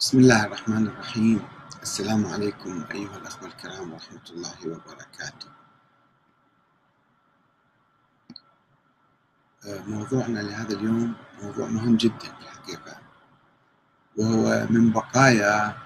بسم 0.00 0.18
الله 0.18 0.44
الرحمن 0.46 0.86
الرحيم. 0.86 1.40
السلام 1.82 2.26
عليكم 2.26 2.84
أيها 2.90 3.16
الأخوة 3.16 3.48
الكرام 3.48 3.92
ورحمة 3.92 4.26
الله 4.30 4.56
وبركاته. 4.66 5.48
آه، 9.66 9.82
موضوعنا 9.86 10.38
لهذا 10.40 10.74
اليوم 10.76 11.14
موضوع 11.42 11.66
مهم 11.68 11.96
جدا 11.96 12.18
في 12.18 12.42
الحقيقة 12.44 12.96
وهو 14.16 14.66
من 14.70 14.92
بقايا 14.92 15.76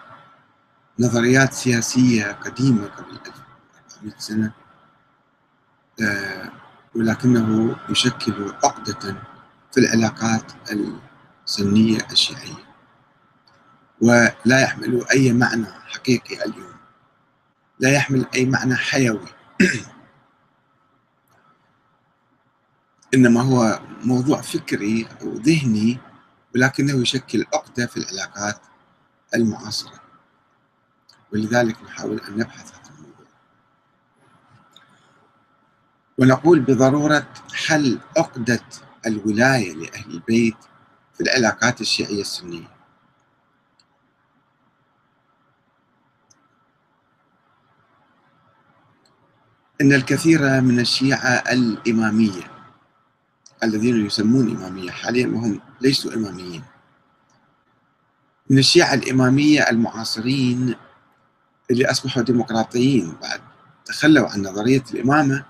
نظريات 0.98 1.52
سياسية 1.52 2.32
قديمة 2.32 2.86
قبل 2.86 3.12
1400 3.12 4.18
سنة 4.18 4.52
آه، 6.02 6.52
ولكنه 6.94 7.76
يشكل 7.88 8.52
عقدة 8.64 9.16
في 9.72 9.78
العلاقات 9.80 10.52
السنية 11.46 11.98
الشيعية. 12.12 12.69
ولا 14.00 14.60
يحمل 14.62 15.04
أي 15.10 15.32
معنى 15.32 15.66
حقيقي 15.66 16.44
اليوم. 16.44 16.74
لا 17.80 17.90
يحمل 17.90 18.26
أي 18.34 18.46
معنى 18.46 18.76
حيوي. 18.76 19.28
إنما 23.14 23.42
هو 23.42 23.80
موضوع 24.04 24.40
فكري 24.40 25.08
أو 25.22 25.32
ذهني 25.32 25.98
ولكنه 26.54 27.02
يشكل 27.02 27.44
عقدة 27.54 27.86
في 27.86 27.96
العلاقات 27.96 28.60
المعاصرة. 29.34 30.00
ولذلك 31.32 31.82
نحاول 31.82 32.20
أن 32.20 32.38
نبحث 32.38 32.74
هذا 32.74 32.90
الموضوع. 32.94 33.26
ونقول 36.18 36.60
بضرورة 36.60 37.28
حل 37.52 38.00
عقدة 38.16 38.60
الولاية 39.06 39.74
لأهل 39.74 40.10
البيت 40.10 40.56
في 41.14 41.20
العلاقات 41.20 41.80
الشيعية 41.80 42.20
السنية. 42.20 42.79
أن 49.80 49.92
الكثير 49.92 50.60
من 50.60 50.80
الشيعة 50.80 51.44
الإمامية 51.52 52.42
الذين 53.62 54.06
يسمون 54.06 54.56
إمامية 54.56 54.90
حاليا 54.90 55.26
وهم 55.26 55.60
ليسوا 55.80 56.14
إماميين. 56.14 56.62
من 58.50 58.58
الشيعة 58.58 58.94
الإمامية 58.94 59.70
المعاصرين 59.70 60.74
اللي 61.70 61.90
أصبحوا 61.90 62.22
ديمقراطيين 62.22 63.12
بعد 63.22 63.40
تخلوا 63.84 64.28
عن 64.28 64.42
نظرية 64.42 64.84
الإمامة 64.94 65.44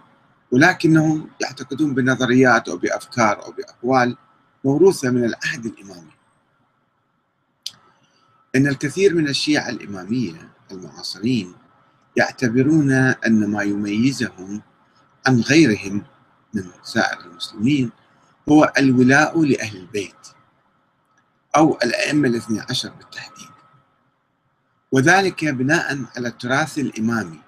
ولكنهم 0.51 1.31
يعتقدون 1.41 1.95
بنظريات 1.95 2.69
أو 2.69 2.77
بأفكار 2.77 3.45
أو 3.45 3.53
بأقوال 3.53 4.17
موروثة 4.65 5.11
من 5.11 5.25
العهد 5.25 5.67
الإمامي. 5.67 6.13
أن 8.57 8.67
الكثير 8.67 9.15
من 9.15 9.29
الشيعة 9.29 9.69
الإمامية 9.69 10.49
المعاصرين 10.73 11.55
يعتبرون 12.21 12.93
أن 13.27 13.51
ما 13.51 13.63
يميزهم 13.63 14.63
عن 15.27 15.41
غيرهم 15.41 16.03
من 16.55 16.65
سائر 16.83 17.21
المسلمين 17.21 17.91
هو 18.49 18.73
الولاء 18.79 19.43
لأهل 19.45 19.77
البيت 19.77 20.27
أو 21.57 21.79
الأئمة 21.85 22.29
الاثني 22.29 22.61
عشر 22.61 22.91
بالتحديد. 22.91 23.51
وذلك 24.93 25.45
بناء 25.45 26.05
على 26.17 26.29
التراث 26.29 26.79
الإمامي 26.79 27.41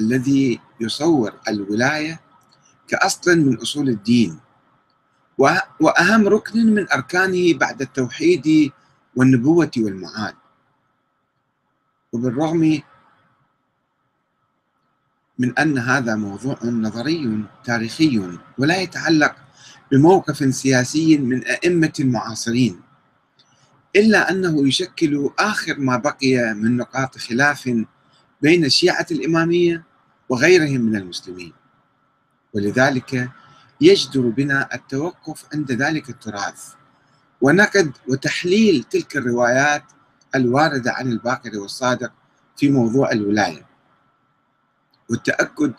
الذي 0.00 0.60
يصور 0.80 1.32
الولاية 1.48 2.20
كأصل 2.88 3.38
من 3.38 3.56
أصول 3.56 3.88
الدين 3.88 4.40
وأهم 5.80 6.28
ركن 6.28 6.66
من 6.74 6.92
أركانه 6.92 7.54
بعد 7.58 7.82
التوحيد 7.82 8.72
والنبوة 9.16 9.70
والمعاد. 9.76 10.34
وبالرغم 12.12 12.82
من 15.40 15.58
أن 15.58 15.78
هذا 15.78 16.16
موضوع 16.16 16.58
نظري 16.64 17.44
تاريخي 17.64 18.38
ولا 18.58 18.76
يتعلق 18.76 19.36
بموقف 19.92 20.54
سياسي 20.54 21.18
من 21.18 21.44
أئمة 21.44 21.92
المعاصرين 22.00 22.80
إلا 23.96 24.30
أنه 24.30 24.68
يشكل 24.68 25.30
آخر 25.38 25.78
ما 25.78 25.96
بقي 25.96 26.54
من 26.54 26.76
نقاط 26.76 27.18
خلاف 27.18 27.70
بين 28.42 28.64
الشيعة 28.64 29.06
الإمامية 29.10 29.84
وغيرهم 30.28 30.80
من 30.80 30.96
المسلمين. 30.96 31.52
ولذلك 32.54 33.30
يجدر 33.80 34.20
بنا 34.20 34.68
التوقف 34.74 35.44
عند 35.54 35.72
ذلك 35.72 36.10
التراث 36.10 36.72
ونقد 37.40 37.92
وتحليل 38.08 38.84
تلك 38.84 39.16
الروايات 39.16 39.84
الواردة 40.34 40.92
عن 40.92 41.12
الباقر 41.12 41.58
والصادق 41.58 42.12
في 42.56 42.68
موضوع 42.70 43.12
الولاية. 43.12 43.69
والتأكد 45.10 45.74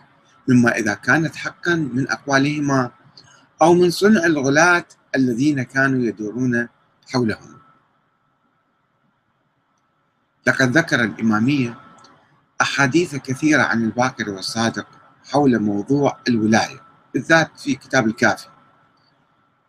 مما 0.48 0.78
إذا 0.78 0.94
كانت 0.94 1.36
حقا 1.36 1.76
من 1.76 2.10
أقوالهما 2.10 2.92
أو 3.62 3.74
من 3.74 3.90
صنع 3.92 4.26
الغلاة 4.26 4.86
الذين 5.16 5.64
كانوا 5.64 6.00
يدورون 6.00 6.68
حولهم. 7.14 7.58
لقد 10.48 10.78
ذكر 10.78 11.04
الإمامية 11.04 11.80
أحاديث 12.62 13.16
كثيرة 13.16 13.62
عن 13.64 13.84
الباقر 13.84 14.30
والصادق 14.30 14.88
حول 15.32 15.60
موضوع 15.60 16.18
الولاية 16.28 16.82
بالذات 17.14 17.60
في 17.60 17.76
كتاب 17.76 18.08
الكافي 18.08 18.48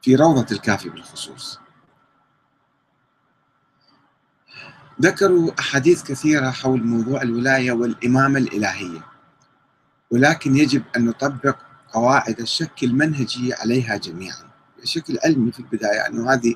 في 0.02 0.16
روضة 0.16 0.46
الكافي 0.52 0.88
بالخصوص. 0.88 1.58
ذكروا 5.02 5.60
أحاديث 5.60 6.02
كثيرة 6.02 6.50
حول 6.50 6.86
موضوع 6.86 7.22
الولاية 7.22 7.72
والإمامة 7.72 8.38
الإلهية. 8.38 9.11
ولكن 10.12 10.56
يجب 10.56 10.82
أن 10.96 11.04
نطبق 11.04 11.56
قواعد 11.92 12.40
الشك 12.40 12.82
المنهجي 12.82 13.54
عليها 13.54 13.96
جميعا. 13.96 14.44
بشكل 14.82 15.18
علمي 15.24 15.52
في 15.52 15.60
البداية 15.60 16.06
أنه 16.06 16.32
هذه 16.32 16.54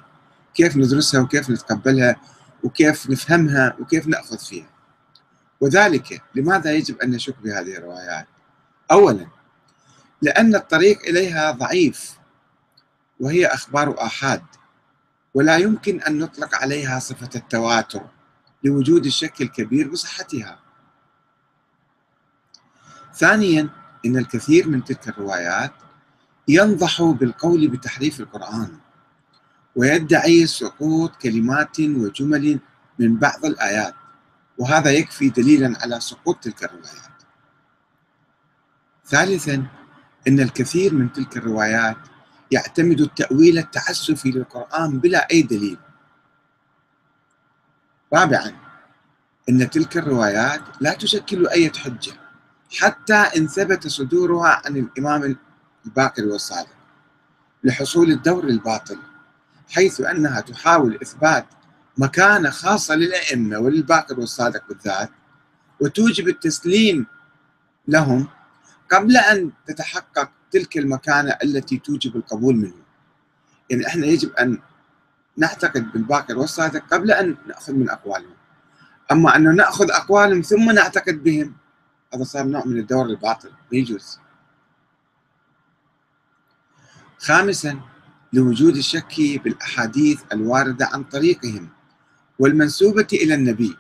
كيف 0.55 0.77
ندرسها 0.77 1.21
وكيف 1.21 1.51
نتقبلها 1.51 2.17
وكيف 2.63 3.11
نفهمها 3.11 3.77
وكيف 3.81 4.07
نأخذ 4.07 4.39
فيها. 4.39 4.71
وذلك 5.61 6.23
لماذا 6.35 6.73
يجب 6.73 7.01
أن 7.01 7.11
نشك 7.11 7.35
بهذه 7.45 7.77
الروايات؟ 7.77 8.27
أولا 8.91 9.27
لأن 10.23 10.55
الطريق 10.55 10.99
إليها 11.09 11.51
ضعيف 11.51 12.17
وهي 13.21 13.47
أخبار 13.47 14.03
آحاد 14.03 14.43
ولا 15.35 15.57
يمكن 15.57 16.01
أن 16.01 16.19
نطلق 16.19 16.55
عليها 16.55 16.99
صفة 16.99 17.31
التواتر 17.35 18.03
لوجود 18.65 19.07
الشك 19.07 19.41
الكبير 19.41 19.89
بصحتها. 19.89 20.66
ثانيا 23.17 23.69
إن 24.07 24.17
الكثير 24.17 24.69
من 24.69 24.85
تلك 24.85 25.09
الروايات 25.09 25.73
ينضح 26.49 27.03
بالقول 27.03 27.69
بتحريف 27.69 28.21
القرآن 28.21 28.79
ويدعي 29.77 30.47
سقوط 30.47 31.17
كلمات 31.17 31.81
وجمل 31.81 32.59
من 32.99 33.17
بعض 33.17 33.45
الآيات 33.45 33.95
وهذا 34.59 34.91
يكفي 34.91 35.29
دليلا 35.29 35.79
على 35.83 36.01
سقوط 36.01 36.39
تلك 36.45 36.65
الروايات. 36.65 37.17
ثالثا 39.07 39.67
إن 40.29 40.41
الكثير 40.41 40.95
من 40.95 41.13
تلك 41.13 41.37
الروايات 41.37 41.97
يعتمد 42.51 43.01
التأويل 43.01 43.59
التعسفي 43.59 44.31
للقرآن 44.31 44.99
بلا 44.99 45.31
أي 45.31 45.43
دليل. 45.43 45.79
رابعا 48.15 48.53
إن 49.49 49.71
تلك 49.71 49.97
الروايات 49.97 50.63
لا 50.81 50.95
تشكل 50.95 51.49
أي 51.49 51.71
حجة 51.71 52.26
حتى 52.73 53.15
إن 53.15 53.47
ثبت 53.49 53.87
صدورها 53.87 54.63
عن 54.65 54.77
الإمام 54.77 55.37
الباقر 55.87 56.25
والصادق 56.25 56.77
لحصول 57.65 58.11
الدور 58.11 58.45
الباطل 58.45 58.99
حيث 59.71 60.01
أنها 60.01 60.41
تحاول 60.41 60.99
إثبات 61.03 61.47
مكانة 61.99 62.51
خاصة 62.51 62.95
للأئمة 62.95 63.59
وللباقر 63.59 64.21
والصادق 64.21 64.69
بالذات 64.69 65.11
وتوجب 65.81 66.29
التسليم 66.29 67.07
لهم 67.89 68.29
قبل 68.93 69.17
أن 69.17 69.51
تتحقق 69.67 70.31
تلك 70.51 70.79
المكانة 70.79 71.37
التي 71.45 71.79
توجب 71.79 72.17
القبول 72.17 72.57
منهم. 72.57 72.83
يعني 73.71 73.87
إحنا 73.87 74.07
يجب 74.07 74.33
أن 74.33 74.59
نعتقد 75.37 75.93
بالباقر 75.93 76.39
والصادق 76.39 76.83
قبل 76.95 77.11
أن 77.11 77.37
نأخذ 77.47 77.73
من 77.73 77.91
أقوالهم. 77.91 78.35
أما 79.13 79.37
أنه 79.37 79.51
نأخذ 79.51 79.91
أقوالهم 79.91 80.41
ثم 80.43 80.71
نعتقد 80.71 81.23
بهم 81.23 81.55
هذا 82.15 82.25
صار 82.25 82.45
نوع 82.45 82.65
من 82.67 82.79
الدور 82.79 83.07
الباطل 83.07 83.49
ما 83.49 83.79
يجوز 83.79 84.19
خامسا 87.19 87.81
لوجود 88.33 88.77
الشك 88.77 89.15
بالأحاديث 89.45 90.23
الواردة 90.33 90.87
عن 90.87 91.05
طريقهم 91.05 91.69
والمنسوبة 92.39 93.07
إلى 93.13 93.35
النبي 93.35 93.77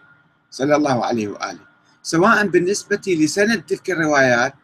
صلى 0.50 0.76
الله 0.76 1.04
عليه 1.04 1.28
وآله 1.28 1.66
سواء 2.02 2.46
بالنسبة 2.46 3.02
لسند 3.06 3.62
تلك 3.62 3.90
الروايات 3.90 4.54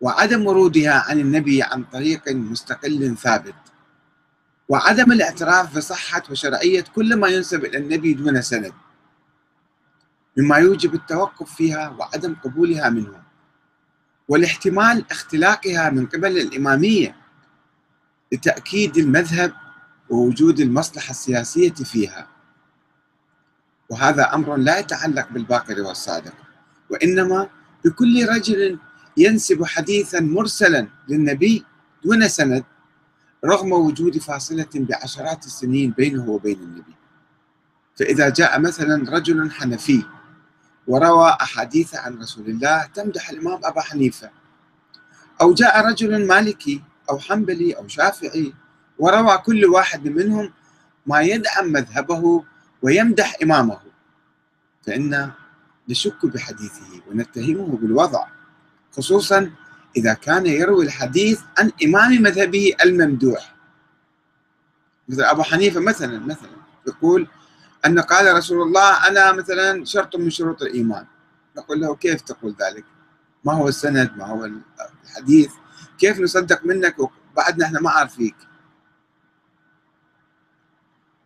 وعدم 0.00 0.46
ورودها 0.46 1.04
عن 1.08 1.20
النبي 1.20 1.62
عن 1.62 1.84
طريق 1.84 2.28
مستقل 2.28 3.16
ثابت 3.16 3.54
وعدم 4.68 5.12
الاعتراف 5.12 5.76
بصحة 5.76 6.22
وشرعية 6.30 6.84
كل 6.94 7.16
ما 7.16 7.28
ينسب 7.28 7.64
إلى 7.64 7.78
النبي 7.78 8.14
دون 8.14 8.42
سند. 8.42 8.72
مما 10.36 10.56
يوجب 10.56 10.94
التوقف 10.94 11.54
فيها 11.54 11.88
وعدم 11.88 12.34
قبولها 12.34 12.90
منهم 12.90 13.22
والاحتمال 14.28 15.04
اختلاقها 15.10 15.90
من 15.90 16.06
قبل 16.06 16.38
الإمامية 16.38 17.16
لتأكيد 18.32 18.96
المذهب 18.96 19.52
ووجود 20.10 20.60
المصلحة 20.60 21.10
السياسية 21.10 21.72
فيها. 21.72 22.28
وهذا 23.88 24.34
أمر 24.34 24.56
لا 24.56 24.78
يتعلق 24.78 25.28
بالباقر 25.30 25.80
والصادق 25.80 26.34
وإنما 26.90 27.48
بكل 27.84 28.28
رجل 28.28 28.78
ينسب 29.16 29.64
حديثا 29.64 30.20
مرسلا 30.20 30.88
للنبي 31.08 31.64
دون 32.04 32.28
سند 32.28 32.64
رغم 33.44 33.72
وجود 33.72 34.18
فاصلة 34.18 34.68
بعشرات 34.74 35.46
السنين 35.46 35.90
بينه 35.90 36.28
وبين 36.28 36.58
النبي. 36.58 36.94
فإذا 37.98 38.28
جاء 38.28 38.60
مثلا 38.60 39.10
رجل 39.16 39.50
حنفي 39.50 40.04
وروى 40.86 41.36
أحاديث 41.40 41.94
عن 41.94 42.18
رسول 42.18 42.46
الله 42.46 42.86
تمدح 42.86 43.30
الإمام 43.30 43.60
أبا 43.64 43.80
حنيفة. 43.80 44.30
أو 45.40 45.54
جاء 45.54 45.86
رجل 45.86 46.26
مالكي 46.26 46.82
أو 47.10 47.18
حنبلي 47.18 47.72
أو 47.72 47.88
شافعي 47.88 48.54
وروى 48.98 49.38
كل 49.38 49.66
واحد 49.66 50.08
منهم 50.08 50.52
ما 51.06 51.20
يدعم 51.20 51.72
مذهبه 51.72 52.44
ويمدح 52.82 53.36
إمامه. 53.42 53.80
فإن 54.86 55.30
نشك 55.88 56.26
بحديثه 56.26 57.00
ونتهمه 57.08 57.76
بالوضع 57.76 58.26
خصوصا 58.92 59.50
إذا 59.96 60.14
كان 60.14 60.46
يروي 60.46 60.84
الحديث 60.84 61.40
عن 61.58 61.72
إمام 61.84 62.22
مذهبه 62.22 62.72
الممدوح. 62.84 63.54
مثل 65.08 65.22
أبو 65.22 65.42
حنيفة 65.42 65.80
مثلا 65.80 66.18
مثلا 66.18 66.50
يقول 66.86 67.28
أن 67.86 67.98
قال 67.98 68.36
رسول 68.36 68.62
الله 68.62 69.08
أنا 69.08 69.32
مثلا 69.32 69.84
شرط 69.84 70.16
من 70.16 70.30
شروط 70.30 70.62
الإيمان. 70.62 71.06
نقول 71.56 71.80
له 71.80 71.96
كيف 71.96 72.20
تقول 72.20 72.54
ذلك؟ 72.60 72.84
ما 73.44 73.52
هو 73.52 73.68
السند؟ 73.68 74.10
ما 74.16 74.26
هو 74.26 74.50
الحديث؟ 75.04 75.52
كيف 75.98 76.20
نصدق 76.20 76.64
منك؟ 76.64 76.96
وبعدنا 76.98 77.66
إحنا 77.66 77.80
ما 77.80 77.90
عارفيك. 77.90 78.36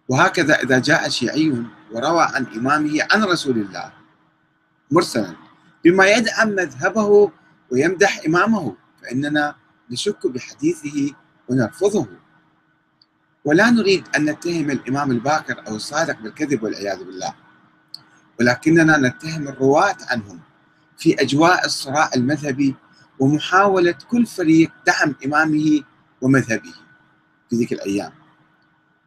وهكذا 0.09 0.55
إذا 0.55 0.79
جاء 0.79 1.09
شيعي 1.09 1.63
وروى 1.93 2.23
عن 2.23 2.47
إمامه 2.47 3.07
عن 3.11 3.25
رسول 3.25 3.59
الله 3.59 3.93
مرسلا 4.91 5.35
بما 5.85 6.07
يدعم 6.07 6.49
مذهبه 6.49 7.33
ويمدح 7.71 8.23
إمامه 8.27 8.77
فإننا 9.03 9.55
نشك 9.91 10.27
بحديثه 10.27 11.15
ونرفضه. 11.49 12.07
ولا 13.45 13.71
نريد 13.71 14.05
أن 14.17 14.25
نتهم 14.25 14.71
الإمام 14.71 15.11
الباكر 15.11 15.67
أو 15.69 15.77
الصادق 15.77 16.21
بالكذب 16.21 16.63
والعياذ 16.63 17.05
بالله 17.05 17.35
ولكننا 18.41 18.99
نتهم 18.99 19.49
الرواة 19.49 19.97
عنهم 20.11 20.41
في 20.99 21.21
أجواء 21.21 21.67
الصراع 21.67 22.11
المذهبي 22.17 22.75
ومحاولة 23.19 23.95
كل 24.11 24.27
فريق 24.27 24.73
دعم 24.87 25.15
إمامه 25.25 25.83
ومذهبه 26.21 26.75
في 27.51 27.57
ذيك 27.57 27.73
الأيام. 27.73 28.13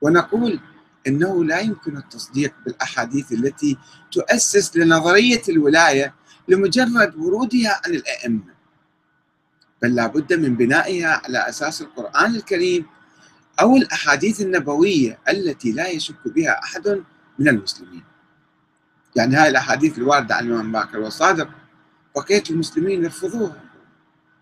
ونقول 0.01 0.60
إنه 1.07 1.45
لا 1.45 1.60
يمكن 1.60 1.98
التصديق 1.98 2.54
بالأحاديث 2.66 3.31
التي 3.31 3.78
تؤسس 4.12 4.78
لنظرية 4.78 5.42
الولاية 5.50 6.13
لمجرد 6.48 7.16
ورودها 7.16 7.81
عن 7.86 7.94
الأئمة 7.94 8.54
بل 9.81 9.95
لا 9.95 10.07
بد 10.07 10.33
من 10.33 10.56
بنائها 10.56 11.22
على 11.25 11.50
أساس 11.50 11.81
القرآن 11.81 12.36
الكريم 12.36 12.86
أو 13.59 13.75
الأحاديث 13.77 14.42
النبوية 14.42 15.19
التي 15.30 15.71
لا 15.71 15.88
يشك 15.88 16.27
بها 16.27 16.59
أحد 16.63 17.04
من 17.39 17.48
المسلمين. 17.48 18.04
يعني 19.15 19.36
هاي 19.36 19.50
الأحاديث 19.50 19.98
الواردة 19.98 20.36
عن 20.36 20.48
الإمام 20.48 20.71
باكر 20.71 21.00
والصادق 21.00 21.50
بقية 22.15 22.44
المسلمين 22.50 23.04
يرفضوها. 23.04 23.63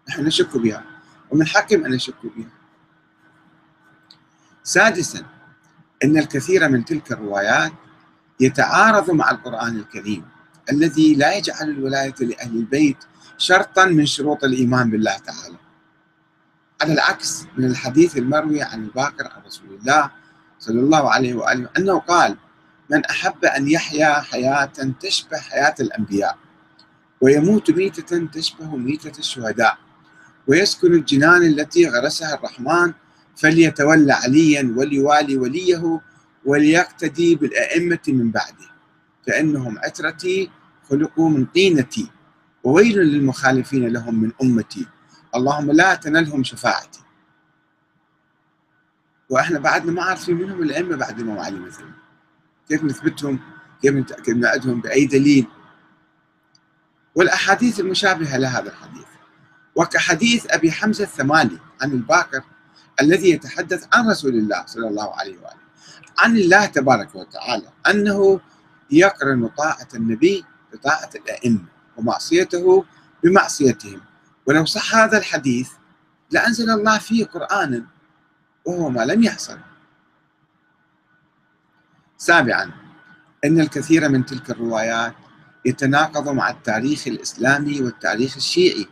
نحن 0.10 0.26
نشك 0.26 0.58
بها 0.58 0.84
ومن 1.32 1.48
حقهم 1.48 1.86
أن 1.86 1.94
يشكوا 1.94 2.30
بها. 2.38 2.50
سادسا 4.64 5.26
أن 6.04 6.18
الكثير 6.18 6.70
من 6.70 6.86
تلك 6.86 7.12
الروايات 7.12 7.72
يتعارض 8.40 9.12
مع 9.12 9.32
القرآن 9.32 9.76
الكريم 9.76 10.26
الذي 10.72 11.16
لا 11.16 11.34
يجعل 11.36 11.70
الولاية 11.70 12.16
لأهل 12.20 12.58
البيت 12.58 12.98
شرطا 13.38 13.86
من 13.86 14.06
شروط 14.06 14.44
الإيمان 14.44 14.90
بالله 14.90 15.18
تعالى 15.18 15.58
على 16.82 16.94
العكس 16.94 17.46
من 17.58 17.66
الحديث 17.66 18.18
المروي 18.18 18.62
عن 18.62 18.84
الباقر 18.84 19.28
عن 19.28 19.42
رسول 19.46 19.68
الله 19.80 20.12
صلى 20.60 20.80
الله 20.80 21.12
عليه 21.12 21.34
وآله 21.34 21.70
أنه 21.78 22.00
قال 22.00 22.38
من 22.90 23.06
أحب 23.06 23.46
أن 23.46 23.68
يحيا 23.68 24.20
حياة 24.22 24.72
تشبه 25.00 25.38
حياة 25.38 25.76
الأنبياء 25.80 26.38
ويموت 27.22 27.72
ميتة 27.72 28.26
تشبه 28.26 28.76
ميتة 28.76 29.20
الشهداء 29.20 29.78
ويسكن 30.48 30.94
الجنان 30.94 31.44
التي 31.44 31.88
غرسها 31.90 32.36
الرحمن 32.36 32.94
فليتولى 33.36 34.14
عليا 34.14 34.74
وليوالي 34.78 35.38
وليه 35.38 36.02
وليقتدي 36.46 37.36
بالأئمة 37.36 38.00
من 38.08 38.32
بعده 38.32 38.68
فإنهم 39.28 39.80
عترتي 39.80 40.50
خلقوا 40.90 41.30
من 41.30 41.46
طينتي 41.46 42.12
وويل 42.64 42.98
للمخالفين 42.98 43.88
لهم 43.88 44.22
من 44.22 44.32
أمتي. 44.44 44.86
اللهم 45.36 45.72
لا 45.72 45.96
تنلهم 45.96 46.44
شفاعتي. 46.44 47.00
وإحنا 49.30 49.60
بعدنا 49.60 49.92
ما 49.92 50.04
عارفين 50.04 50.36
منهم 50.36 50.64
الأئمة 50.64 50.96
بعد 50.96 51.20
الامام 51.20 51.40
علي 51.40 51.60
مثلا 51.60 51.92
كيف 52.68 52.84
نثبتهم؟ 52.84 53.40
كيف 53.82 54.30
نعدهم 54.30 54.82
بأي 54.82 55.06
دليل؟ 55.06 55.48
والأحاديث 57.16 57.80
المشابهة 57.80 58.38
لهذا 58.38 58.70
الحديث. 58.70 59.06
وكحديث 59.76 60.46
أبي 60.50 60.72
حمزة 60.72 61.04
الثمالي 61.04 61.60
عن 61.82 61.92
الباقر 61.92 62.44
الذي 63.02 63.30
يتحدث 63.30 63.88
عن 63.94 64.10
رسول 64.10 64.36
الله 64.36 64.66
صلى 64.66 64.88
الله 64.88 65.16
عليه 65.16 65.38
وآله 65.38 65.66
عن 66.20 66.38
الله 66.38 66.66
تبارك 66.66 67.16
وتعالى 67.16 67.70
أنه 67.90 68.40
يقرن 68.92 69.48
طاعة 69.48 69.88
النبي 69.96 70.46
بطاعة 70.74 71.10
الأئمة 71.16 71.66
ومعصيته 71.98 72.86
بمعصيتهم. 73.24 74.02
ولو 74.46 74.66
صح 74.66 74.96
هذا 74.96 75.18
الحديث 75.18 75.70
لأنزل 76.32 76.70
الله 76.70 76.98
فيه 76.98 77.26
قرآنا 77.26 77.86
وهو 78.66 78.90
ما 78.90 79.06
لم 79.06 79.24
يحصل. 79.24 79.58
سابعا 82.18 82.72
إن 83.46 83.60
الكثير 83.60 84.10
من 84.10 84.26
تلك 84.26 84.50
الروايات 84.50 85.14
يتناقض 85.66 86.30
مع 86.30 86.50
التاريخ 86.50 87.08
الإسلامي 87.08 87.82
والتاريخ 87.82 88.36
الشيعي 88.36 88.88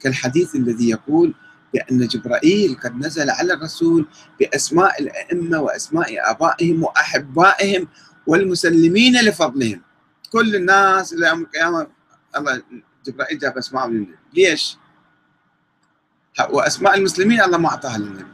كالحديث 0.00 0.54
الذي 0.56 0.90
يقول 0.90 1.34
بأن 1.72 2.06
جبرائيل 2.06 2.74
قد 2.74 2.96
نزل 2.96 3.30
على 3.30 3.52
الرسول 3.52 4.06
بأسماء 4.40 5.02
الأئمة 5.02 5.58
وأسماء 5.60 6.30
آبائهم 6.30 6.82
وأحبائهم 6.82 7.88
والمسلمين 8.26 9.20
لفضلهم. 9.20 9.82
كل 10.32 10.56
الناس 10.56 11.12
إلى 11.12 11.26
يوم 11.28 11.40
القيامة 11.40 11.86
الله 12.36 12.62
جبرائيل 13.06 13.38
جاب 13.38 13.54
للنبي 13.76 14.16
ليش؟ 14.34 14.76
وأسماء 16.40 16.94
المسلمين 16.94 17.40
الله 17.40 17.58
ما 17.58 17.68
أعطاها 17.68 17.98
للنبي. 17.98 18.32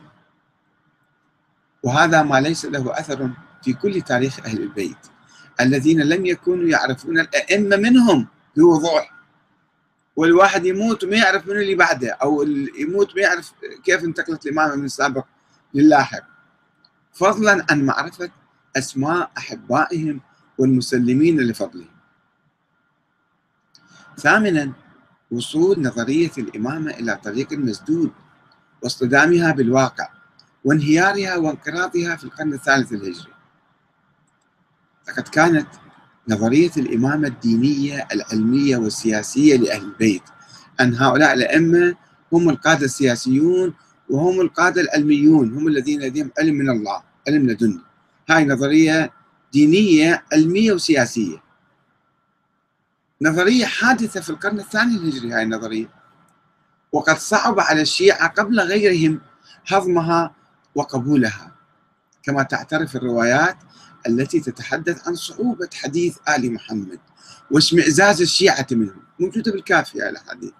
وهذا 1.82 2.22
ما 2.22 2.40
ليس 2.40 2.64
له 2.64 2.98
أثر 2.98 3.30
في 3.62 3.72
كل 3.72 4.02
تاريخ 4.02 4.40
أهل 4.46 4.62
البيت. 4.62 4.98
الذين 5.60 6.00
لم 6.00 6.26
يكونوا 6.26 6.68
يعرفون 6.68 7.18
الأئمة 7.18 7.76
منهم 7.76 8.26
بوضوح. 8.56 9.14
والواحد 10.16 10.66
يموت 10.66 11.04
وما 11.04 11.16
يعرف 11.16 11.46
من 11.46 11.56
اللي 11.56 11.74
بعده 11.74 12.10
أو 12.22 12.42
يموت 12.78 13.16
ما 13.16 13.22
يعرف 13.22 13.52
كيف 13.84 14.04
انتقلت 14.04 14.46
الإمامة 14.46 14.74
من 14.74 14.84
السابق 14.84 15.24
للاحق 15.74 16.22
فضلا 17.12 17.66
عن 17.70 17.86
معرفة 17.86 18.30
أسماء 18.76 19.30
أحبائهم 19.38 20.20
والمسلمين 20.58 21.40
لفضلهم. 21.40 21.98
ثامنا 24.16 24.72
وصول 25.30 25.82
نظرية 25.82 26.30
الإمامة 26.38 26.90
إلى 26.90 27.18
طريق 27.24 27.52
مسدود 27.52 28.10
واصطدامها 28.82 29.52
بالواقع 29.52 30.08
وانهيارها 30.64 31.36
وانقراضها 31.36 32.16
في 32.16 32.24
القرن 32.24 32.52
الثالث 32.52 32.92
الهجري. 32.92 33.32
لقد 35.08 35.28
كانت 35.28 35.66
نظرية 36.28 36.70
الإمامة 36.76 37.28
الدينية 37.28 38.08
العلمية 38.12 38.76
والسياسية 38.76 39.56
لأهل 39.56 39.82
البيت 39.84 40.22
أن 40.80 40.94
هؤلاء 40.94 41.34
الأئمة 41.34 41.96
هم 42.32 42.48
القادة 42.50 42.84
السياسيون 42.84 43.74
وهم 44.10 44.40
القادة 44.40 44.80
العلميون 44.80 45.52
هم 45.52 45.68
الذين 45.68 46.00
لديهم 46.00 46.30
علم 46.38 46.54
من 46.54 46.70
الله 46.70 47.02
علم 47.28 47.50
لدني 47.50 47.80
هاي 48.30 48.44
نظرية 48.44 49.12
دينية 49.52 50.24
علمية 50.32 50.72
وسياسية 50.72 51.42
نظرية 53.22 53.66
حادثة 53.66 54.20
في 54.20 54.30
القرن 54.30 54.60
الثاني 54.60 54.96
الهجري 54.96 55.32
هاي 55.32 55.42
النظرية. 55.42 55.90
وقد 56.92 57.16
صعب 57.18 57.60
على 57.60 57.80
الشيعة 57.82 58.28
قبل 58.28 58.60
غيرهم 58.60 59.20
هضمها 59.68 60.34
وقبولها. 60.74 61.54
كما 62.22 62.42
تعترف 62.42 62.96
الروايات 62.96 63.56
التي 64.06 64.40
تتحدث 64.40 65.08
عن 65.08 65.14
صعوبة 65.14 65.68
حديث 65.74 66.16
آل 66.28 66.52
محمد 66.52 67.00
واشمئزاز 67.50 68.20
الشيعة 68.20 68.66
منه 68.70 68.94
موجودة 69.20 69.52
بالكافية 69.52 70.08
الأحاديث. 70.08 70.52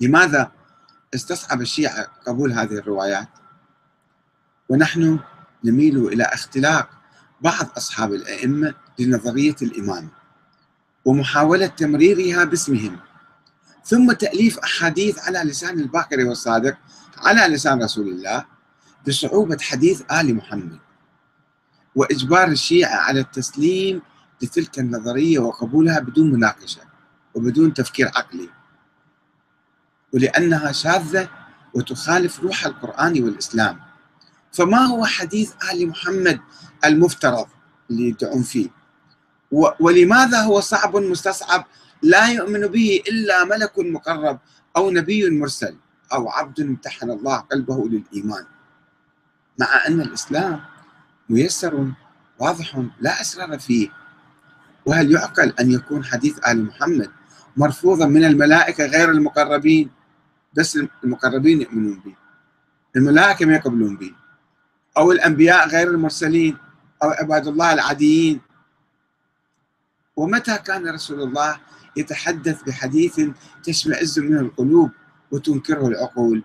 لماذا 0.00 0.52
استصعب 1.14 1.60
الشيعة 1.60 2.02
قبول 2.26 2.52
هذه 2.52 2.78
الروايات؟ 2.78 3.28
ونحن 4.68 5.18
نميل 5.64 6.06
إلى 6.06 6.24
اختلاق 6.24 6.90
بعض 7.40 7.66
أصحاب 7.76 8.12
الأئمة 8.12 8.74
لنظرية 8.98 9.56
الإمامة 9.62 10.25
ومحاولة 11.06 11.66
تمريرها 11.66 12.44
باسمهم. 12.44 12.96
ثم 13.84 14.12
تأليف 14.12 14.58
أحاديث 14.58 15.18
على 15.18 15.38
لسان 15.38 15.80
الباقر 15.80 16.24
والصادق 16.26 16.76
على 17.18 17.54
لسان 17.54 17.82
رسول 17.82 18.08
الله 18.08 18.44
بصعوبة 19.08 19.58
حديث 19.60 20.02
آل 20.12 20.34
محمد. 20.34 20.78
وإجبار 21.94 22.48
الشيعة 22.48 22.96
على 22.96 23.20
التسليم 23.20 24.02
لتلك 24.42 24.78
النظرية 24.78 25.38
وقبولها 25.38 26.00
بدون 26.00 26.32
مناقشة 26.32 26.80
وبدون 27.34 27.74
تفكير 27.74 28.08
عقلي. 28.08 28.48
ولأنها 30.12 30.72
شاذة 30.72 31.28
وتخالف 31.74 32.40
روح 32.40 32.66
القرآن 32.66 33.22
والإسلام. 33.22 33.80
فما 34.52 34.78
هو 34.78 35.04
حديث 35.06 35.52
آل 35.72 35.88
محمد 35.88 36.40
المفترض 36.84 37.46
اللي 37.90 38.08
يدعون 38.08 38.42
فيه؟ 38.42 38.75
ولماذا 39.52 40.40
هو 40.40 40.60
صعب 40.60 40.96
مستصعب؟ 40.96 41.64
لا 42.02 42.26
يؤمن 42.32 42.66
به 42.66 43.02
إلا 43.08 43.44
ملك 43.44 43.78
مقرب 43.78 44.38
أو 44.76 44.90
نبي 44.90 45.30
مرسل 45.30 45.76
أو 46.12 46.30
عبد 46.30 46.60
امتحن 46.60 47.10
الله 47.10 47.36
قلبه 47.36 47.88
للإيمان. 47.88 48.44
مع 49.58 49.86
أن 49.88 50.00
الإسلام 50.00 50.60
ميسر 51.28 51.88
واضح 52.38 52.82
لا 53.00 53.20
أسرار 53.20 53.58
فيه. 53.58 53.88
وهل 54.86 55.12
يعقل 55.12 55.52
أن 55.60 55.72
يكون 55.72 56.04
حديث 56.04 56.38
آل 56.48 56.64
محمد 56.64 57.10
مرفوضا 57.56 58.06
من 58.06 58.24
الملائكة 58.24 58.86
غير 58.86 59.10
المقربين؟ 59.10 59.90
بس 60.54 60.78
المقربين 61.04 61.60
يؤمنون 61.60 62.00
به. 62.04 62.14
الملائكة 62.96 63.46
ما 63.46 63.54
يقبلون 63.54 63.96
به. 63.96 64.12
أو 64.96 65.12
الأنبياء 65.12 65.68
غير 65.68 65.88
المرسلين 65.88 66.56
أو 67.02 67.10
عباد 67.10 67.46
الله 67.46 67.72
العاديين 67.72 68.40
ومتى 70.16 70.58
كان 70.58 70.88
رسول 70.88 71.22
الله 71.22 71.60
يتحدث 71.96 72.62
بحديث 72.62 73.20
تشمئز 73.62 74.18
منه 74.18 74.40
القلوب 74.40 74.90
وتنكره 75.30 75.86
العقول؟ 75.86 76.42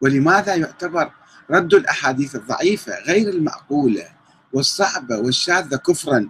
ولماذا 0.00 0.54
يعتبر 0.54 1.10
رد 1.50 1.74
الأحاديث 1.74 2.36
الضعيفة 2.36 2.98
غير 3.00 3.28
المعقولة 3.28 4.08
والصعبة 4.52 5.18
والشاذة 5.18 5.76
كفرا؟ 5.76 6.28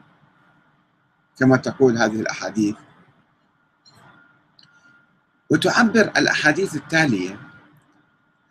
كما 1.39 1.57
تقول 1.57 1.99
هذه 1.99 2.21
الأحاديث. 2.21 2.77
وتعبر 5.51 6.01
الأحاديث 6.17 6.77
التالية 6.77 7.41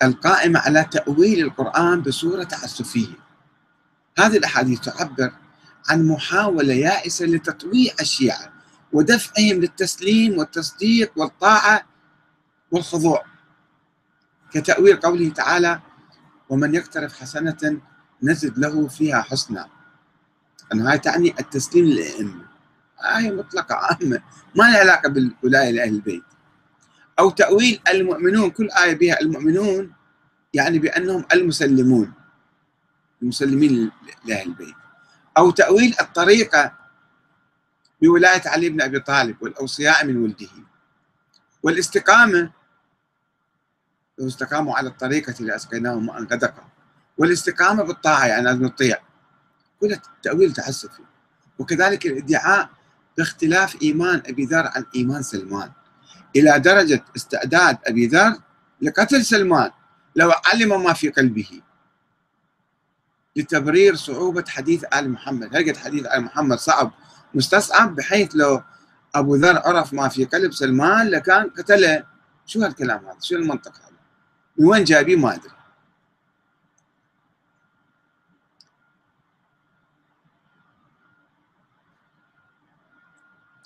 القائمة 0.04 0.60
على 0.60 0.84
تأويل 0.92 1.40
القرآن 1.40 2.02
بصورة 2.02 2.44
تعسفية 2.44 3.16
هذه 4.18 4.38
الأحاديث 4.38 4.80
تعبر 4.80 5.32
عن 5.90 6.08
محاولة 6.08 6.74
يائسة 6.74 7.26
لتطويع 7.26 7.94
الشيعة 8.02 8.54
ودفعهم 8.94 9.56
للتسليم 9.62 10.38
والتصديق 10.38 11.12
والطاعة 11.16 11.86
والخضوع. 12.72 13.26
كتأويل 14.52 14.96
قوله 14.96 15.30
تعالى 15.30 15.80
ومن 16.50 16.76
يقترف 16.76 17.20
حسنة 17.22 17.82
نزد 18.24 18.58
له 18.60 18.88
فيها 18.88 19.22
حسنى. 19.22 19.66
أن 20.74 20.82
هاي 20.82 20.98
تعني 20.98 21.36
التسليم 21.40 21.86
للأئمة. 21.86 22.46
آية 23.18 23.32
مطلقة. 23.32 23.76
عامة 23.76 24.22
ما 24.56 24.64
لها 24.64 24.80
علاقة 24.80 25.10
بالولاية 25.10 25.72
لأهل 25.72 25.90
البيت. 25.96 26.24
أو 27.20 27.30
تأويل 27.30 27.80
المؤمنون 27.88 28.50
كل 28.50 28.70
آية 28.70 28.94
بها 28.96 29.22
المؤمنون 29.22 29.94
يعني 30.54 30.80
بأنهم 30.80 31.26
المسلمون 31.34 32.14
المسلمين 33.22 33.92
لأهل 34.26 34.48
البيت. 34.48 34.85
أو 35.38 35.52
تأويل 35.52 35.96
الطريقة 36.02 36.74
بولاية 38.02 38.42
علي 38.46 38.70
بن 38.70 38.82
أبي 38.82 39.00
طالب 39.00 39.38
والأوصياء 39.42 40.06
من 40.06 40.18
ولده. 40.18 40.48
والاستقامة 41.64 42.52
لو 44.20 44.28
استقاموا 44.28 44.78
على 44.78 44.90
الطريقة 44.90 45.36
اللي 45.40 45.56
أسقيناهم 45.56 46.06
ماء 46.06 46.24
غدقا 46.24 46.68
والاستقامة 47.18 47.84
بالطاعة 47.84 48.26
يعني 48.26 48.44
لازم 48.44 48.64
نطيع. 48.64 48.98
كل 49.82 49.98
تأويل 50.24 50.54
تعسفي 50.54 51.04
وكذلك 51.60 52.06
الادعاء 52.06 52.70
باختلاف 53.18 53.82
إيمان 53.82 54.24
أبي 54.26 54.46
ذر 54.46 54.68
عن 54.76 54.86
إيمان 54.96 55.22
سلمان. 55.24 55.72
إلى 56.36 56.60
درجة 56.60 57.06
استعداد 57.16 57.78
أبي 57.88 58.08
ذر 58.08 58.38
لقتل 58.82 59.26
سلمان. 59.26 59.72
لو 60.16 60.32
علم 60.46 60.84
ما 60.84 60.94
في 60.94 61.10
قلبه. 61.10 61.62
لتبرير 63.36 63.96
صعوبة 63.96 64.44
حديث 64.48 64.86
آل 64.94 65.12
محمد. 65.12 65.56
هل 65.56 65.78
حديث 65.78 66.06
آل 66.06 66.22
محمد 66.22 66.58
صعب 66.58 66.92
مستصعب 67.34 67.96
بحيث 67.96 68.36
لو 68.36 68.64
أبو 69.16 69.36
ذر 69.36 69.58
عرف 69.58 69.94
ما 69.94 70.08
في 70.08 70.26
قلب 70.26 70.54
سلمان 70.54 71.08
لكان 71.08 71.50
قتله. 71.50 72.04
شو 72.46 72.62
هالكلام 72.62 73.06
هذا؟ 73.06 73.20
شو 73.22 73.36
المنطق 73.36 73.76
هذا؟ 73.76 73.96
من 74.58 74.66
وين 74.66 74.84
جايبين 74.84 75.20
ما 75.20 75.36
أدري. 75.36 75.56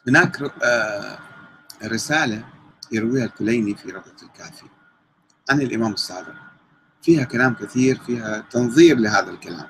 هناك 0.07 0.41
آه، 0.63 1.19
رسالة 1.83 2.43
يرويها 2.91 3.25
الكليني 3.25 3.75
في 3.75 3.91
روضة 3.91 4.15
الكافي 4.23 4.65
عن 5.49 5.61
الإمام 5.61 5.93
الصادق 5.93 6.48
فيها 7.09 7.23
كلام 7.23 7.53
كثير 7.53 7.99
فيها 8.05 8.45
تنظير 8.51 8.97
لهذا 8.97 9.31
الكلام. 9.31 9.67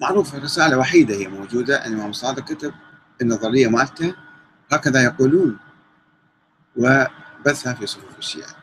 معروف 0.00 0.34
رسالة 0.34 0.78
وحيدة 0.78 1.14
هي 1.14 1.28
موجودة 1.28 1.86
الإمام 1.86 2.10
الصادق 2.10 2.44
كتب 2.44 2.74
النظرية 3.22 3.68
مالته 3.68 4.14
هكذا 4.72 5.02
يقولون 5.04 5.58
وبثها 6.76 7.74
في 7.74 7.86
صفوف 7.86 8.18
الشيعة. 8.18 8.56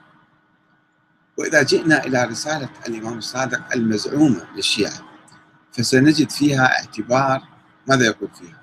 وإذا 1.37 1.63
جئنا 1.63 2.03
إلى 2.05 2.23
رسالة 2.23 2.69
الإمام 2.87 3.17
الصادق 3.17 3.73
المزعومة 3.75 4.47
للشيعة 4.55 4.99
فسنجد 5.71 6.29
فيها 6.29 6.65
اعتبار 6.65 7.43
ماذا 7.87 8.05
يقول 8.05 8.29
فيها؟ 8.39 8.61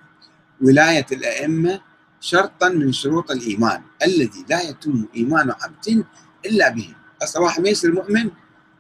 ولاية 0.61 1.07
الأئمة 1.13 1.81
شرطا 2.21 2.69
من 2.69 2.93
شروط 2.93 3.31
الإيمان 3.31 3.83
الذي 4.07 4.45
لا 4.49 4.63
يتم 4.63 5.07
إيمان 5.17 5.51
عبد 5.51 6.05
إلا 6.47 6.69
به 6.69 6.95
واحد 7.37 7.63
ما 7.63 7.69
يصير 7.69 7.93
مؤمن 7.93 8.31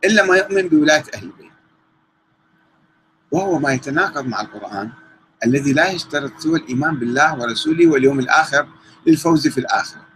إلا 0.04 0.24
ما 0.26 0.36
يؤمن 0.36 0.68
بولاية 0.68 1.04
أهل 1.14 1.24
البيت. 1.24 1.52
وهو 3.30 3.58
ما 3.58 3.72
يتناقض 3.72 4.26
مع 4.26 4.40
القرآن 4.40 4.90
الذي 5.44 5.72
لا 5.72 5.90
يشترط 5.90 6.32
سوى 6.38 6.58
الإيمان 6.58 6.96
بالله 6.96 7.38
ورسوله 7.38 7.86
واليوم 7.86 8.18
الآخر 8.18 8.68
للفوز 9.06 9.48
في 9.48 9.58
الآخرة. 9.58 10.06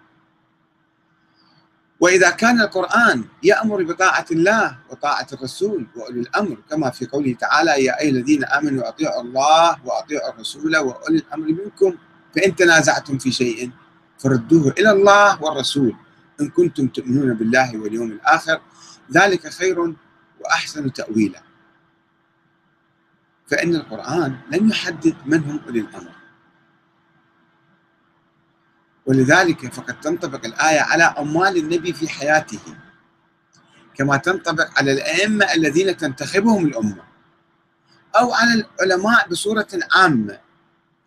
وإذا 2.01 2.31
كان 2.31 2.61
القرآن 2.61 3.25
يأمر 3.43 3.83
بطاعة 3.83 4.27
الله 4.33 4.79
وطاعة 4.91 5.27
الرسول 5.33 5.87
وأولي 5.97 6.21
الأمر 6.21 6.57
كما 6.71 6.91
في 6.91 7.07
قوله 7.07 7.33
تعالى 7.35 7.85
يا 7.85 8.01
أيها 8.01 8.11
الذين 8.11 8.45
آمنوا 8.45 8.89
أطيعوا 8.89 9.23
الله 9.23 9.77
وأطيعوا 9.85 10.33
الرسول 10.33 10.77
وأولي 10.77 11.19
الأمر 11.19 11.47
منكم 11.47 11.97
فإن 12.37 12.57
تنازعتم 12.57 13.19
في 13.19 13.33
شيء 13.33 13.71
فردوه 14.19 14.75
إلى 14.79 14.91
الله 14.91 15.43
والرسول. 15.43 15.97
إن 16.41 16.51
كنتم 16.51 16.89
تؤمنون 16.89 17.35
بالله 17.35 17.79
واليوم 17.79 18.11
الآخر 18.13 18.61
ذلك 19.13 19.49
خير 19.49 19.95
وأحسن 20.41 20.93
تأويلا. 20.93 21.43
فإن 23.47 23.75
القرآن 23.75 24.37
لم 24.53 24.69
يحدد 24.69 25.17
من 25.27 25.45
هم 25.45 25.61
أولي 25.67 25.81
الأمر. 25.81 26.13
ولذلك 29.07 29.73
فقد 29.73 30.01
تنطبق 30.01 30.45
الآية 30.47 30.81
على 30.81 31.05
أموال 31.05 31.57
النبي 31.57 31.93
في 31.93 32.09
حياته. 32.09 32.77
كما 33.95 34.17
تنطبق 34.17 34.79
على 34.79 34.93
الأئمة 34.93 35.55
الذين 35.55 35.97
تنتخبهم 35.97 36.67
الأمة. 36.67 37.11
أو 38.17 38.33
على 38.33 38.65
العلماء 38.81 39.29
بصورة 39.29 39.69
عامة 39.95 40.41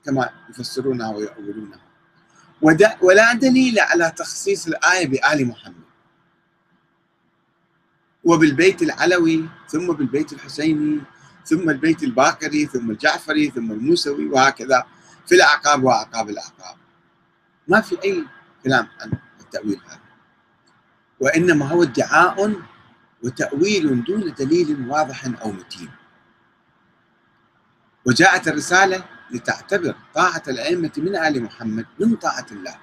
كما 0.05 0.29
يفسرونها 0.49 1.09
ويؤولونها 1.15 1.82
ولا 3.01 3.34
دليل 3.34 3.79
على 3.79 4.12
تخصيص 4.17 4.67
الآية 4.67 5.08
بآل 5.08 5.48
محمد. 5.48 5.84
وبالبيت 8.24 8.82
العلوي 8.82 9.50
ثم 9.67 9.91
بالبيت 9.91 10.34
الحسيني 10.34 11.01
ثم 11.46 11.70
البيت 11.70 12.03
الباكري 12.03 12.65
ثم 12.65 12.91
الجعفري 12.91 13.50
ثم 13.50 13.72
الموسوي 13.72 14.25
وهكذا. 14.25 14.86
في 15.27 15.36
الأعقاب 15.36 15.84
وأعقاب 15.84 16.29
الأعقاب. 16.29 16.75
ما 17.67 17.82
في 17.82 18.03
أي 18.03 18.25
كلام 18.63 18.88
عن 19.01 19.12
التأويل 19.39 19.82
هذا. 19.88 20.00
وإنما 21.20 21.67
هو 21.67 21.84
ادعاء 21.84 22.62
وتأويل 23.24 24.03
دون 24.03 24.34
دليل 24.34 24.89
واضح 24.89 25.25
أو 25.25 25.51
متين. 25.51 25.89
وجاءت 28.05 28.48
الرسالة 28.48 29.12
لتعتبر 29.32 29.96
طاعة 30.15 30.44
الأئمة 30.48 30.92
من 30.98 31.15
آل 31.15 31.44
محمد 31.44 31.86
من 32.00 32.15
طاعة 32.15 32.46
الله 32.51 32.77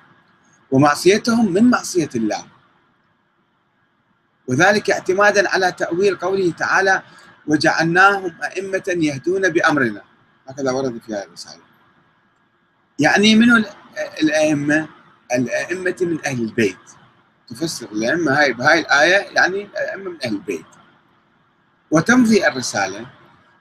ومعصيتهم 0.71 1.53
من 1.53 1.71
معصية 1.71 2.11
الله. 2.15 2.47
وذلك 4.47 4.91
اعتمادا 4.91 5.51
على 5.51 5.73
تأويل 5.73 6.17
قوله 6.17 6.53
تعالى 6.53 7.03
وجعلناهم 7.47 8.35
أئمة 8.43 8.83
يهدون 8.89 9.49
بأمرنا. 9.49 10.03
هكذا 10.49 10.71
ورد 10.71 11.01
في 11.07 11.15
هذه 11.15 11.25
الرسالة. 11.25 11.63
يعني 12.99 13.37
من 13.37 13.65
الأئمة 14.23 14.89
الأئمة 15.33 15.97
من 16.01 16.27
أهل 16.27 16.43
البيت. 16.43 16.77
تفسر 17.49 17.93
الأئمة 17.93 18.41
هاي 18.41 18.53
بهاي 18.53 18.81
الآية 18.81 19.37
يعني 19.37 19.63
الأئمة 19.63 20.11
من 20.11 20.19
أهل 20.25 20.33
البيت. 20.33 20.67
وتمضي 21.91 22.47
الرسالة 22.47 23.07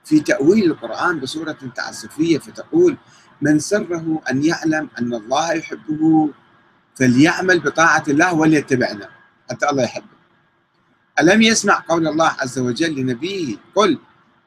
في 0.05 0.19
تأويل 0.19 0.71
القرآن 0.71 1.19
بصورة 1.19 1.57
تعسفية 1.75 2.37
فتقول 2.37 2.97
من 3.41 3.59
سره 3.59 4.21
أن 4.31 4.43
يعلم 4.43 4.89
أن 4.99 5.13
الله 5.13 5.53
يحبه 5.53 6.29
فليعمل 6.95 7.59
بطاعة 7.59 8.03
الله 8.07 8.33
وليتبعنا. 8.33 9.09
حتى 9.49 9.69
الله 9.69 9.83
يحبه. 9.83 10.19
ألم 11.19 11.41
يسمع 11.41 11.83
قول 11.87 12.07
الله 12.07 12.35
عز 12.39 12.59
وجل 12.59 12.95
لنبيه؟ 12.95 13.55
قل 13.75 13.99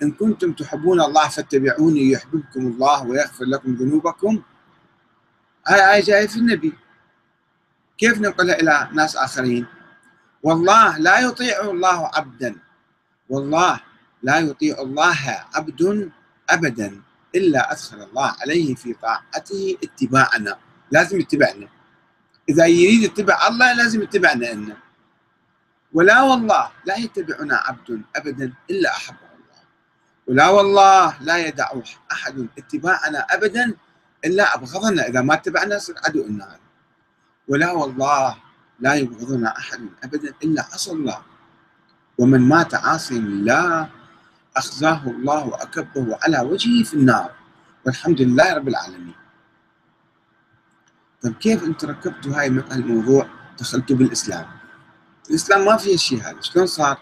إن 0.02 0.12
كنتم 0.12 0.52
تحبون 0.52 1.00
الله 1.00 1.28
فاتبعوني 1.28 2.10
يحببكم 2.10 2.60
الله 2.66 3.06
ويغفر 3.06 3.44
لكم 3.44 3.74
ذنوبكم. 3.74 4.42
هاي 5.68 5.94
آية 5.94 6.02
جاية 6.02 6.26
في 6.26 6.36
النبي. 6.36 6.72
كيف 7.98 8.18
ننقلها 8.18 8.60
إلى 8.60 8.88
ناس 8.92 9.16
آخرين؟ 9.16 9.66
والله 10.42 10.98
لا 10.98 11.20
يطيع 11.20 11.60
الله 11.60 12.10
عبدا. 12.14 12.56
والله 13.28 13.80
لا 14.22 14.38
يطيع 14.38 14.78
الله 14.78 15.44
عبد 15.54 16.10
أبدا 16.50 17.02
إلا 17.34 17.72
أدخل 17.72 18.02
الله 18.02 18.34
عليه 18.40 18.74
في 18.74 18.94
طاعته 18.94 19.76
اتباعنا 19.84 20.58
لازم 20.90 21.20
يتبعنا. 21.20 21.68
إذا 22.48 22.66
يريد 22.66 23.02
يتبع 23.02 23.48
الله 23.48 23.72
لازم 23.72 24.02
يتبعنا 24.02 24.52
إنا 24.52 24.76
ولا 25.92 26.22
والله 26.22 26.70
لا 26.84 26.96
يتبعنا 26.96 27.56
عبد 27.56 28.02
أبدا 28.16 28.52
إلا 28.70 28.90
أحبه 28.90 29.28
الله. 29.34 29.62
ولا 30.26 30.48
والله 30.48 31.16
لا 31.20 31.36
يدع 31.36 31.70
أحد 32.12 32.46
اتباعنا 32.58 33.18
أبدا 33.18 33.74
إلا 34.24 34.54
أبغضنا. 34.54 35.08
إذا 35.08 35.20
ما 35.20 35.34
اتبعنا 35.34 35.76
يصير 35.76 35.94
عدو 36.04 36.24
النار. 36.24 36.58
ولا 37.48 37.72
والله 37.72 38.36
لا 38.80 38.94
يبغضنا 38.94 39.58
أحد 39.58 39.88
أبدا 40.04 40.34
إلا 40.42 40.62
عصى 40.72 40.92
الله. 40.92 41.22
ومن 42.18 42.40
مات 42.40 42.74
عاصيا 42.74 43.18
لله 43.18 43.90
أخزاه 44.56 45.06
الله 45.06 45.46
وأكبه 45.46 46.18
على 46.22 46.40
وجهه 46.40 46.84
في 46.84 46.94
النار. 46.94 47.34
والحمد 47.86 48.20
لله 48.20 48.54
رب 48.54 48.68
العالمين. 48.68 49.14
طيب 51.22 51.34
كيف 51.34 51.64
أنت 51.64 51.84
ركبتوا 51.84 52.40
هاي 52.40 52.46
الموضوع 52.46 53.26
دخلتوا 53.58 53.96
بالإسلام؟ 53.96 54.46
الإسلام 55.30 55.64
ما 55.64 55.76
فيه 55.76 55.94
الشيء 55.94 56.22
هذا. 56.22 56.40
شلون 56.40 56.66
صار؟ 56.66 56.98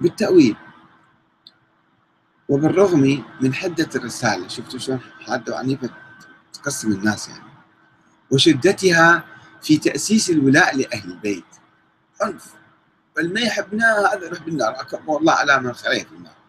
بالتأويل. 0.00 0.56
وبالرغم 2.48 3.24
من 3.40 3.54
حدة 3.54 3.88
الرسالة 3.94 4.48
شفتوا 4.48 4.78
شلون 4.78 5.00
حادة 5.26 5.54
وعنيفة 5.54 5.90
تقسم 6.52 6.92
الناس 6.92 7.28
يعني. 7.28 7.52
وشدتها 8.30 9.24
في 9.62 9.78
تأسيس 9.78 10.30
الولاء 10.30 10.76
لأهل 10.76 11.10
البيت. 11.10 11.44
عنف 12.20 12.54
بل 13.16 13.32
ما 13.34 13.40
يحبنا 13.40 13.98
هذا 13.98 14.26
يروح 14.26 14.42
بالنار. 14.42 14.80
أكبر 14.80 15.16
الله 15.16 15.32
على 15.32 15.60
من 15.60 15.72
خير 15.72 16.04
في 16.06 16.12
النار 16.12 16.42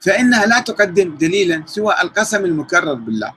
فإنها 0.00 0.46
لا 0.46 0.60
تقدم 0.60 1.16
دليلا 1.16 1.62
سوى 1.66 1.94
القسم 2.02 2.44
المكرر 2.44 2.94
بالله. 2.94 3.34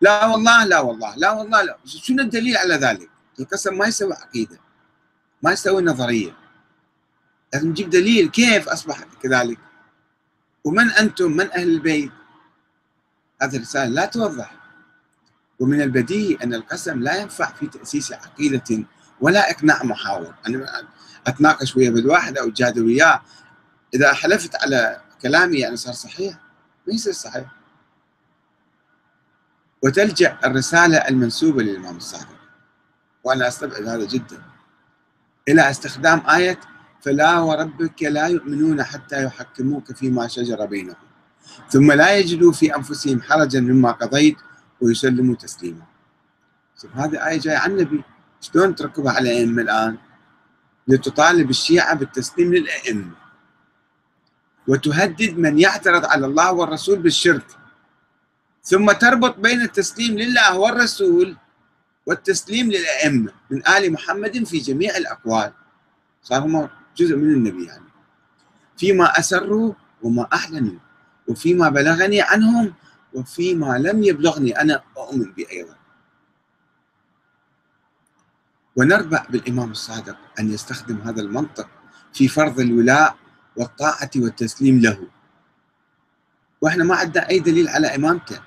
لا 0.00 0.26
والله 0.26 0.64
لا 0.64 0.80
والله 0.80 1.16
لا 1.16 1.30
والله 1.30 1.62
لا. 1.62 1.78
شنو 1.84 2.22
الدليل 2.22 2.56
على 2.56 2.74
ذلك؟ 2.74 3.10
القسم 3.40 3.78
ما 3.78 3.86
يسوي 3.86 4.12
عقيدة 4.12 4.58
ما 5.42 5.52
يسوي 5.52 5.82
نظرية. 5.82 6.36
لازم 7.52 7.68
نجيب 7.68 7.90
دليل 7.90 8.28
كيف 8.28 8.68
أصبح 8.68 9.04
كذلك. 9.22 9.58
ومن 10.64 10.90
أنتم؟ 10.90 11.32
من 11.32 11.52
أهل 11.52 11.68
البيت؟ 11.68 12.12
هذه 13.42 13.56
الرسالة 13.56 13.84
لا 13.84 14.06
توضح. 14.06 14.54
ومن 15.60 15.82
البديهي 15.82 16.38
أن 16.44 16.54
القسم 16.54 17.02
لا 17.02 17.16
ينفع 17.16 17.52
في 17.52 17.66
تأسيس 17.66 18.12
عقيدة 18.12 18.84
ولا 19.20 19.50
إقناع 19.50 19.82
محاور. 19.82 20.34
أنا 20.46 20.88
أتناقش 21.26 21.76
ويا 21.76 21.90
بالواحد 21.90 22.38
أو 22.38 22.48
أتجادل 22.48 22.84
وياه. 22.84 23.22
إذا 23.94 24.12
حلفت 24.12 24.62
على 24.62 25.00
كلامي 25.22 25.58
يعني 25.58 25.76
صار 25.76 25.94
صحيح. 25.94 26.34
ما 26.86 26.94
يصير 26.94 27.12
صحيح. 27.12 27.46
وتلجأ 29.82 30.38
الرسالة 30.44 30.96
المنسوبة 30.96 31.62
للإمام 31.62 31.96
الصادق. 31.96 32.36
وأنا 33.24 33.48
أستبعد 33.48 33.82
هذا 33.82 34.04
جدا. 34.04 34.42
إلى 35.48 35.70
استخدام 35.70 36.22
آية 36.30 36.60
فلا 37.00 37.38
وربك 37.38 38.02
لا 38.02 38.26
يؤمنون 38.26 38.82
حتى 38.82 39.24
يحكموك 39.24 39.92
فيما 39.92 40.28
شجر 40.28 40.66
بينهم. 40.66 40.96
ثم 41.70 41.92
لا 41.92 42.16
يجدوا 42.16 42.52
في 42.52 42.76
أنفسهم 42.76 43.22
حرجا 43.22 43.60
مما 43.60 43.92
قضيت 43.92 44.36
ويسلموا 44.80 45.34
تسليما. 45.34 45.82
هذه 46.94 47.28
آية 47.28 47.40
جاية 47.40 47.58
عن 47.58 47.70
النبي. 47.70 48.04
شلون 48.40 48.74
تركبها 48.74 49.12
على 49.12 49.32
الأئمة 49.32 49.62
الآن؟ 49.62 49.98
لتطالب 50.90 51.50
الشيعة 51.50 51.94
بالتسليم 51.94 52.54
للأئمة. 52.54 53.14
وتهدد 54.68 55.38
من 55.38 55.58
يعترض 55.58 56.04
على 56.04 56.26
الله 56.26 56.52
والرسول 56.52 56.98
بالشرك. 56.98 57.46
ثم 58.62 58.92
تربط 58.92 59.38
بين 59.38 59.60
التسليم 59.62 60.18
لله 60.18 60.58
والرسول 60.58 61.36
والتسليم 62.06 62.70
للأئمة 62.70 63.32
من 63.50 63.68
آل 63.68 63.92
محمد 63.92 64.44
في 64.44 64.58
جميع 64.58 64.96
الأقوال. 64.96 65.52
صار 66.22 66.42
هم 66.42 66.68
جزء 66.96 67.16
من 67.16 67.34
النبي 67.34 67.64
يعني. 67.64 67.90
فيما 68.76 69.18
أسروا 69.18 69.74
وما 70.02 70.28
أعلنوا 70.32 70.78
وفيما 71.28 71.68
بلغني 71.68 72.20
عنهم 72.22 72.74
وفيما 73.14 73.78
لم 73.78 74.02
يبلغني. 74.02 74.60
أنا 74.60 74.82
أؤمن 74.96 75.32
به 75.32 75.46
ونربع 78.80 79.26
بالإمام 79.30 79.70
الصادق 79.70 80.16
أن 80.38 80.50
يستخدم 80.50 81.00
هذا 81.00 81.20
المنطق 81.20 81.68
في 82.12 82.28
فرض 82.28 82.60
الولاء 82.60 83.16
والطاعة 83.56 84.10
والتسليم 84.16 84.80
له. 84.80 85.06
وإحنا 86.60 86.84
ما 86.84 86.96
عندنا 86.96 87.28
أي 87.28 87.38
دليل 87.38 87.68
على 87.68 87.94
إمامته. 87.94 88.40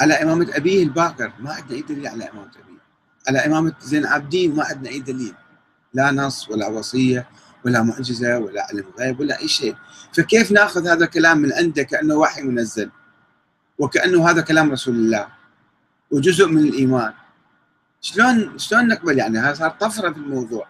على 0.00 0.14
إمامة 0.14 0.48
أبيه 0.52 0.82
الباقر 0.82 1.32
ما 1.40 1.52
عندنا 1.52 1.76
أي 1.76 1.82
دليل 1.82 2.06
على 2.06 2.24
إمامة 2.24 2.50
أبيه. 2.64 2.80
على 3.28 3.38
إمامة 3.38 3.74
زين 3.80 4.02
العابدين 4.02 4.54
ما 4.54 4.64
عندنا 4.64 4.88
أي 4.88 5.00
دليل. 5.00 5.34
لا 5.94 6.10
نص 6.10 6.48
ولا 6.48 6.68
وصية 6.68 7.28
ولا 7.64 7.82
معجزة 7.82 8.38
ولا 8.38 8.66
علم 8.70 8.84
غيب 8.98 9.20
ولا 9.20 9.40
أي 9.40 9.48
شيء. 9.48 9.76
فكيف 10.12 10.52
نأخذ 10.52 10.88
هذا 10.88 11.04
الكلام 11.04 11.38
من 11.38 11.52
عنده 11.52 11.82
كأنه 11.82 12.14
وحي 12.14 12.42
منزل؟ 12.42 12.90
وكأنه 13.78 14.30
هذا 14.30 14.40
كلام 14.40 14.72
رسول 14.72 14.94
الله. 14.94 15.28
وجزء 16.10 16.48
من 16.48 16.58
الإيمان. 16.58 17.12
شلون 18.04 18.58
شلون 18.58 18.88
نقبل 18.88 19.18
يعني؟ 19.18 19.38
هذا 19.38 19.54
صار 19.54 19.70
طفرة 19.70 20.12
في 20.12 20.18
الموضوع؟ 20.18 20.66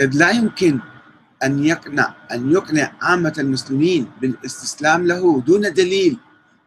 إذ 0.00 0.10
لا 0.14 0.30
يمكن 0.30 0.80
أن 1.44 1.64
يقنع 1.64 2.14
أن 2.32 2.52
يقنع 2.52 2.92
عامة 3.02 3.34
المسلمين 3.38 4.10
بالاستسلام 4.20 5.06
له 5.06 5.40
دون 5.40 5.72
دليل 5.72 6.18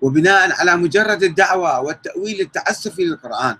وبناء 0.02 0.52
على 0.60 0.76
مجرد 0.76 1.24
الدعوة 1.24 1.82
والتأويل 1.82 2.42
التعسفي 2.42 3.06
للقرآن. 3.06 3.58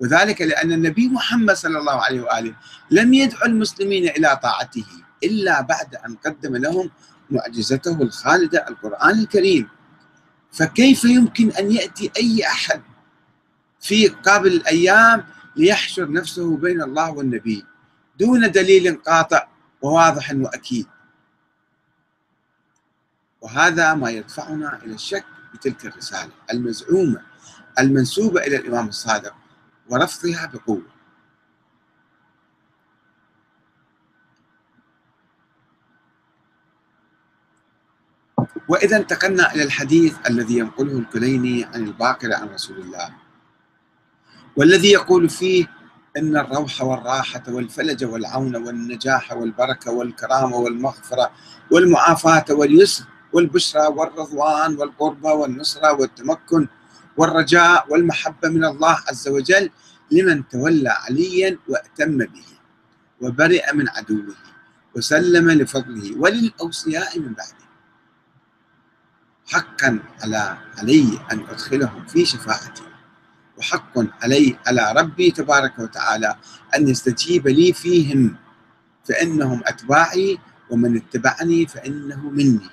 وذلك 0.00 0.42
لأن 0.42 0.72
النبي 0.72 1.08
محمد 1.08 1.54
صلى 1.54 1.78
الله 1.78 2.04
عليه 2.04 2.20
وآله 2.20 2.54
لم 2.90 3.14
يدعو 3.14 3.46
المسلمين 3.46 4.08
إلى 4.08 4.40
طاعته 4.42 4.86
إلا 5.24 5.60
بعد 5.60 5.94
أن 5.94 6.16
قدم 6.16 6.56
لهم 6.56 6.90
معجزته 7.32 8.02
الخالدة 8.02 8.68
القرآن 8.68 9.18
الكريم. 9.18 9.68
فكيف 10.52 11.04
يمكن 11.04 11.50
أن 11.50 11.72
يأتي 11.72 12.10
أي 12.16 12.46
أحد 12.46 12.82
في 13.80 14.08
قابل 14.08 14.52
الأيام 14.52 15.24
ليحشر 15.56 16.12
نفسه 16.12 16.56
بين 16.56 16.82
الله 16.82 17.10
والنبي 17.10 17.64
دون 18.18 18.50
دليل 18.50 18.94
قاطع 19.02 19.48
وواضح 19.82 20.32
وأكيد؟ 20.34 20.86
وهذا 23.40 23.94
ما 23.94 24.10
يدفعنا 24.10 24.82
إلى 24.84 24.94
الشك 24.94 25.24
بتلك 25.54 25.86
الرسالة 25.86 26.30
المزعومة 26.52 27.22
المنسوبة 27.78 28.40
إلى 28.40 28.56
الإمام 28.56 28.88
الصادق 28.88 29.34
ورفضها 29.88 30.46
بقوة. 30.46 30.91
وإذا 38.68 38.96
انتقلنا 38.96 39.54
إلى 39.54 39.62
الحديث 39.62 40.14
الذي 40.30 40.58
ينقله 40.58 40.98
الكليني 40.98 41.64
عن 41.64 41.84
الباقر 41.84 42.32
عن 42.34 42.48
رسول 42.48 42.78
الله 42.80 43.14
والذي 44.56 44.88
يقول 44.92 45.28
فيه 45.28 45.66
إن 46.16 46.36
الروح 46.36 46.82
والراحة 46.82 47.42
والفلج 47.48 48.04
والعون 48.04 48.56
والنجاح 48.56 49.32
والبركة 49.32 49.90
والكرامة 49.90 50.56
والمغفرة 50.56 51.30
والمعافاة 51.70 52.44
واليسر 52.50 53.04
والبشرى 53.32 53.86
والرضوان 53.86 54.76
والقربة 54.76 55.32
والنصرة 55.32 55.92
والتمكن 55.92 56.68
والرجاء 57.16 57.86
والمحبة 57.88 58.48
من 58.48 58.64
الله 58.64 58.98
عز 59.08 59.28
وجل 59.28 59.70
لمن 60.10 60.48
تولى 60.48 60.88
عليا 60.88 61.58
وأتم 61.68 62.18
به 62.18 62.44
وبرئ 63.20 63.72
من 63.74 63.88
عدوه 63.88 64.34
وسلم 64.96 65.50
لفضله 65.50 66.16
وللأوصياء 66.18 67.18
من 67.18 67.32
بعده. 67.32 67.71
حقا 69.52 69.98
على 70.22 70.58
علي 70.78 71.18
أن 71.32 71.40
أدخلهم 71.40 72.06
في 72.06 72.24
شفاعتي 72.24 72.82
وحق 73.56 73.98
علي 74.22 74.58
على 74.66 74.94
ربي 74.96 75.30
تبارك 75.30 75.78
وتعالى 75.78 76.36
أن 76.76 76.88
يستجيب 76.88 77.48
لي 77.48 77.72
فيهم 77.72 78.36
فإنهم 79.04 79.62
أتباعي 79.66 80.38
ومن 80.70 80.96
اتبعني 80.96 81.66
فإنه 81.66 82.30
مني. 82.30 82.70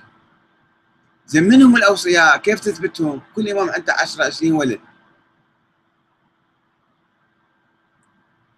زين 1.27 1.43
منهم 1.43 1.75
الأوصياء؟ 1.75 2.37
كيف 2.37 2.59
تثبتهم؟ 2.59 3.21
كل 3.35 3.49
إمام 3.49 3.69
عنده 3.69 3.93
10 3.93 4.23
20 4.23 4.51
ولد. 4.51 4.79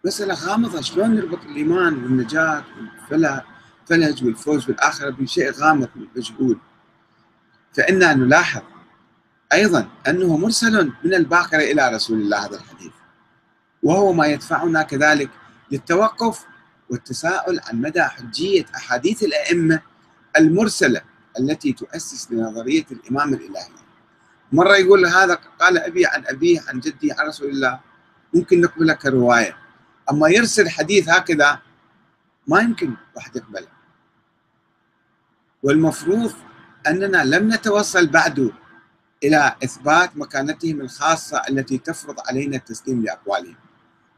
مسألة 0.06 0.34
غامضة 0.34 0.82
شلون 0.82 1.16
نربط 1.16 1.44
الإيمان 1.44 1.94
والنجاة 1.94 2.64
والفلج 3.12 4.24
والفوز 4.24 4.66
بالآخرة 4.66 5.10
بشيء 5.10 5.52
غامض 5.52 5.90
مجهول؟ 6.16 6.60
فإنا 7.74 8.14
نلاحظ 8.14 8.62
أيضا 9.54 9.88
أنه 10.08 10.38
مرسل 10.38 10.92
من 11.04 11.14
الباقرة 11.14 11.60
إلى 11.60 11.90
رسول 11.90 12.22
الله 12.22 12.46
هذا 12.46 12.56
الحديث 12.56 12.92
وهو 13.84 14.14
ما 14.14 14.26
يدفعنا 14.28 14.84
كذلك 14.84 15.30
للتوقف 15.72 16.46
والتساؤل 16.90 17.60
عن 17.64 17.82
مدى 17.82 18.04
حجية 18.04 18.66
أحاديث 18.76 19.24
الأئمة 19.24 19.82
المرسلة 20.38 21.02
التي 21.40 21.74
تؤسس 21.74 22.32
لنظرية 22.32 22.86
الإمام 22.92 23.34
الإلهي. 23.34 23.70
مرة 24.52 24.76
يقول 24.76 25.06
هذا 25.06 25.34
قال 25.60 25.78
أبي 25.78 26.06
عن 26.06 26.24
أبيه 26.28 26.62
عن 26.68 26.80
جدي 26.80 27.12
عن 27.12 27.28
رسول 27.28 27.50
الله 27.50 27.80
ممكن 28.34 28.62
نقبله 28.62 28.94
كرواية 28.94 29.58
أما 30.12 30.30
يرسل 30.30 30.70
حديث 30.70 31.10
هكذا 31.10 31.60
ما 32.48 32.60
يمكن 32.60 32.94
واحد 33.16 33.36
يقبله. 33.36 33.68
والمفروض 35.64 36.34
أننا 36.88 37.24
لم 37.24 37.54
نتوصل 37.54 38.08
بعد 38.08 38.52
إلى 39.24 39.56
إثبات 39.64 40.18
مكانتهم 40.18 40.82
الخاصة 40.82 41.42
التي 41.50 41.78
تفرض 41.78 42.16
علينا 42.30 42.58
التسليم 42.58 43.04
لأقوالهم. 43.04 43.56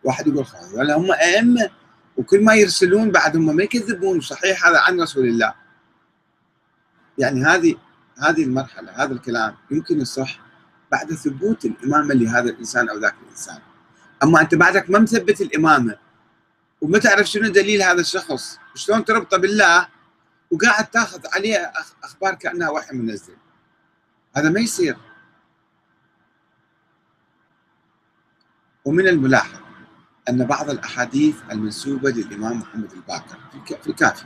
واحد 0.04 0.28
يقول 0.28 0.46
ولا 0.74 0.98
هم 0.98 1.12
أئمة 1.12 1.70
وكل 2.18 2.44
ما 2.44 2.54
يرسلون 2.54 3.12
بعد 3.12 3.38
هم 3.38 3.56
ما 3.56 3.64
يكذبون 3.64 4.22
صحيح 4.22 4.68
هذا 4.68 4.80
عن 4.80 5.02
رسول 5.02 5.28
الله. 5.28 5.54
يعني 7.18 7.46
هذه 7.46 7.76
هذه 8.18 8.44
المرحلة 8.44 9.04
هذا 9.04 9.14
الكلام 9.14 9.56
يمكن 9.72 10.02
يصح 10.02 10.40
بعد 10.92 11.14
ثبوت 11.14 11.66
الإمامة 11.66 12.14
لهذا 12.14 12.50
الإنسان 12.50 12.90
أو 12.90 12.98
ذاك 12.98 13.16
الإنسان. 13.24 13.60
أما 14.24 14.42
أنت 14.42 14.56
بعدك 14.56 14.90
ما 14.90 15.00
مثبت 15.00 15.42
الإمامة 15.42 15.98
وما 16.82 17.00
تعرف 17.00 17.28
شنو 17.28 17.48
دليل 17.48 17.82
هذا 17.82 18.02
الشخص 18.02 18.60
شلون 18.76 19.06
تربطه 19.06 19.38
بالله 19.38 19.88
وقاعد 20.54 20.88
تاخذ 20.88 21.22
عليه 21.34 21.72
أخبار 22.04 22.36
كأنها 22.36 22.70
وحي 22.70 22.96
منزل. 22.96 23.36
هذا 24.38 24.50
ما 24.50 24.60
يصير. 24.60 24.98
ومن 28.86 29.08
الملاحظ 29.08 29.60
أن 30.30 30.46
بعض 30.46 30.70
الأحاديث 30.70 31.36
المنسوبة 31.52 32.10
للإمام 32.10 32.60
محمد 32.60 32.92
الباقر 32.92 33.38
في 33.82 33.88
الكافي 33.88 34.26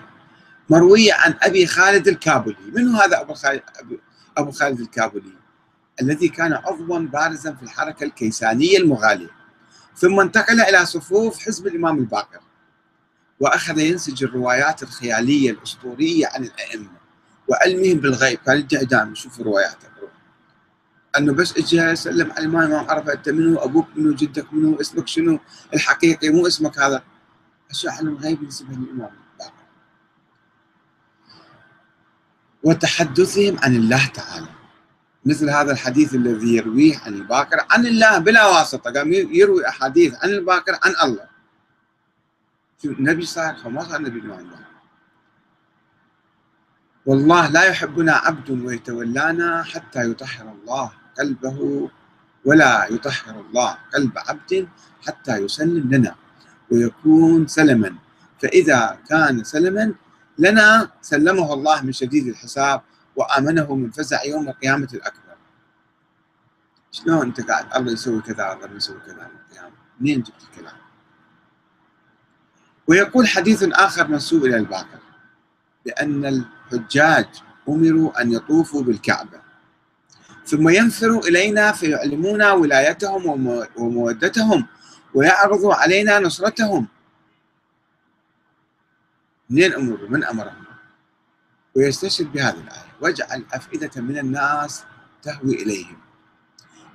مروية 0.70 1.14
عن 1.14 1.36
أبي 1.42 1.66
خالد 1.68 2.08
الكابلي. 2.08 2.72
من 2.74 2.96
هذا 2.96 3.22
أبو 3.22 3.34
خالد, 3.34 3.62
أبو 4.38 4.52
خالد 4.52 4.80
الكابلي؟ 4.80 5.34
الذي 6.02 6.30
كان 6.30 6.54
عضوا 6.54 7.00
بارزا 7.00 7.54
في 7.54 7.64
الحركة 7.64 8.04
الكيسانية 8.04 8.78
المغالية 8.78 9.30
ثم 9.96 10.20
انتقل 10.20 10.62
إلى 10.62 10.86
صفوف 10.86 11.40
حزب 11.40 11.68
الإمام 11.68 11.98
الباقر. 11.98 12.40
وأخذ 13.40 13.80
ينسج 13.80 14.24
الروايات 14.24 14.84
الخيالية 14.84 15.52
الأسطورية 15.52 16.28
عن 16.28 16.44
الأئمة 16.44 16.98
وعلمهم 17.48 17.98
بالغيب. 17.98 18.40
كان 18.46 18.58
يرجع 18.58 18.82
دائما 18.82 19.12
يشوف 19.12 19.42
رواياته 19.42 19.88
أنه 21.18 21.34
بس 21.34 21.58
اجى 21.58 21.96
سلم 21.96 22.32
على 22.32 22.46
الامام 22.46 22.70
ما 22.70 22.78
عرف 22.78 23.10
أنت 23.10 23.30
منو 23.30 23.60
أبوك 23.60 23.88
منو 23.96 24.14
جدك 24.16 24.54
منو 24.54 24.82
اسمك 24.82 25.08
شنو 25.08 25.40
الحقيقي 25.74 26.30
مو 26.30 26.48
اسمك 26.48 26.80
هذا. 26.80 27.04
أشياء 27.72 27.94
علم 27.94 28.08
الغيب 28.08 28.44
ينسبها 28.44 28.76
للإمام 28.76 29.12
وتحدثهم 32.64 33.60
عن 33.60 33.76
الله 33.76 34.06
تعالى. 34.06 34.48
مثل 35.26 35.50
هذا 35.50 35.72
الحديث 35.72 36.16
الذي 36.16 36.56
يرويه 36.56 36.98
عن 36.98 37.14
الباكر 37.14 37.66
عن 37.70 37.86
الله 37.86 38.18
بلا 38.18 38.48
واسطة. 38.48 38.92
قام 38.92 39.14
يروي 39.14 39.68
أحاديث 39.68 40.16
عن 40.24 40.30
الباكر 40.30 40.80
عن 40.84 40.94
الله. 41.04 41.37
النبي 42.86 43.26
صار 43.26 43.70
ما 43.70 43.84
صار 43.84 44.02
نبي 44.02 44.20
الله. 44.20 44.66
والله 47.06 47.50
لا 47.50 47.64
يحبنا 47.64 48.14
عبد 48.14 48.50
ويتولانا 48.50 49.64
حتى 49.64 50.12
يطهر 50.12 50.52
الله 50.52 50.92
قلبه 51.20 51.90
ولا 52.46 52.88
يطهر 52.92 53.40
الله 53.40 53.78
قلب 53.94 54.18
عبد 54.18 54.68
حتى 55.08 55.38
يسلم 55.38 55.94
لنا 55.94 56.16
ويكون 56.72 57.48
سلما. 57.48 57.96
فإذا 58.42 59.00
كان 59.10 59.44
سلما 59.44 59.94
لنا 60.38 60.92
سلمه 61.02 61.54
الله 61.54 61.82
من 61.82 61.92
شديد 61.92 62.28
الحساب 62.28 62.82
وآمنه 63.16 63.76
من 63.76 63.92
فزع 63.92 64.24
يوم 64.24 64.50
القيامة 64.50 64.90
الأكبر. 64.94 65.38
شلون 66.92 67.22
أنت 67.22 67.42
قاعد؟ 67.42 67.76
الله 67.76 67.92
يسوي 67.92 68.22
كذا 68.22 68.54
الله 68.54 68.76
يسوي 68.76 69.00
كذا 69.00 69.32
القيامة. 69.34 69.76
منين 70.00 70.22
جبت 70.22 70.44
الكلام؟ 70.52 70.87
ويقول 72.88 73.28
حديث 73.28 73.64
آخر 73.64 74.08
منسوب 74.08 74.46
إلى 74.46 74.58
الباقر 74.58 75.00
بأن 75.86 76.26
الحجاج 76.26 77.28
أمروا 77.70 78.22
أن 78.22 78.32
يطوفوا 78.32 78.84
بالكعبة 78.84 79.48
ثم 80.46 80.70
ينفروا 80.70 81.28
إلينا 81.28 81.72
فيعلمونا 81.72 82.52
ولايتهم 82.52 83.48
ومودتهم 83.78 84.68
ويعرضوا 85.14 85.74
علينا 85.74 86.20
نصرتهم. 86.20 86.88
منين 89.50 89.74
أمروا 89.74 90.10
من 90.10 90.24
أمرهم؟ 90.24 90.64
ويستشهد 91.76 92.32
بهذه 92.32 92.58
الآية 92.58 92.86
واجعل 93.02 93.46
أفئدة 93.54 94.02
من 94.02 94.18
الناس 94.18 94.84
تهوي 95.24 95.56
إليهم. 95.56 95.98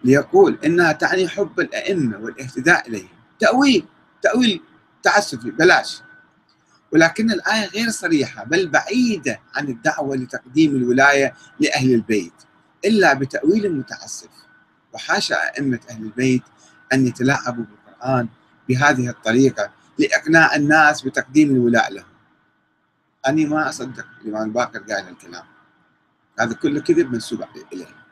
ليقول 0.05 0.59
إنها 0.65 0.93
تعني 0.93 1.29
حب 1.29 1.61
الأئمة 1.61 2.19
والاهتداء 2.19 2.89
إليهم. 2.89 3.09
تأويل 3.41 3.85
تأويل 4.23 4.63
تعسفي 5.03 5.51
بلاش. 5.51 6.03
ولكن 6.93 7.31
الآية 7.31 7.67
غير 7.67 7.91
صريحة 7.91 8.45
بل 8.45 8.69
بعيدة 8.69 9.41
عن 9.55 9.69
الدعوة 9.69 10.17
لتقديم 10.17 10.77
الولاية 10.77 11.35
لأهل 11.61 11.95
البيت 11.95 12.33
إلا 12.85 13.15
بتأويل 13.15 13.73
متعسف 13.79 14.29
وحاشا 14.93 15.37
أئمة 15.37 15.81
أهل 15.91 16.03
البيت 16.03 16.43
أن 16.93 17.07
يتلاعبوا 17.07 17.65
بالقرآن 17.65 18.29
بهذه 18.69 19.09
الطريقة 19.09 19.71
لإقناع 19.99 20.57
الناس 20.57 21.03
بتقديم 21.03 21.51
الولاء 21.51 21.93
لهم. 21.93 22.05
أنا 23.27 23.47
ما 23.47 23.69
أصدق 23.69 24.07
الإمام 24.25 24.53
باقر 24.53 24.79
قال 24.79 25.09
الكلام. 25.09 25.45
هذا 26.41 26.55
كله 26.55 26.81
كذب 26.81 27.13
منسوب 27.13 27.45
إليه 27.73 28.03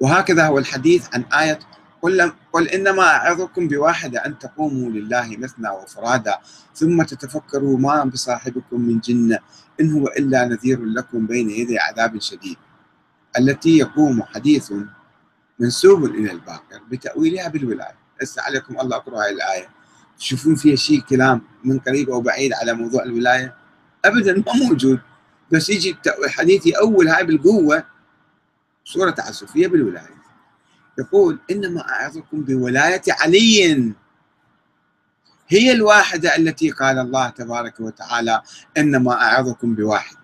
وهكذا 0.00 0.46
هو 0.46 0.58
الحديث 0.58 1.14
عن 1.14 1.22
آية 1.22 1.58
قل, 2.04 2.32
قل 2.52 2.68
إنما 2.68 3.02
أعظكم 3.02 3.68
بواحدة 3.68 4.26
أن 4.26 4.38
تقوموا 4.38 4.90
لله 4.90 5.36
مثنى 5.36 5.68
وفرادا 5.70 6.38
ثم 6.74 7.02
تتفكروا 7.02 7.78
ما 7.78 8.04
بصاحبكم 8.04 8.80
من 8.80 9.00
جنة 9.00 9.38
إن 9.80 9.92
هو 9.92 10.06
إلا 10.06 10.44
نذير 10.44 10.84
لكم 10.84 11.26
بين 11.26 11.50
يدي 11.50 11.78
عذاب 11.78 12.20
شديد. 12.20 12.56
التي 13.38 13.78
يقوم 13.78 14.22
حديث 14.22 14.72
منسوب 15.58 16.04
إلى 16.04 16.32
الباقر 16.32 16.80
بتأويلها 16.90 17.48
بالولاية. 17.48 17.96
هسه 18.22 18.42
عليكم 18.42 18.80
الله 18.80 18.96
أقرأ 18.96 19.22
هاي 19.24 19.30
الآية. 19.30 19.68
تشوفون 20.18 20.54
فيها 20.54 20.76
شيء 20.76 21.00
كلام 21.00 21.42
من 21.64 21.78
قريب 21.78 22.10
أو 22.10 22.20
بعيد 22.20 22.52
على 22.52 22.72
موضوع 22.72 23.02
الولاية؟ 23.02 23.54
أبدا 24.04 24.42
ما 24.46 24.68
موجود. 24.68 25.00
بس 25.52 25.70
يجي 25.70 25.96
الحديث 26.24 26.66
يأول 26.66 27.08
هاي 27.08 27.24
بالقوة. 27.24 27.84
صورة 28.84 29.10
تعسفية 29.10 29.66
بالولاية. 29.66 30.23
يقول 30.98 31.38
إنما 31.50 31.80
أعظكم 31.90 32.40
بولاية 32.42 33.02
علي. 33.08 33.92
هي 35.48 35.72
الواحدة 35.72 36.36
التي 36.36 36.70
قال 36.70 36.98
الله 36.98 37.28
تبارك 37.28 37.80
وتعالى 37.80 38.42
إنما 38.78 39.12
أعظكم 39.12 39.74
بواحد. 39.74 40.16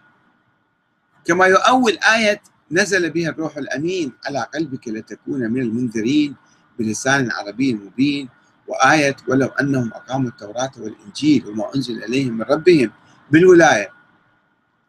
كما 1.25 1.47
يؤول 1.47 1.99
آية 1.99 2.43
نزل 2.71 3.11
بها 3.11 3.31
الروح 3.31 3.57
الأمين 3.57 4.13
على 4.27 4.47
قلبك 4.55 4.89
لتكون 4.89 5.41
من 5.51 5.61
المنذرين 5.63 6.37
بلسان 6.79 7.31
عربي 7.31 7.75
مبين. 7.75 8.29
وآية 8.67 9.17
ولو 9.29 9.47
أنهم 9.47 9.91
أقاموا 9.95 10.29
التوراة 10.31 10.71
والإنجيل 10.79 11.47
وما 11.47 11.75
أنزل 11.75 12.05
إليهم 12.05 12.33
من 12.33 12.43
ربهم 12.43 12.91
بالولاية. 13.31 13.93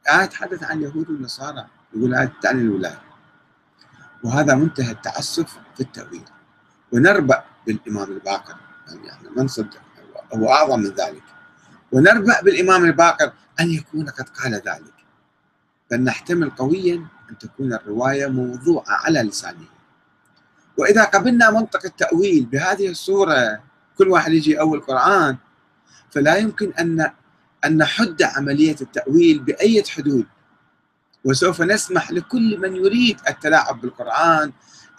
آية 0.09 0.25
تحدث 0.25 0.63
عن 0.63 0.77
اليهود 0.77 1.09
والنصارى 1.09 1.65
يقول 1.93 2.15
آية 2.15 2.33
تعني 2.41 2.61
الولاية. 2.61 3.01
وهذا 4.23 4.55
منتهى 4.55 4.91
التعسف 4.91 5.57
في 5.75 5.81
التأويل. 5.81 6.23
ونربأ 6.91 7.43
بالإمام 7.67 8.11
الباقر. 8.11 8.55
يعني 8.87 9.11
إحنا 9.11 9.29
ما 9.29 9.43
نصدق. 9.43 9.81
هو 10.33 10.53
أعظم 10.53 10.79
من 10.79 10.89
ذلك. 10.89 11.23
ونربأ 11.91 12.41
بالإمام 12.41 12.85
الباقر 12.85 13.33
أن 13.59 13.71
يكون 13.71 14.09
قد 14.09 14.29
قال 14.29 14.53
ذلك. 14.53 14.93
بل 15.91 16.03
نحتمل 16.03 16.49
قويا 16.49 17.05
أن 17.29 17.37
تكون 17.37 17.73
الرواية 17.73 18.27
موضوعة 18.27 18.85
على 18.87 19.21
لسانه. 19.21 19.65
وإذا 20.77 21.03
قبلنا 21.03 21.51
منطق 21.51 21.85
التأويل 21.85 22.45
بهذه 22.45 22.89
الصورة 22.89 23.63
كل 23.97 24.07
واحد 24.07 24.31
يجي 24.33 24.59
أول 24.59 24.77
القرآن 24.77 25.37
فلا 26.11 26.35
يمكن 26.35 26.73
أن 26.79 27.11
أن 27.65 27.77
نحد 27.77 28.23
عملية 28.23 28.75
التأويل 28.81 29.39
بأية 29.39 29.83
حدود. 29.83 30.25
وسوف 31.25 31.61
نسمح 31.61 32.11
لكل 32.11 32.57
من 32.59 32.75
يريد 32.75 33.19
التلاعب 33.27 33.81
بالقرآن 33.81 34.51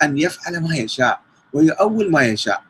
أن 0.02 0.18
يفعل 0.18 0.60
ما 0.62 0.76
يشاء 0.76 1.22
ويؤول 1.52 2.10
ما 2.10 2.22
يشاء. 2.22 2.64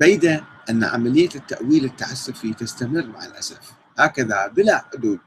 بيد 0.00 0.24
أن 0.70 0.84
عملية 0.84 1.28
التأويل 1.34 1.84
التعسفي 1.84 2.54
تستمر 2.54 3.06
مع 3.06 3.24
الأسف. 3.24 3.72
هكذا 3.98 4.46
بلا 4.46 4.84
حدود. 4.92 5.18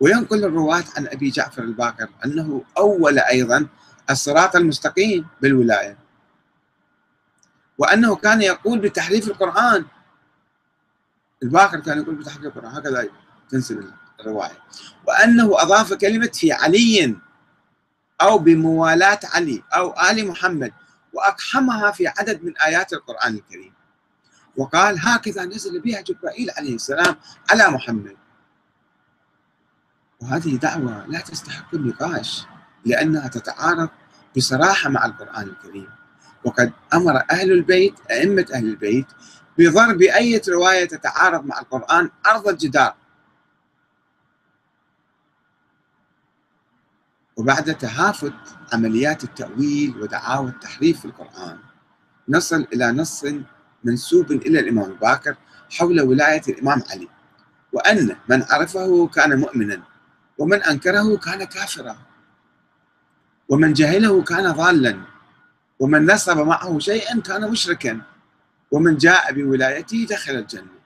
وينقل 0.00 0.44
الرواة 0.44 0.84
عن 0.96 1.06
أبي 1.06 1.30
جعفر 1.30 1.62
الباقر 1.62 2.08
أنه 2.24 2.64
أول 2.78 3.18
أيضا 3.18 3.66
الصراط 4.10 4.56
المستقيم 4.56 5.26
بالولاية. 5.42 5.98
وأنه 7.78 8.16
كان 8.16 8.42
يقول 8.42 8.78
بتحريف 8.78 9.28
القرآن. 9.28 9.84
الباقر 11.42 11.80
كان 11.80 11.98
يقول 11.98 12.14
بتحريف 12.14 12.46
القرآن. 12.46 12.72
هكذا 12.76 13.08
تنسب 13.48 13.78
الرواية 14.20 14.58
وأنه 15.06 15.62
أضاف 15.62 15.92
كلمة 15.92 16.30
في 16.34 16.52
علي 16.52 17.16
أو 18.22 18.38
بموالاة 18.38 19.20
علي 19.24 19.62
أو 19.74 19.94
آل 20.10 20.28
محمد 20.28 20.72
وأقحمها 21.12 21.90
في 21.90 22.08
عدد 22.08 22.44
من 22.44 22.58
آيات 22.58 22.92
القرآن 22.92 23.34
الكريم. 23.34 23.72
وقال 24.56 24.96
هكذا 25.00 25.44
نزل 25.44 25.80
بها 25.80 26.00
جبرائيل 26.00 26.50
عليه 26.50 26.74
السلام 26.74 27.16
على 27.50 27.68
محمد. 27.68 28.16
وهذه 30.20 30.56
دعوة 30.56 31.06
لا 31.06 31.20
تستحق 31.20 31.74
النقاش 31.74 32.44
لأنها 32.84 33.28
تتعارض 33.28 33.88
بصراحة 34.36 34.90
مع 34.90 35.06
القرآن 35.06 35.42
الكريم. 35.48 35.88
وقد 36.44 36.72
أمر 36.94 37.22
أهل 37.30 37.52
البيت 37.52 37.94
أئمة 38.10 38.46
أهل 38.54 38.64
البيت 38.66 39.06
بضرب 39.58 40.02
أي 40.02 40.40
رواية 40.48 40.84
تتعارض 40.84 41.44
مع 41.44 41.60
القرآن 41.60 42.10
أرض 42.26 42.48
الجدار. 42.48 42.94
وبعد 47.40 47.74
تهافت 47.74 48.32
عمليات 48.72 49.24
التأويل 49.24 49.96
ودعاوى 50.00 50.48
التحريف 50.50 51.00
في 51.00 51.04
القرآن. 51.04 51.58
نصل 52.28 52.66
إلى 52.72 52.92
نص 52.92 53.24
منسوب 53.84 54.32
إلى 54.32 54.60
الإمام 54.60 54.90
الباكر 54.90 55.36
حول 55.70 56.00
ولاية 56.00 56.42
الإمام 56.48 56.82
علي. 56.90 57.08
وأن 57.72 58.16
من 58.28 58.42
عرفه 58.50 59.06
كان 59.06 59.40
مؤمنا 59.40 59.82
ومن 60.38 60.62
أنكره 60.62 61.16
كان 61.16 61.44
كافرا. 61.44 61.96
ومن 63.48 63.72
جهله 63.72 64.22
كان 64.22 64.52
ضالا 64.52 65.00
ومن 65.78 66.10
نصب 66.10 66.38
معه 66.38 66.78
شيئا 66.78 67.20
كان 67.20 67.50
مشركا. 67.50 68.00
ومن 68.70 68.96
جاء 68.96 69.32
بولايته 69.32 70.06
دخل 70.10 70.32
الجنة. 70.32 70.80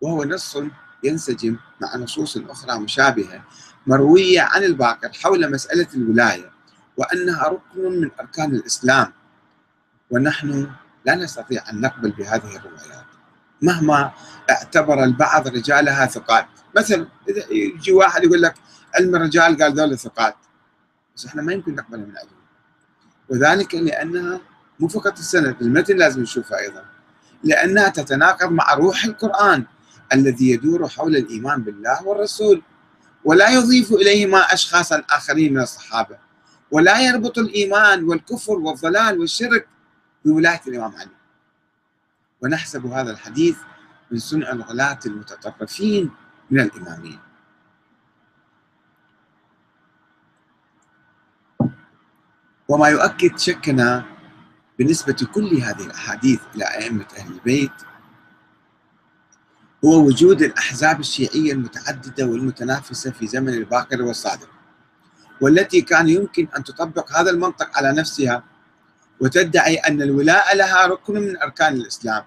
وهو 0.00 0.24
نص 0.24 0.58
ينسجم 1.04 1.56
مع 1.80 1.96
نصوص 1.96 2.36
أخرى 2.36 2.78
مشابهة 2.78 3.44
مروية 3.88 4.40
عن 4.40 4.64
الباقر 4.64 5.12
حول 5.12 5.52
مسألة 5.52 5.86
الولاية 5.94 6.50
وأنها 6.96 7.48
ركن 7.48 8.00
من 8.00 8.10
أركان 8.20 8.54
الإسلام. 8.54 9.12
ونحن 10.10 10.70
لا 11.04 11.14
نستطيع 11.14 11.70
أن 11.70 11.80
نقبل 11.80 12.10
بهذه 12.10 12.56
الروايات 12.56 13.04
مهما 13.62 14.12
اعتبر 14.50 15.04
البعض 15.04 15.48
رجالها 15.48 16.06
ثقات. 16.06 16.46
مثلا 16.76 17.06
إذا 17.28 17.52
يجي 17.52 17.92
واحد 17.92 18.24
يقول 18.24 18.42
لك 18.42 18.54
علم 18.94 19.16
الرجال 19.16 19.62
قال 19.62 19.74
ذول 19.74 19.98
ثقات. 19.98 20.36
بس 21.16 21.26
إحنا 21.26 21.42
ما 21.42 21.52
يمكن 21.52 21.74
نقبلها 21.74 22.06
من 22.06 22.16
علم 22.16 22.38
وذلك 23.28 23.74
لأنها 23.74 24.40
مو 24.80 24.88
فقط 24.88 25.18
السند 25.18 25.56
المتن 25.62 25.96
لازم 25.96 26.22
نشوفها 26.22 26.58
أيضا. 26.58 26.84
لأنها 27.44 27.88
تتناقض 27.88 28.52
مع 28.52 28.74
روح 28.74 29.04
القرآن 29.04 29.64
الذي 30.12 30.50
يدور 30.50 30.88
حول 30.88 31.16
الإيمان 31.16 31.62
بالله 31.62 32.06
والرسول. 32.06 32.62
ولا 33.24 33.50
يضيف 33.50 33.92
إليهما 33.92 34.38
أشخاصا 34.38 35.04
آخرين 35.10 35.54
من 35.54 35.60
الصحابة 35.60 36.18
ولا 36.70 37.00
يربط 37.00 37.38
الإيمان 37.38 38.04
والكفر 38.04 38.52
والضلال 38.52 39.20
والشرك 39.20 39.68
بولاية 40.24 40.60
الإمام 40.68 40.96
علي. 40.96 41.10
ونحسب 42.42 42.86
هذا 42.86 43.10
الحديث 43.10 43.56
من 44.10 44.18
صنع 44.18 44.52
الغلاة 44.52 44.98
المتطرفين 45.06 46.10
من 46.50 46.60
الإمامين. 46.60 47.18
وما 52.68 52.88
يؤكد 52.88 53.38
شكنا 53.38 54.04
بالنسبة 54.78 55.26
كل 55.34 55.56
هذه 55.56 55.86
الأحاديث 55.86 56.40
إلى 56.54 56.64
أئمة 56.64 57.06
أهل 57.16 57.32
البيت 57.32 57.72
هو 59.84 60.06
وجود 60.06 60.42
الأحزاب 60.42 61.00
الشيعية 61.00 61.52
المتعددة 61.52 62.26
والمتنافسة 62.26 63.10
في 63.10 63.26
زمن 63.26 63.54
الباقر 63.54 64.02
والصادق 64.02 64.48
والتي 65.40 65.80
كان 65.80 66.08
يمكن 66.08 66.48
أن 66.56 66.64
تطبق 66.64 67.18
هذا 67.18 67.30
المنطق 67.30 67.78
على 67.78 67.92
نفسها 67.92 68.42
وتدعي 69.20 69.76
أن 69.76 70.02
الولاء 70.02 70.56
لها 70.56 70.86
ركن 70.86 71.14
من 71.14 71.42
أركان 71.42 71.74
الإسلام 71.74 72.22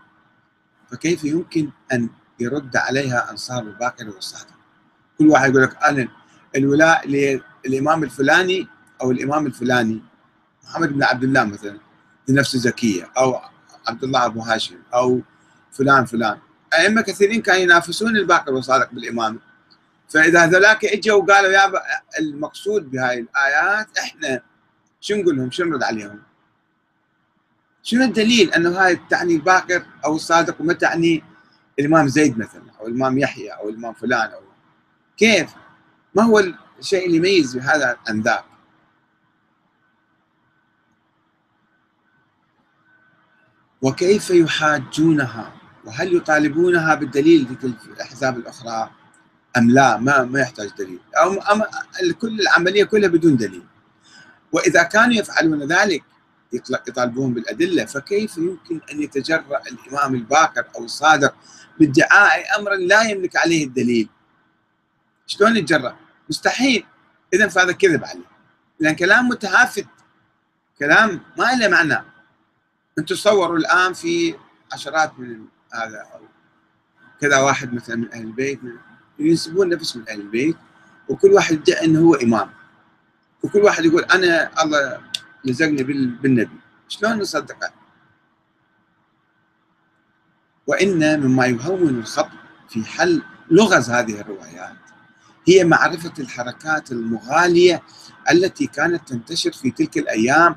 فكيف 0.92 1.24
يمكن 1.24 1.70
أن 1.94 2.10
يرد 2.40 2.78
عليها 2.78 3.32
أنصار 3.32 3.64
الباقر 3.64 4.10
والصادق؟ 4.10 4.54
كل 5.20 5.28
واحد 5.28 5.50
يقول 5.50 5.64
لك 5.64 5.84
أنا 5.84 6.08
الولاء 6.56 7.08
للإمام 7.66 8.04
الفلاني 8.04 8.68
أو 9.02 9.12
الإمام 9.12 9.46
الفلاني 9.46 10.02
محمد 10.64 10.94
بن 10.94 11.04
عبد 11.04 11.24
الله 11.24 11.44
مثلا 11.44 11.78
لنفس 12.28 12.58
زكية 12.58 13.12
أو 13.18 13.42
عبد 13.88 14.04
الله 14.04 14.26
أبو 14.26 14.40
هاشم 14.42 14.76
أو 14.94 15.22
فلان 15.72 16.06
فلان. 16.06 16.38
أئمة 16.74 17.02
كثيرين 17.02 17.42
كانوا 17.42 17.62
ينافسون 17.62 18.18
الباقر 18.18 18.54
والصادق 18.54 18.92
بالإمامة. 18.92 19.40
فإذا 20.10 20.46
ذولاك 20.46 20.86
إجوا 20.86 21.24
وقالوا 21.24 21.52
يا 21.52 21.72
المقصود 22.20 22.92
بهاي 22.92 23.20
الآيات 23.20 23.98
إحنا 23.98 24.42
شو 25.02 25.16
نقول 25.16 25.38
لهم؟ 25.38 25.52
شو 25.52 25.64
نرد 25.64 25.84
عليهم؟ 25.84 26.22
شنو 27.84 28.04
الدليل 28.04 28.54
أنه 28.54 28.70
هاي 28.70 29.00
تعني 29.10 29.36
الباقر 29.36 29.86
أو 30.06 30.16
الصادق 30.16 30.62
وما 30.62 30.74
تعني 30.74 31.24
الإمام 31.80 32.08
زيد 32.08 32.38
مثلا 32.40 32.64
أو 32.80 32.88
الإمام 32.88 33.18
يحيى 33.18 33.50
أو 33.50 33.70
الإمام 33.70 33.94
فلان 33.94 34.30
أو 34.30 34.42
كيف؟ 35.18 35.50
ما 36.16 36.24
هو 36.24 36.44
الشيء 36.80 37.06
اللي 37.06 37.18
يميز 37.18 37.58
هذا 37.58 37.98
عن 38.08 38.22
ذاك؟ 38.22 38.44
وكيف 43.82 44.30
يحاجونها؟ 44.30 45.61
وهل 45.86 46.15
يطالبونها 46.15 46.96
بالدليل 46.96 47.48
لتلك 47.52 47.86
الأحزاب 47.86 48.38
الأخرى 48.38 48.91
أم 49.58 49.70
لا؟ 49.70 49.98
ما 49.98 50.24
ما 50.24 50.39
يحتاج 50.39 50.70
دليل. 50.78 51.00
أو 51.15 51.34
أم 51.34 51.63
كل 52.22 52.41
العملية 52.41 52.84
كلها 52.84 53.10
بدون 53.10 53.38
دليل. 53.38 53.63
وإذا 54.52 54.84
كانوا 54.84 55.13
يفعلون 55.13 55.63
ذلك 55.63 56.04
يطالبون 56.88 57.34
بالأدلة 57.34 57.86
فكيف 57.86 58.38
يمكن 58.38 58.82
أن 58.91 59.02
يتجرأ 59.04 59.62
الإمام 59.72 60.15
الباكر 60.15 60.65
أو 60.76 60.84
الصادق 60.84 61.36
بادعاء 61.80 62.60
أمر 62.60 62.76
لا 62.76 63.02
يملك 63.02 63.36
عليه 63.36 63.65
الدليل؟ 63.65 64.10
شلون 65.28 65.58
يتجرأ؟ 65.58 65.96
مستحيل. 66.30 66.86
إذا 67.34 67.48
فهذا 67.48 67.72
كذب 67.72 68.06
عليه. 68.06 68.32
لأن 68.80 68.96
كلام 68.96 69.28
متهافت. 69.28 69.88
كلام 70.80 71.22
ما 71.38 71.56
له 71.56 71.67
معنى. 71.67 72.04
أنتم 72.98 73.15
تصوروا 73.15 73.58
الآن 73.58 73.94
في 73.94 74.36
عشرات 74.74 75.20
من 75.20 75.46
هذا 75.74 76.08
أو 76.14 76.22
كذا 77.22 77.40
واحد 77.40 77.74
مثلا 77.74 77.96
من 77.96 78.14
أهل 78.14 78.22
البيت 78.24 78.60
ينسبون 79.20 79.70
نفسهم 79.70 80.02
من 80.02 80.10
أهل 80.10 80.22
البيت 80.22 80.56
وكل 81.10 81.32
واحد 81.34 81.54
يدعي 81.54 81.86
أنه 81.86 82.00
هو 82.00 82.16
إمام. 82.16 82.50
وكل 83.44 83.60
واحد 83.60 83.86
يقول 83.86 84.04
أنا 84.04 84.64
الله 84.64 85.02
لزقني 85.46 85.84
بالنبي. 86.22 86.60
شلون 86.88 87.20
نصدقه 87.20 87.72
وإن 90.68 91.20
مما 91.20 91.46
يهون 91.46 91.90
الخط 91.90 92.30
في 92.70 92.86
حل 92.86 93.22
لغز 93.52 93.90
هذه 93.90 94.22
الروايات 94.22 94.76
هي 95.48 95.64
معرفة 95.64 96.14
الحركات 96.20 96.92
المغالية 96.92 97.82
التي 98.32 98.68
كانت 98.68 99.10
تنتشر 99.10 99.52
في 99.52 99.72
تلك 99.72 99.98
الأيام 99.98 100.56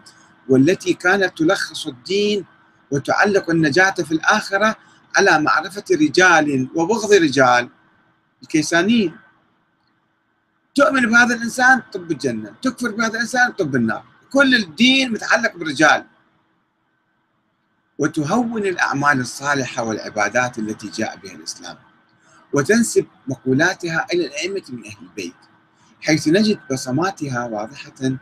والتي 0.49 0.95
كانت 0.95 1.39
تلخص 1.39 1.87
الدين 1.87 2.45
وتعلق 2.91 3.51
النجاة 3.51 3.91
في 3.91 4.13
الآخرة 4.13 4.77
على 5.17 5.39
معرفة 5.39 5.85
رجال 5.93 6.69
وبغض 6.75 7.13
رجال. 7.13 7.69
الكيسانيين. 8.43 9.17
تؤمن 10.75 11.07
بهذا 11.11 11.35
الإنسان 11.35 11.83
طب 11.93 12.11
الجنة 12.11 12.55
تكفر 12.63 12.91
بهذا 12.91 13.15
الإنسان 13.15 13.53
طب 13.53 13.77
النار. 13.77 14.05
كل 14.33 14.55
الدين 14.55 15.13
متعلق 15.13 15.57
بالرجال 15.57 16.07
وتهون 17.99 18.67
الأعمال 18.67 19.21
الصالحة 19.21 19.83
والعبادات 19.83 20.59
التي 20.59 20.89
جاء 20.89 21.17
بها 21.17 21.33
الإسلام. 21.33 21.77
وتنسب 22.53 23.07
مقولاتها 23.27 24.07
إلى 24.13 24.27
الأئمة 24.27 24.63
من 24.69 24.87
أهل 24.87 24.97
البيت. 25.03 25.35
حيث 26.03 26.29
نجد 26.29 26.61
بصماتها 26.73 27.45
واضحة 27.47 28.19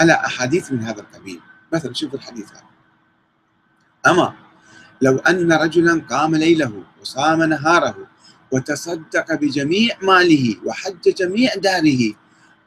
على 0.00 0.12
أحاديث 0.12 0.72
من 0.72 0.82
هذا 0.82 1.00
القبيل. 1.00 1.40
مثلا 1.72 1.94
شوف 1.94 2.14
الحديث 2.14 2.50
هذا. 2.52 2.64
أما 4.06 4.47
لو 5.02 5.18
أن 5.18 5.52
رجلا 5.52 6.02
قام 6.10 6.34
ليله 6.36 6.82
وصام 7.00 7.42
نهاره 7.42 7.96
وتصدق 8.52 9.34
بجميع 9.34 9.96
ماله 10.02 10.56
وحج 10.64 11.02
جميع 11.02 11.54
داره 11.54 12.14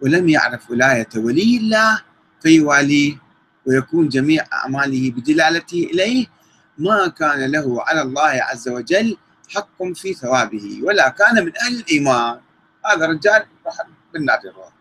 ولم 0.02 0.30
يعرف 0.30 0.72
ولاية 0.72 1.10
ولي 1.16 1.58
الله 1.58 2.02
فيواليه 2.42 3.18
ويكون 3.66 4.10
جميع 4.10 4.46
أعماله 4.54 5.12
بدلالته 5.12 5.90
إليه. 5.94 6.26
ما 6.78 7.08
كان 7.08 7.52
له 7.52 7.84
على 7.84 8.02
الله 8.02 8.34
عز 8.50 8.70
وجل 8.70 9.18
حق 9.50 9.84
في 9.96 10.14
ثوابه 10.14 10.80
ولا 10.84 11.10
كان 11.10 11.46
من 11.46 11.52
أهل 11.58 11.80
الإيمان. 11.80 12.40
هذا 12.86 13.06
الرجال 13.06 13.44
راح 13.66 13.78
بالنار 14.14 14.40
يروح 14.46 14.72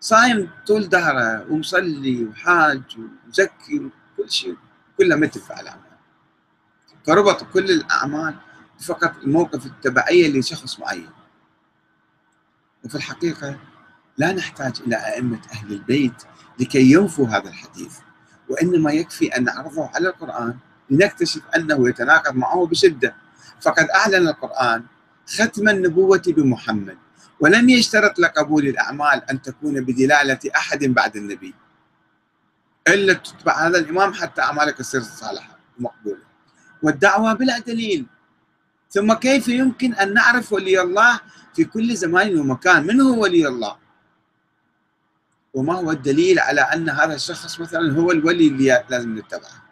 صايم 0.00 0.48
طول 0.66 0.88
دهره 0.88 1.46
ومصلي 1.50 2.24
وحاج 2.24 2.82
وزكي 3.28 3.78
وكل 3.78 4.30
شيء 4.30 4.56
كله 4.98 5.16
مثل 5.16 5.40
في 5.40 5.60
الأعمال 5.60 5.89
فربط 7.10 7.44
كل 7.52 7.70
الأعمال 7.70 8.34
فقط 8.80 9.12
الموقف 9.22 9.66
التبعية 9.66 10.38
لشخص 10.38 10.80
معين. 10.80 11.10
وفي 12.84 12.94
الحقيقة 12.94 13.58
لا 14.18 14.32
نحتاج 14.32 14.72
إلى 14.86 14.96
أئمة 14.96 15.40
أهل 15.52 15.72
البيت 15.72 16.22
لكي 16.60 16.92
ينفوا 16.92 17.26
هذا 17.26 17.48
الحديث 17.48 17.98
وإنما 18.48 18.92
يكفي 18.92 19.36
أن 19.36 19.44
نعرضه 19.44 19.90
على 19.94 20.08
القرآن 20.08 20.54
لنكتشف 20.90 21.42
أنه 21.56 21.88
يتناقض 21.88 22.34
معه 22.36 22.66
بشدة. 22.66 23.14
فقد 23.60 23.86
أعلن 23.90 24.28
القرآن 24.28 24.84
ختم 25.26 25.68
النبوة 25.68 26.22
بمحمد 26.26 26.98
ولم 27.40 27.68
يشترط 27.68 28.18
لقبول 28.18 28.66
الأعمال 28.66 29.30
أن 29.30 29.42
تكون 29.42 29.80
بدلالة 29.84 30.40
أحد 30.56 30.84
بعد 30.84 31.16
النبي 31.16 31.54
إلا 32.88 33.12
تتبع 33.12 33.66
هذا 33.66 33.78
الإمام 33.78 34.12
حتى 34.12 34.42
أعمالك 34.42 34.76
تصير 34.76 35.02
صالحة 35.02 35.58
ومقبولة. 35.78 36.29
والدعوة 36.82 37.32
بلا 37.32 37.58
دليل. 37.58 38.06
ثم 38.90 39.12
كيف 39.12 39.48
يمكن 39.48 39.94
أن 39.94 40.14
نعرف 40.14 40.52
ولي 40.52 40.80
الله 40.80 41.20
في 41.54 41.64
كل 41.64 41.96
زمان 41.96 42.38
ومكان؟ 42.38 42.86
من 42.86 43.00
هو 43.00 43.22
ولي 43.22 43.48
الله؟ 43.48 43.76
وما 45.54 45.74
هو 45.74 45.90
الدليل 45.90 46.38
على 46.38 46.60
أن 46.60 46.88
هذا 46.90 47.14
الشخص 47.14 47.60
مثلا 47.60 47.92
هو 47.92 48.10
الولي 48.10 48.48
اللي 48.48 48.84
لازم 48.88 49.18
نتبعه؟ 49.18 49.62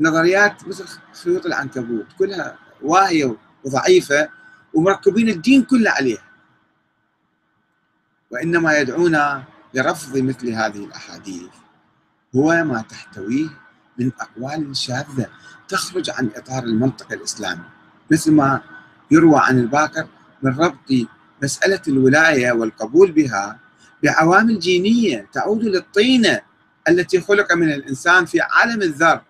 نظريات 0.00 0.68
مثل 0.68 0.84
خيوط 1.24 1.46
العنكبوت 1.46 2.06
كلها 2.18 2.58
واهية 2.82 3.36
وضعيفة 3.64 4.28
ومركبين 4.74 5.28
الدين 5.28 5.62
كله 5.64 5.90
عليها. 5.90 6.24
وإنما 8.30 8.78
يدعونا 8.78 9.44
لرفض 9.74 10.18
مثل 10.18 10.50
هذه 10.50 10.84
الأحاديث. 10.84 11.50
هو 12.36 12.64
ما 12.64 12.82
تحتويه 12.82 13.48
من 14.00 14.12
أقوال 14.20 14.76
شاذة 14.76 15.26
تخرج 15.68 16.10
عن 16.10 16.30
إطار 16.36 16.62
المنطق 16.62 17.12
الإسلامي 17.12 17.64
مثل 18.10 18.32
ما 18.32 18.60
يروى 19.10 19.40
عن 19.40 19.58
الباكر 19.58 20.06
من 20.42 20.58
ربط 20.58 21.08
مسألة 21.42 21.80
الولاية 21.88 22.52
والقبول 22.52 23.12
بها 23.12 23.58
بعوامل 24.02 24.58
جينية 24.58 25.28
تعود 25.32 25.64
للطينة 25.64 26.40
التي 26.88 27.20
خلق 27.20 27.52
من 27.52 27.72
الإنسان 27.72 28.24
في 28.24 28.40
عالم 28.40 28.82
الذر. 28.82 29.20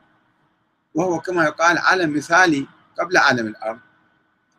وهو 0.95 1.21
كما 1.21 1.45
يقال 1.45 1.79
عالم 1.79 2.17
مثالي 2.17 2.67
قبل 2.99 3.17
عالم 3.17 3.47
الأرض. 3.47 3.79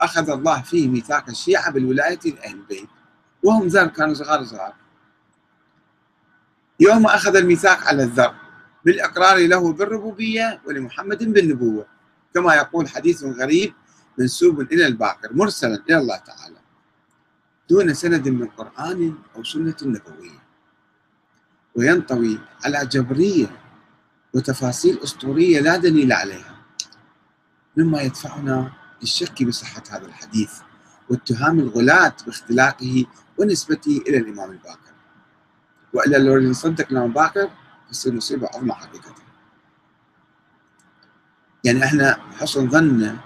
أخذ 0.02 0.30
الله 0.30 0.62
فيه 0.62 0.88
ميثاق 0.88 1.30
الشيعة 1.30 1.72
بالولاية 1.72 2.20
لأهل 2.26 2.56
البيت. 2.56 2.90
وهم 3.44 3.68
ذر 3.68 3.88
كانوا 3.88 4.14
صغار 4.14 4.46
صغار. 4.46 4.74
يوم 6.80 7.06
أخذ 7.06 7.36
الميثاق 7.36 7.88
على 7.88 8.04
الذر 8.04 8.36
بالإقرار 8.86 9.48
له 9.48 9.74
بالربوبية 9.74 10.62
ولمحمد 10.66 11.24
بالنبوة. 11.24 11.86
كما 12.34 12.56
يقول 12.56 12.90
حديث 12.90 13.24
غريب 13.24 13.74
منسوب 14.18 14.62
إلى 14.62 14.88
الباقر 14.88 15.34
مرسلا 15.34 15.84
إلى 15.90 15.98
الله 15.98 16.18
تعالى. 16.18 16.58
دون 17.70 17.94
سند 17.94 18.30
من 18.30 18.48
قرآن 18.48 19.16
أو 19.36 19.44
سنة 19.44 19.76
نبوية. 19.84 20.42
وينطوي 21.76 22.40
على 22.66 22.86
جبرية 22.86 23.60
وتفاصيل 24.34 25.00
أسطورية 25.04 25.60
لا 25.60 25.78
دليل 25.78 26.14
عليها. 26.14 26.56
مما 27.78 28.02
يدفعنا 28.02 28.72
للشك 29.02 29.44
بصحة 29.44 29.84
هذا 29.90 30.06
الحديث 30.06 30.52
واتهام 31.10 31.60
الغلاة 31.60 32.16
باختلاقه 32.26 33.06
ونسبته 33.38 34.02
إلى 34.08 34.18
الإمام 34.18 34.52
الباقر. 34.52 34.92
وإلا 35.94 36.18
لو 36.18 36.50
نصدق 36.50 36.88
الإمام 36.92 37.08
الباقر 37.08 37.50
تصير 37.92 38.14
مصيبة 38.14 38.48
عظمى 38.48 38.74
حقيقة 38.74 39.16
يعني 41.64 41.84
إحنا 41.84 42.18
حسن 42.40 42.70
ظننا 42.70 43.18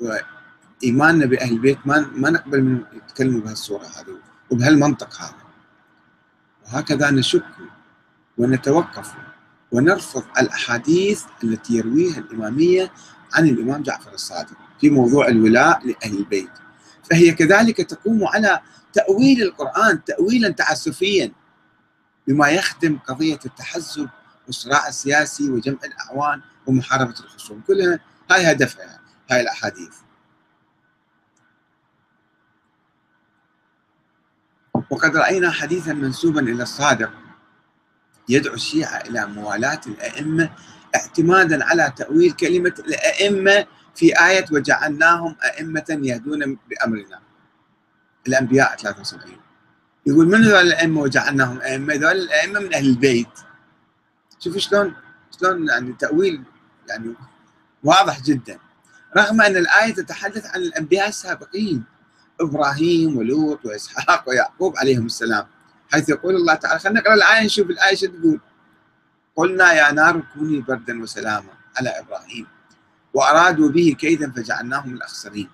وإيماننا 0.00 1.26
بأهل 1.26 1.52
البيت 1.52 1.78
ما 1.84 2.10
ما 2.14 2.30
نقبل 2.30 2.62
من 2.62 2.82
يتكلموا 2.92 3.40
بهالصورة 3.40 3.84
هذه 3.84 4.16
وبهالمنطق 4.50 5.22
هذا. 5.22 5.34
وهكذا 6.66 7.10
نشك 7.10 7.44
ونتوقف 8.38 9.12
ونرفض 9.72 10.24
الأحاديث 10.38 11.24
التي 11.44 11.76
يرويها 11.76 12.18
الإمامية 12.18 12.92
عن 13.34 13.48
الإمام 13.48 13.82
جعفر 13.82 14.12
الصادق 14.12 14.56
في 14.80 14.90
موضوع 14.90 15.28
الولاء 15.28 15.86
لأهل 15.86 16.18
البيت. 16.18 16.50
فهي 17.10 17.32
كذلك 17.32 17.76
تقوم 17.76 18.24
على 18.26 18.60
تأويل 18.92 19.42
القرآن 19.42 20.04
تأويلا 20.04 20.48
تعسفيا. 20.50 21.32
بما 22.28 22.48
يخدم 22.48 22.98
قضية 22.98 23.38
التحزب 23.46 24.08
والصراع 24.46 24.88
السياسي 24.88 25.50
وجمع 25.50 25.78
الأعوان 25.84 26.40
ومحاربة 26.66 27.14
الخصوم. 27.20 27.62
كلها 27.66 28.00
هاي 28.30 28.52
هدفها 28.52 29.00
هاي 29.30 29.40
الأحاديث. 29.40 29.94
وقد 34.90 35.16
رأينا 35.16 35.50
حديثا 35.50 35.92
منسوبا 35.92 36.40
إلى 36.40 36.62
الصادق. 36.62 37.10
يدعو 38.28 38.54
الشيعة 38.54 38.96
إلى 38.96 39.26
موالاة 39.26 39.80
الأئمة 39.86 40.50
اعتمادا 40.96 41.64
على 41.64 41.92
تأويل 41.96 42.32
كلمة 42.32 42.74
الأئمة 42.78 43.66
في 43.94 44.20
آية 44.26 44.44
وجعلناهم 44.52 45.36
أئمة 45.44 45.98
يهدون 46.02 46.58
بأمرنا. 46.68 47.20
الأنبياء 48.26 48.76
73 48.76 49.47
يقول 50.08 50.26
من 50.28 50.44
هذول 50.44 50.66
الأئمة 50.66 51.00
وجعلناهم 51.00 51.60
أئمة؟ 51.60 51.94
هذول 51.94 52.10
الأئمة 52.10 52.60
من 52.60 52.74
أهل 52.74 52.86
البيت. 52.86 53.28
شوفوا 54.38 54.60
شلون 54.60 54.94
شلون 55.40 55.68
يعني 55.68 55.92
تأويل 55.92 56.42
يعني 56.88 57.14
واضح 57.84 58.20
جدا. 58.22 58.58
رغم 59.16 59.40
أن 59.40 59.56
الآية 59.56 59.94
تتحدث 59.94 60.46
عن 60.46 60.60
الأنبياء 60.60 61.08
السابقين 61.08 61.84
إبراهيم 62.40 63.16
ولوط 63.16 63.64
وإسحاق 63.64 64.28
ويعقوب 64.28 64.76
عليهم 64.76 65.06
السلام 65.06 65.46
حيث 65.92 66.08
يقول 66.08 66.36
الله 66.36 66.54
تعالى 66.54 66.78
خلينا 66.78 67.00
نقرأ 67.00 67.14
الآية 67.14 67.44
نشوف 67.44 67.70
الآية 67.70 67.94
شو 67.94 68.06
تقول. 68.06 68.40
قلنا 69.36 69.72
يا 69.72 69.92
نار 69.92 70.22
كوني 70.34 70.60
بردا 70.60 71.02
وسلاما 71.02 71.50
على 71.78 71.88
إبراهيم 71.88 72.46
وأرادوا 73.14 73.68
به 73.68 73.96
كيدا 73.98 74.30
فجعلناهم 74.30 74.94
الأخسرين. 74.94 75.48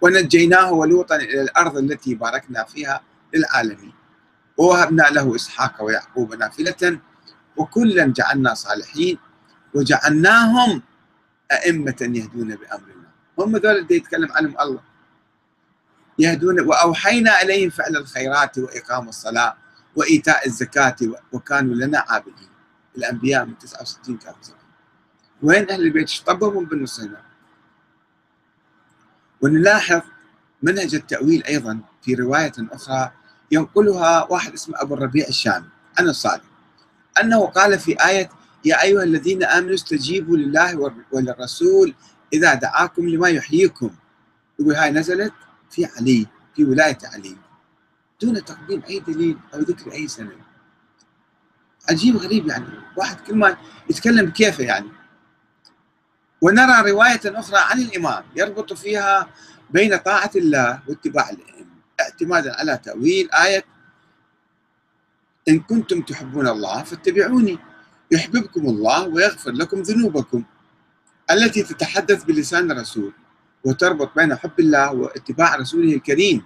ونجيناه 0.00 0.72
ولوطا 0.72 1.16
إلى 1.16 1.42
الأرض 1.42 1.76
التي 1.76 2.14
باركنا 2.14 2.64
فيها 2.64 3.00
للعالمين. 3.34 3.92
ووهبنا 4.56 5.02
له 5.02 5.34
إسحاق 5.34 5.82
ويعقوب 5.82 6.34
نافلة 6.34 7.00
وكلا 7.56 8.06
جعلنا 8.06 8.54
صالحين 8.54 9.18
وجعلناهم 9.74 10.82
أئمة 11.52 11.96
يهدون 12.00 12.56
بأمرنا 12.56 13.08
هم 13.38 13.56
ذول 13.56 13.76
اللي 13.78 13.96
يتكلم 13.96 14.32
عنهم 14.32 14.60
الله. 14.60 14.80
يهدون 16.18 16.60
وأوحينا 16.60 17.42
إليهم 17.42 17.70
فعل 17.70 17.96
الخيرات 17.96 18.58
وإقام 18.58 19.08
الصلاة 19.08 19.56
وإيتاء 19.96 20.46
الزكاة 20.46 20.96
وكانوا 21.32 21.74
لنا 21.74 22.04
عابدين. 22.08 22.52
الأنبياء 22.96 23.44
من 23.44 23.58
69 23.58 24.16
كانوا 24.18 24.36
وين 25.42 25.70
أهل 25.70 25.82
البيت؟ 25.82 26.10
طبهم 26.26 26.68
هنا 26.98 27.22
ونلاحظ 29.40 30.02
منهج 30.62 30.94
التأويل 30.94 31.44
أيضا 31.44 31.80
في 32.02 32.14
رواية 32.14 32.52
أخرى 32.58 33.12
ينقلها 33.52 34.26
واحد 34.30 34.52
اسمه 34.52 34.82
أبو 34.82 34.94
الربيع 34.94 35.28
الشامي 35.28 35.68
عن 35.98 36.08
الصادق. 36.08 36.42
أنه 37.20 37.46
قال 37.46 37.78
في 37.78 37.96
آية 38.06 38.30
يا 38.64 38.82
أيها 38.82 39.02
الذين 39.02 39.44
آمنوا 39.44 39.74
استجيبوا 39.74 40.36
لله 40.36 40.94
وللرسول 41.12 41.94
إذا 42.32 42.54
دعاكم 42.54 43.08
لما 43.08 43.28
يحييكم. 43.28 43.90
يقول 44.58 44.74
هاي 44.74 44.90
نزلت 44.90 45.32
في 45.70 45.84
علي 45.84 46.26
في 46.56 46.64
ولاية 46.64 46.98
علي. 47.04 47.36
دون 48.22 48.44
تقديم 48.44 48.82
أي 48.88 49.00
دليل 49.00 49.38
أو 49.54 49.60
ذكر 49.60 49.92
أي 49.92 50.08
سنة 50.08 50.32
عجيب 51.90 52.16
غريب 52.16 52.46
يعني. 52.48 52.66
واحد 52.96 53.16
كل 53.20 53.34
ما 53.34 53.56
يتكلم 53.90 54.30
كيفه 54.30 54.64
يعني. 54.64 54.88
ونرى 56.40 56.90
رواية 56.90 57.20
أخرى 57.24 57.58
عن 57.58 57.80
الإمام 57.80 58.24
يربط 58.36 58.72
فيها 58.72 59.28
بين 59.70 59.96
طاعة 59.96 60.30
الله 60.36 60.80
واتباع 60.88 61.30
الأئمة. 61.30 61.71
اعتمادا 62.02 62.56
على 62.56 62.80
تأويل 62.84 63.30
آية 63.32 63.64
إن 65.48 65.60
كنتم 65.60 66.02
تحبون 66.02 66.48
الله 66.48 66.82
فاتبعوني. 66.82 67.58
يحببكم 68.10 68.66
الله 68.66 69.08
ويغفر 69.08 69.50
لكم 69.50 69.82
ذنوبكم 69.82 70.44
التي 71.30 71.62
تتحدث 71.62 72.24
بلسان 72.24 72.70
الرسول 72.70 73.12
وتربط 73.64 74.14
بين 74.16 74.34
حب 74.34 74.60
الله 74.60 74.92
واتباع 74.92 75.56
رسوله 75.56 75.94
الكريم 75.94 76.44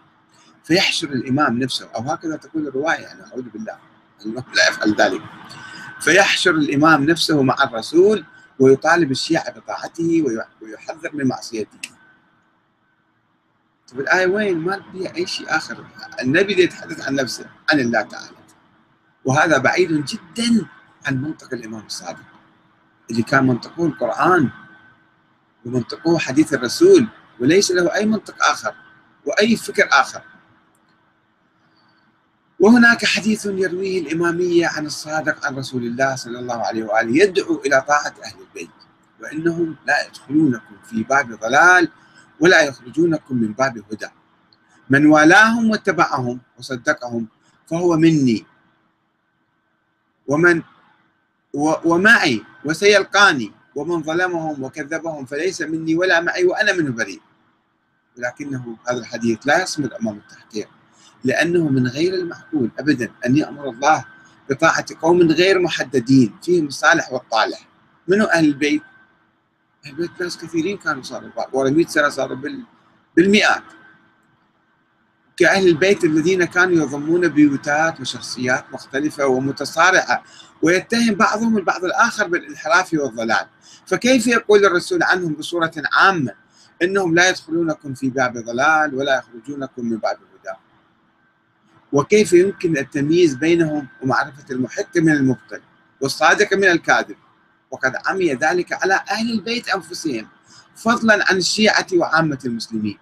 فيحشر 0.64 1.08
الإمام 1.08 1.58
نفسه. 1.58 1.88
أو 1.94 2.00
هكذا 2.00 2.36
تقول 2.36 2.68
الرواية 2.68 2.98
يعني 2.98 3.26
أعوذ 3.26 3.42
بالله 3.42 3.78
الله 4.26 4.44
لا 4.54 4.68
يفعل 4.68 4.94
ذلك. 4.94 5.22
فيحشر 6.00 6.50
الإمام 6.50 7.04
نفسه 7.04 7.42
مع 7.42 7.56
الرسول 7.64 8.24
ويطالب 8.58 9.10
الشيعة 9.10 9.50
بطاعته 9.50 10.24
ويحذر 10.62 11.10
من 11.12 11.26
معصيته. 11.26 11.95
طيب 13.90 14.00
الآية 14.00 14.26
وين؟ 14.26 14.58
ما 14.58 14.82
فيها 14.92 15.16
أي 15.16 15.26
شيء 15.26 15.56
آخر. 15.56 15.84
النبي 16.22 16.62
يتحدث 16.62 17.00
عن 17.06 17.14
نفسه 17.14 17.46
عن 17.70 17.80
الله 17.80 18.00
تعالى. 18.02 18.36
وهذا 19.24 19.58
بعيد 19.58 20.04
جدا 20.04 20.66
عن 21.06 21.22
منطق 21.22 21.54
الإمام 21.54 21.86
الصادق 21.86 22.24
اللي 23.10 23.22
كان 23.22 23.46
منطقه 23.46 23.86
القرآن 23.86 24.50
ومنطقه 25.64 26.18
حديث 26.18 26.54
الرسول 26.54 27.08
وليس 27.40 27.70
له 27.70 27.94
أي 27.94 28.06
منطق 28.06 28.44
آخر 28.44 28.74
وأي 29.26 29.56
فكر 29.56 29.88
آخر. 29.92 30.22
وهناك 32.60 33.04
حديث 33.04 33.46
يرويه 33.46 34.00
الإمامية 34.00 34.66
عن 34.66 34.86
الصادق 34.86 35.46
عن 35.46 35.56
رسول 35.56 35.84
الله 35.84 36.16
صلى 36.16 36.38
الله 36.38 36.66
عليه 36.66 36.84
وآله 36.84 37.22
يدعو 37.22 37.62
إلى 37.66 37.84
طاعة 37.88 38.14
أهل 38.24 38.40
البيت 38.48 38.70
وإنهم 39.20 39.76
لا 39.86 40.06
يدخلونكم 40.06 40.76
في 40.84 41.02
باب 41.02 41.32
ضلال 41.40 41.88
ولا 42.40 42.62
يخرجونكم 42.62 43.36
من 43.36 43.52
باب 43.52 43.78
هدى. 43.92 44.08
من 44.90 45.06
والاهم 45.06 45.70
واتبعهم 45.70 46.40
وصدقهم 46.58 47.26
فهو 47.70 47.96
مني. 47.96 48.46
ومن 50.26 50.62
ومعي 51.84 52.42
وسيلقاني. 52.64 53.52
ومن 53.74 54.02
ظلمهم 54.02 54.62
وكذبهم 54.62 55.24
فليس 55.24 55.62
مني 55.62 55.94
ولا 55.94 56.20
معي 56.20 56.44
وأنا 56.44 56.72
منه 56.72 56.90
بريء. 56.92 57.20
ولكنه 58.18 58.76
هذا 58.88 58.98
الحديث 58.98 59.38
لا 59.44 59.62
يصمد 59.62 59.92
أمام 59.92 60.16
التحقيق. 60.16 60.68
لأنه 61.24 61.68
من 61.68 61.86
غير 61.86 62.14
المعقول 62.14 62.70
أبدا 62.78 63.12
أن 63.26 63.36
يأمر 63.36 63.68
الله 63.68 64.04
بطاعة 64.50 64.86
قوم 65.02 65.22
غير 65.22 65.58
محددين. 65.58 66.34
فيهم 66.42 66.66
الصالح 66.66 67.12
والطالح. 67.12 67.68
منو 68.08 68.24
أهل 68.24 68.44
البيت؟ 68.44 68.82
البيت 69.86 70.10
ناس 70.20 70.38
كثيرين 70.38 70.76
كانوا 70.76 71.02
صاروا 71.02 71.30
ورا 71.52 71.70
100 71.70 71.86
سنة 71.86 72.08
صاروا 72.08 72.38
بالمئات. 73.16 73.62
كأهل 75.36 75.68
البيت 75.68 76.04
الذين 76.04 76.44
كانوا 76.44 76.74
يضمون 76.74 77.28
بيوتات 77.28 78.00
وشخصيات 78.00 78.64
مختلفة 78.72 79.26
ومتصارعة 79.26 80.22
ويتهم 80.62 81.14
بعضهم 81.14 81.58
البعض 81.58 81.84
الآخر 81.84 82.26
بالانحراف 82.26 82.94
والضلال. 82.94 83.46
فكيف 83.86 84.26
يقول 84.26 84.66
الرسول 84.66 85.02
عنهم 85.02 85.32
بصورة 85.32 85.72
عامة؟ 85.92 86.34
إنهم 86.82 87.14
لا 87.14 87.28
يدخلونكم 87.28 87.94
في 87.94 88.10
باب 88.10 88.38
ضلال 88.38 88.94
ولا 88.94 89.16
يخرجونكم 89.18 89.84
من 89.84 89.96
باب 89.96 90.16
هدى. 90.16 90.56
وكيف 91.92 92.32
يمكن 92.32 92.78
التمييز 92.78 93.34
بينهم 93.34 93.88
ومعرفة 94.02 94.44
المحق 94.50 94.96
من 94.96 95.12
المبطل 95.12 95.60
والصادق 96.00 96.54
من 96.54 96.64
الكاذب؟ 96.64 97.16
وقد 97.70 97.96
عمي 98.06 98.34
ذلك 98.34 98.72
على 98.72 98.94
أهل 99.10 99.30
البيت 99.30 99.68
أنفسهم 99.68 100.28
فضلا 100.74 101.30
عن 101.30 101.36
الشيعة 101.36 101.86
وعامة 101.94 102.38
المسلمين. 102.44 102.98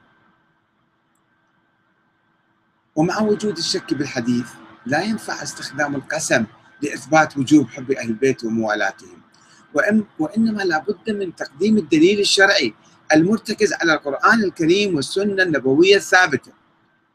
ومع 2.97 3.21
وجود 3.21 3.59
الشك 3.59 3.95
بالحديث 3.95 4.47
لا 4.87 5.03
ينفع 5.03 5.43
استخدام 5.43 5.95
القسم 5.95 6.45
لإثبات 6.83 7.37
وجوب 7.39 7.69
حب 7.69 7.93
أهل 7.93 8.09
البيت 8.09 8.45
وموالاتهم. 8.45 9.23
وإنما 10.19 10.63
لابد 10.63 11.11
من 11.11 11.37
تقديم 11.37 11.79
الدليل 11.79 12.21
الشرعي 12.21 12.75
المرتكز 13.15 13.73
على 13.73 13.95
القرآن 13.95 14.45
الكريم 14.45 14.95
والسنة 14.95 15.43
النبوية 15.43 15.97
الثابتة. 15.97 16.53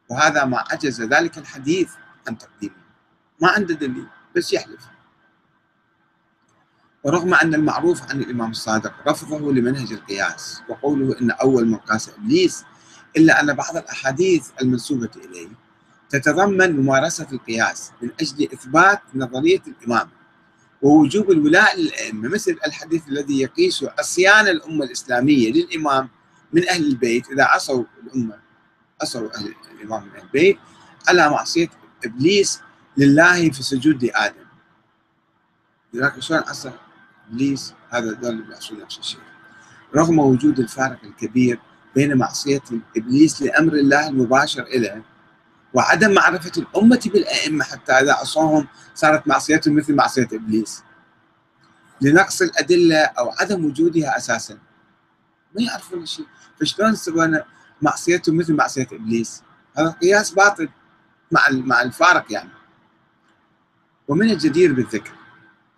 وهذا 0.09 0.45
ما 0.45 0.63
عجز 0.71 1.01
ذلك 1.01 1.37
الحديث 1.37 1.89
عن 2.27 2.37
تقديمه. 2.37 2.75
ما 3.41 3.49
عنده 3.49 3.73
دليل 3.73 4.07
بس 4.35 4.53
يحلف. 4.53 4.81
ورغم 7.03 7.33
أن 7.33 7.53
المعروف 7.53 8.01
عن 8.09 8.19
الإمام 8.21 8.51
الصادق 8.51 8.93
رفضه 9.07 9.51
لمنهج 9.53 9.93
القياس 9.93 10.61
وقوله 10.69 11.19
إن 11.21 11.31
أول 11.31 11.67
من 11.67 11.75
قاس 11.75 12.09
إبليس 12.09 12.63
إلا 13.17 13.41
أن 13.41 13.53
بعض 13.53 13.77
الأحاديث 13.77 14.47
المنسوبة 14.61 15.09
إليه 15.25 15.47
تتضمن 16.09 16.81
ممارسة 16.81 17.27
القياس 17.31 17.91
من 18.01 18.09
أجل 18.21 18.47
إثبات 18.53 19.01
نظرية 19.15 19.61
الإمام 19.67 20.09
ووجوب 20.81 21.31
الولاء 21.31 21.79
للأئمة 21.79 22.29
مثل 22.29 22.57
الحديث 22.67 23.07
الذي 23.07 23.41
يقيس 23.41 23.85
عصيان 23.99 24.47
الأمة 24.47 24.85
الإسلامية 24.85 25.51
للإمام 25.51 26.09
من 26.53 26.69
أهل 26.69 26.85
البيت. 26.85 27.31
إذا 27.31 27.43
عصوا 27.43 27.83
الأمة 28.03 28.39
عصوا 29.01 29.37
أهل 29.37 29.53
الإمام 29.75 30.03
من 30.03 30.09
أهل 30.15 30.23
البيت 30.23 30.57
على 31.07 31.29
معصية 31.29 31.69
إبليس 32.05 32.61
لله 32.97 33.49
في 33.49 33.63
سجود 33.63 34.03
لآدم 34.03 34.45
لذلك 35.93 36.19
شلون 36.19 36.39
عصى 36.39 36.71
إبليس 37.29 37.73
هذا 37.89 38.11
دول 38.11 38.31
اللي 38.31 38.83
نفس 38.83 38.99
الشيء 38.99 39.19
رغم 39.95 40.19
وجود 40.19 40.59
الفارق 40.59 40.99
الكبير 41.03 41.59
بين 41.95 42.17
معصية 42.17 42.61
إبليس 42.97 43.41
لأمر 43.41 43.73
الله 43.73 44.07
المباشر 44.07 44.63
إليه 44.63 45.03
وعدم 45.73 46.13
معرفة 46.13 46.51
الأمة 46.57 47.09
بالأئمة 47.13 47.63
حتى 47.63 47.91
إذا 47.91 48.13
عصوهم 48.13 48.67
صارت 48.95 49.27
معصيتهم 49.27 49.75
مثل 49.75 49.95
معصية 49.95 50.27
إبليس 50.33 50.83
لنقص 52.01 52.41
الأدلة 52.41 52.97
أو 53.03 53.29
عدم 53.29 53.65
وجودها 53.65 54.17
أساسا. 54.17 54.53
ما 55.55 55.61
يعرفون 55.61 56.05
شيء 56.05 56.25
فشلون 56.59 56.95
سوينا 56.95 57.43
معصيتهم 57.81 58.37
مثل 58.37 58.53
معصية 58.53 58.87
إبليس؟ 58.91 59.43
هذا 59.77 59.89
قياس 59.89 60.31
باطل 60.31 60.69
مع 61.31 61.41
مع 61.51 61.81
الفارق 61.81 62.31
يعني. 62.31 62.49
ومن 64.07 64.31
الجدير 64.31 64.73
بالذكر 64.73 65.11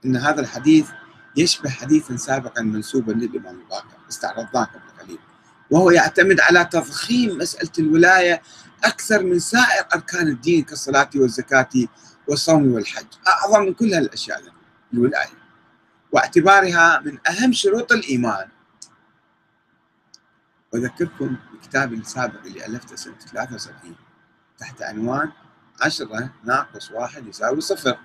أن 0.06 0.16
هذا 0.16 0.42
الحديث 0.42 0.90
يشبه 1.38 1.70
حديثا 1.70 2.16
سابقا 2.16 2.62
منسوبا 2.62 3.12
للإمام 3.12 3.60
الباقر 3.60 3.98
استعرضناه 4.10 4.64
قبل 4.64 5.04
قليل. 5.04 5.20
وهو 5.72 5.92
يعتمد 5.92 6.40
على 6.40 6.66
تضخيم 6.66 7.38
مسألة 7.38 7.72
الولاية 7.80 8.42
أكثر 8.84 9.24
من 9.24 9.40
سائر 9.40 9.86
أركان 9.96 10.28
الدين 10.28 10.64
كالصلاة 10.64 11.10
والزكاة 11.16 11.70
والصوم 12.28 12.74
والحج. 12.74 13.06
أعظم 13.28 13.62
من 13.66 13.74
كل 13.74 13.94
هالأشياء 13.94 14.42
الولاية. 14.94 15.42
واعتبارها 16.12 17.00
من 17.00 17.18
أهم 17.28 17.54
شروط 17.54 17.92
الإيمان. 17.92 18.48
وأذكركم 20.74 21.36
بكتابي 21.54 21.96
السابق 21.96 22.46
اللي 22.46 22.66
ألفته 22.66 22.96
سنة 22.96 23.16
73 23.20 23.96
تحت 24.58 24.82
عنوان 24.82 25.32
عشرة 25.82 26.34
ناقص 26.44 26.92
واحد 26.92 27.28
يساوي 27.28 27.62
صفر. 27.62 27.98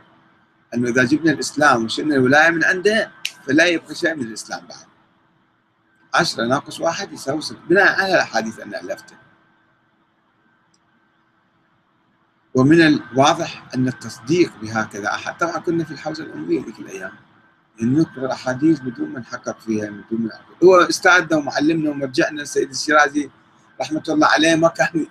أنه 0.74 0.88
إذا 0.88 1.04
جبنا 1.04 1.32
الإسلام 1.32 1.84
وشلنا 1.84 2.14
الولاية 2.14 2.50
من 2.50 2.64
عنده 2.64 3.10
فلا 3.46 3.66
يبقى 3.66 3.94
شيء 3.94 4.14
من 4.14 4.22
الإسلام 4.22 4.66
بعد. 4.66 4.86
عشرة 6.14 6.44
ناقص 6.46 6.80
واحد 6.80 7.12
يساوي 7.12 7.40
صفر 7.40 7.58
بناء 7.68 8.00
على 8.00 8.14
الأحاديث 8.14 8.60
أنا 8.60 8.80
ألفته. 8.80 9.16
ومن 12.54 12.80
الواضح 12.86 13.68
أن 13.74 13.88
التصديق 13.88 14.52
بهكذا 14.62 15.08
أحد. 15.08 15.38
طبعا 15.38 15.58
كنا 15.58 15.84
في 15.84 15.90
الحوزة 15.90 16.24
الأموية 16.24 16.64
ذيك 16.64 16.78
الأيام. 16.78 17.12
نقرأ 17.82 18.24
الأحاديث 18.26 18.80
بدون 18.80 19.08
ما 19.08 19.20
نحقق 19.20 19.60
فيها 19.60 19.86
بدون 19.86 20.20
ما 20.20 20.30
هو 20.64 20.76
استعدنا 20.76 21.38
ومعلمنا 21.38 21.90
ومرجعنا 21.90 22.42
السيد 22.42 22.70
الشيرازي 22.70 23.30
رحمة 23.80 24.02
الله 24.08 24.26
عليه 24.26 24.54
ما 24.54 24.68
كان 24.68 25.06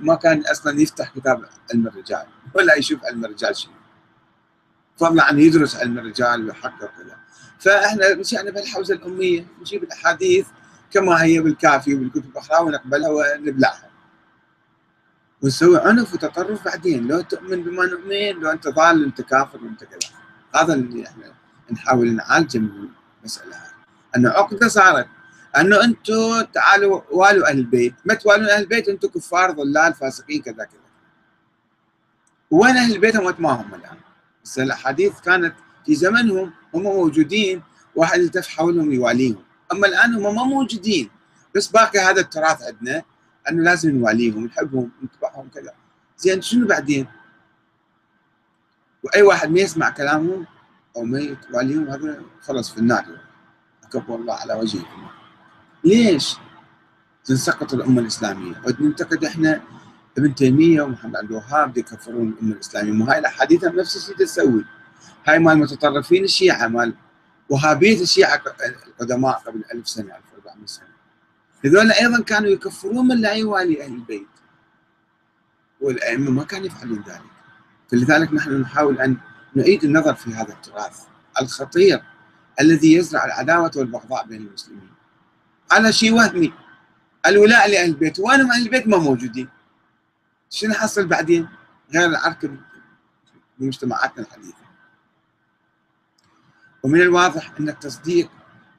ما 0.00 0.14
كان 0.14 0.46
أصلا 0.46 0.80
يفتح 0.80 1.08
كتاب 1.14 1.44
علم 1.72 1.86
الرجال 1.86 2.26
ولا 2.54 2.74
يشوف 2.74 3.04
علم 3.04 3.24
الرجال 3.24 3.56
شنو 3.56 3.72
عن 5.02 5.38
يدرس 5.38 5.76
علم 5.76 5.98
الرجال 5.98 6.46
ويحقق 6.46 6.90
كذا 6.98 7.16
فإحنا 7.58 8.14
مشينا 8.14 8.50
بهالحوزه 8.50 8.94
الأمية 8.94 9.46
نجيب 9.60 9.82
الأحاديث 9.82 10.46
كما 10.90 11.22
هي 11.22 11.40
بالكافي 11.40 11.94
وبالكتب 11.94 12.30
الأخرى 12.30 12.64
ونقبلها 12.64 13.08
ونبلعها. 13.08 13.90
ونسوي 15.42 15.80
عنف 15.80 16.14
وتطرف 16.14 16.64
بعدين. 16.64 17.06
لو 17.06 17.20
تؤمن 17.20 17.62
بما 17.62 17.86
نؤمن 17.86 18.42
لو 18.42 18.50
أنت 18.50 18.68
ضال 18.68 19.04
أنت 19.04 19.20
كافر 19.20 19.64
وأنت 19.64 19.84
كذا. 19.84 20.10
هذا 20.54 20.74
اللي 20.74 21.06
إحنا 21.06 21.32
نحاول 21.70 22.14
نعالجه 22.16 22.58
من 22.58 22.88
المسألة 23.20 23.56
هذه. 23.56 23.72
أنه 24.16 24.30
عقدة 24.30 24.68
صارت. 24.68 25.08
أنه 25.56 25.84
أنتم 25.84 26.40
تعالوا 26.40 27.00
والوا 27.10 27.48
أهل 27.48 27.58
البيت. 27.58 27.94
ما 28.04 28.14
توالون 28.14 28.48
أهل 28.48 28.62
البيت؟ 28.62 28.88
أنتم 28.88 29.08
كفار 29.08 29.50
ضلال 29.50 29.94
فاسقين 29.94 30.42
كذا 30.42 30.64
كذا. 30.64 30.80
وين 32.50 32.76
أهل 32.76 32.94
البيت؟ 32.94 33.16
هم 33.16 33.34
ما 33.38 33.50
هم 33.50 33.74
الآن. 33.74 34.05
بس 34.46 34.58
الأحاديث 34.58 35.20
كانت 35.20 35.54
في 35.86 35.94
زمنهم 35.94 36.52
هم 36.74 36.82
موجودين 36.82 37.62
واحد 37.94 38.20
التف 38.20 38.48
حولهم 38.48 38.92
يواليهم. 38.92 39.42
أما 39.72 39.86
الآن 39.86 40.14
هم 40.14 40.34
ما 40.34 40.44
موجودين. 40.44 41.10
بس 41.54 41.66
باقي 41.66 41.98
هذا 41.98 42.20
التراث 42.20 42.62
عندنا 42.62 43.02
أنه 43.50 43.62
لازم 43.62 43.90
نواليهم 43.90 44.44
نحبهم 44.44 44.90
نتبعهم 45.04 45.48
كذا. 45.54 45.72
زين 46.18 46.42
شنو 46.42 46.66
بعدين؟ 46.66 47.06
وأي 49.02 49.22
واحد 49.22 49.50
ما 49.50 49.60
يسمع 49.60 49.90
كلامهم 49.90 50.46
أو 50.96 51.04
ما 51.04 51.18
يتواليهم 51.18 51.88
هذا 51.88 52.22
خلص 52.42 52.70
في 52.70 52.78
النار. 52.78 53.04
أكبر 53.84 54.14
الله 54.14 54.34
على 54.34 54.54
وجهه 54.54 54.84
ليش؟ 55.84 56.36
تنسقط 57.24 57.74
الأمة 57.74 58.00
الإسلامية. 58.00 58.62
وننتقد 58.66 59.24
إحنا 59.24 59.60
ابن 60.18 60.34
تيمية 60.34 60.82
ومحمد 60.82 61.16
عبد 61.16 61.30
الوهاب 61.30 61.78
يكفرون 61.78 62.28
الامه 62.28 62.52
الإسلامية. 62.52 62.92
ما 62.92 63.12
هاي 63.12 63.18
الأحاديث 63.18 63.64
نفس 63.64 63.96
الشيء 63.96 64.16
تسوي. 64.16 64.64
هاي 65.26 65.38
مال 65.38 65.52
المتطرفين 65.52 66.24
الشيعة 66.24 66.68
مال 66.68 66.94
وهابية 67.48 68.02
الشيعة 68.02 68.42
القدماء 68.86 69.32
قبل 69.32 69.64
ألف 69.74 69.88
سنة 69.88 70.16
1400 70.16 70.66
سنة. 70.66 70.86
هذول 71.64 71.92
أيضا 71.92 72.22
كانوا 72.22 72.48
يكفرون 72.48 73.08
من 73.08 73.20
لا 73.20 73.32
يوالي 73.32 73.84
أهل 73.84 73.92
البيت. 73.92 74.26
والأئمة 75.80 76.30
ما 76.30 76.44
كانوا 76.44 76.66
يفعلون 76.66 77.04
ذلك. 77.08 77.20
فلذلك 77.90 78.34
نحن 78.34 78.60
نحاول 78.60 79.00
أن 79.00 79.16
نعيد 79.54 79.84
النظر 79.84 80.14
في 80.14 80.34
هذا 80.34 80.52
التراث. 80.52 81.00
الخطير 81.42 82.02
الذي 82.60 82.94
يزرع 82.94 83.24
العداوة 83.24 83.70
والبغضاء 83.76 84.26
بين 84.26 84.40
المسلمين. 84.46 84.90
على 85.70 85.92
شيء 85.92 86.14
وهمي. 86.14 86.52
الولاء 87.26 87.70
لأهل 87.70 87.88
البيت. 87.88 88.18
وين 88.18 88.40
أهل 88.40 88.62
البيت 88.62 88.88
ما 88.88 88.98
موجودين. 88.98 89.48
شنو 90.50 90.74
حصل 90.74 91.06
بعدين؟ 91.06 91.48
غير 91.94 92.06
العركه 92.08 92.50
بمجتمعاتنا 93.58 94.26
الحديثة. 94.26 94.66
ومن 96.82 97.00
الواضح 97.00 97.52
أن 97.60 97.68
التصديق 97.68 98.30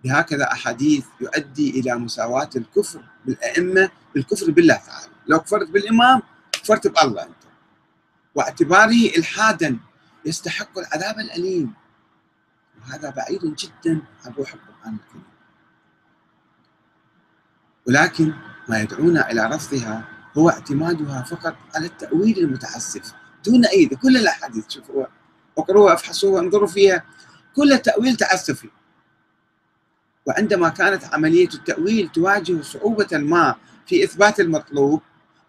بهكذا 0.03 0.51
أحاديث 0.51 1.05
يؤدي 1.21 1.79
إلى 1.79 1.95
مساواة 1.95 2.49
الكفر 2.55 3.03
بالأئمة 3.25 3.89
بالكفر 4.13 4.51
بالله 4.51 4.75
تعالى. 4.75 5.11
لو 5.27 5.39
كفرت 5.39 5.69
بالإمام 5.69 6.21
كفرت 6.51 6.87
بالله 6.87 7.23
أنت. 7.23 7.43
واعتباره 8.35 9.17
إلحادا 9.17 9.79
يستحق 10.25 10.77
العذاب 10.77 11.19
الأليم. 11.19 11.73
وهذا 12.81 13.09
بعيد 13.09 13.55
جدا 13.55 14.01
عن 14.25 14.31
روح 14.31 14.53
القرآن 14.53 14.97
الكريم. 15.05 15.23
ولكن 17.87 18.33
ما 18.69 18.79
يدعونا 18.81 19.31
إلى 19.31 19.45
رفضها 19.45 20.16
هو 20.37 20.49
اعتمادها 20.49 21.23
فقط 21.23 21.55
على 21.75 21.85
التأويل 21.85 22.39
المتعسف. 22.39 23.13
دون 23.45 23.65
أي 23.65 23.85
كل 23.85 24.17
الأحاديث 24.17 24.69
شوفوها 24.69 25.07
اقروها 25.57 25.93
افحصوها 25.93 26.41
انظروا 26.41 26.67
فيها. 26.67 27.03
كل 27.55 27.77
تأويل 27.77 28.15
تعسفي. 28.15 28.69
وعندما 30.25 30.69
كانت 30.69 31.03
عملية 31.05 31.47
التأويل 31.53 32.09
تواجه 32.09 32.61
صعوبة 32.61 33.07
ما 33.11 33.55
في 33.85 34.03
إثبات 34.03 34.39
المطلوب 34.39 35.01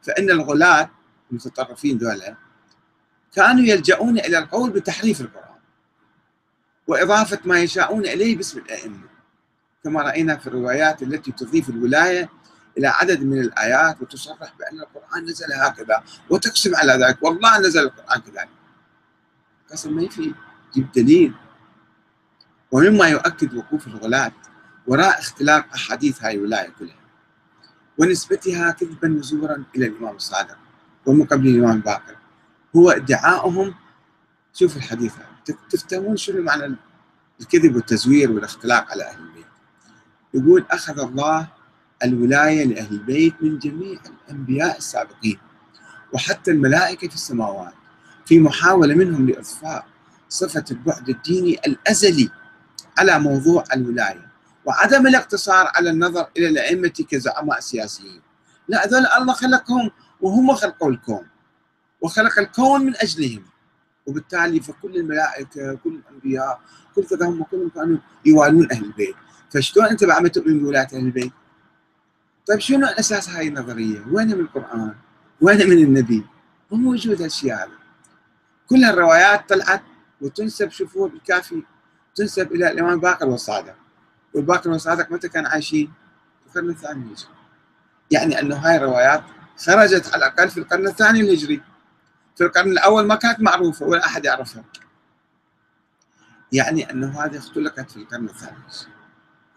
فإن 0.03 0.31
الغلاة 0.31 0.91
المتطرفين 1.31 1.99
ذولا 1.99 2.35
كانوا 3.35 3.65
يلجؤون 3.65 4.19
إلى 4.19 4.39
القول 4.39 4.71
بتحريف 4.71 5.21
القرآن 5.21 5.59
وإضافة 6.87 7.39
ما 7.45 7.61
يشاءون 7.61 8.07
إليه 8.07 8.37
باسم 8.37 8.59
الأئمة. 8.59 9.09
كما 9.85 10.03
رأينا 10.03 10.37
في 10.37 10.47
الروايات 10.47 11.03
التي 11.03 11.33
تضيف 11.33 11.69
الولاية 11.69 12.31
إلى 12.79 12.87
عدد 12.87 13.23
من 13.23 13.41
الآيات 13.41 14.03
وتصرح 14.03 14.53
بأن 14.59 14.81
القرآن 14.81 15.25
نزل 15.25 15.53
هكذا 15.53 16.03
وتقسم 16.31 16.77
على 16.77 16.93
ذلك. 16.93 17.23
والله 17.23 17.59
نزل 17.59 17.83
القرآن 17.83 18.21
كذلك. 18.21 18.49
قسم 19.71 19.97
ما 19.97 20.03
يفيد 20.03 20.35
جيب 20.75 20.93
دليل. 20.93 21.35
ومما 22.73 23.07
يؤكد 23.09 23.55
وقوف 23.55 23.87
الغلاة 23.87 24.33
وراء 24.87 25.19
اختلاق 25.19 25.75
أحاديث 25.75 26.25
هاي 26.25 26.35
الولاية 26.35 26.69
كلها. 26.79 26.99
ونسبتها 27.99 28.71
كذبا 28.71 29.19
وزورا 29.19 29.65
إلى 29.77 29.87
الإمام 29.87 30.17
الصادق 30.17 30.59
ومن 31.07 31.27
قبل 31.27 31.49
الإمام 31.49 31.77
الباقر 31.77 32.17
هو 32.77 32.91
ادعاؤهم 32.91 33.75
شوف 34.55 34.77
الحديث 34.77 35.15
تفتهمون 35.71 36.17
شنو 36.17 36.43
معنى 36.43 36.77
الكذب 37.41 37.77
والتزوير 37.77 38.33
والاختلاق 38.33 38.91
على 38.91 39.05
أهل 39.05 39.19
البيت. 39.19 39.47
يقول 40.35 40.67
أخذ 40.71 41.01
الله 41.01 41.49
الولاية 42.05 42.65
لأهل 42.65 42.93
البيت 42.95 43.35
من 43.41 43.59
جميع 43.59 43.99
الأنبياء 44.27 44.79
السابقين 44.79 45.39
وحتى 46.13 46.51
الملائكة 46.51 47.09
في 47.09 47.15
السماوات 47.15 47.73
في 48.27 48.39
محاولة 48.39 48.95
منهم 48.95 49.29
لإضفاء 49.29 49.87
صفة 50.29 50.65
البعد 50.71 51.09
الديني 51.09 51.59
الأزلي 51.67 52.31
على 52.99 53.19
موضوع 53.19 53.65
الولاية 53.75 54.29
وعدم 54.65 55.07
الاقتصار 55.07 55.71
على 55.75 55.91
النظر 55.91 56.29
إلى 56.37 56.49
الأئمة 56.49 56.89
كزعماء 56.89 57.61
سياسيين 57.61 58.21
لا 58.69 58.87
هذول 58.87 59.07
الله 59.07 59.33
خلقهم 59.33 59.91
وهم 60.21 60.55
خلقوا 60.55 60.91
الكون 60.91 61.27
وخلق 62.01 62.39
الكون 62.39 62.81
من 62.81 62.97
أجلهم 62.97 63.43
وبالتالي 64.07 64.61
فكل 64.61 64.97
الملائكة 64.97 65.75
كل 65.75 66.01
الأنبياء 66.09 66.61
كل 66.95 67.05
كذا 67.05 67.27
هم 67.27 67.43
كلهم 67.43 67.69
كانوا 67.69 67.99
يوالون 68.27 68.73
أهل 68.73 68.85
البيت 68.85 69.17
فشلون 69.51 69.87
أنت 69.87 70.05
بعد 70.05 70.23
ما 70.23 70.29
تؤمن 70.29 70.59
بولاية 70.59 70.87
أهل 70.93 70.99
البيت؟ 70.99 71.33
طيب 72.49 72.61
شنو 72.61 72.87
أساس 72.87 73.29
هاي 73.29 73.49
النظرية؟ 73.49 74.05
وين 74.13 74.27
من 74.27 74.41
القرآن؟ 74.41 74.95
وين 75.41 75.71
من 75.71 75.79
النبي؟ 75.79 76.27
مو 76.71 76.79
موجود 76.79 77.23
هالشيء 77.23 77.55
هذا 77.55 77.71
كل 78.69 78.85
الروايات 78.85 79.49
طلعت 79.49 79.83
وتنسب 80.21 80.71
شوفوها 80.71 81.09
بالكافي 81.11 81.63
تنسب 82.15 82.53
إلى 82.53 82.71
الإمام 82.71 83.01
باقر 83.01 83.29
والصادق 83.29 83.75
والباقر 84.35 84.71
والصادق 84.71 85.13
متى 85.13 85.29
كانوا 85.29 85.51
عايشين؟ 85.51 85.93
في 86.43 86.47
القرن 86.57 86.71
الثاني 86.71 87.03
الهجري 87.03 87.29
يعني 88.11 88.41
أنه 88.41 88.57
هاي 88.57 88.77
الروايات 88.77 89.23
خرجت 89.59 90.07
على 90.15 90.17
الأقل 90.17 90.51
في 90.51 90.61
القرن 90.61 90.87
الثاني 90.87 91.21
الهجري 91.21 91.63
في 92.37 92.45
القرن 92.45 92.73
الأول 92.73 93.07
ما 93.07 93.15
كانت 93.15 93.41
معروفة 93.41 93.87
ولا 93.87 94.07
أحد 94.07 94.25
يعرفها 94.25 94.65
يعني 96.53 96.91
أنه 96.91 97.25
هذه 97.25 97.39
اختلقت 97.39 97.91
في 97.91 97.97
القرن 97.97 98.25
الهجري 98.25 98.89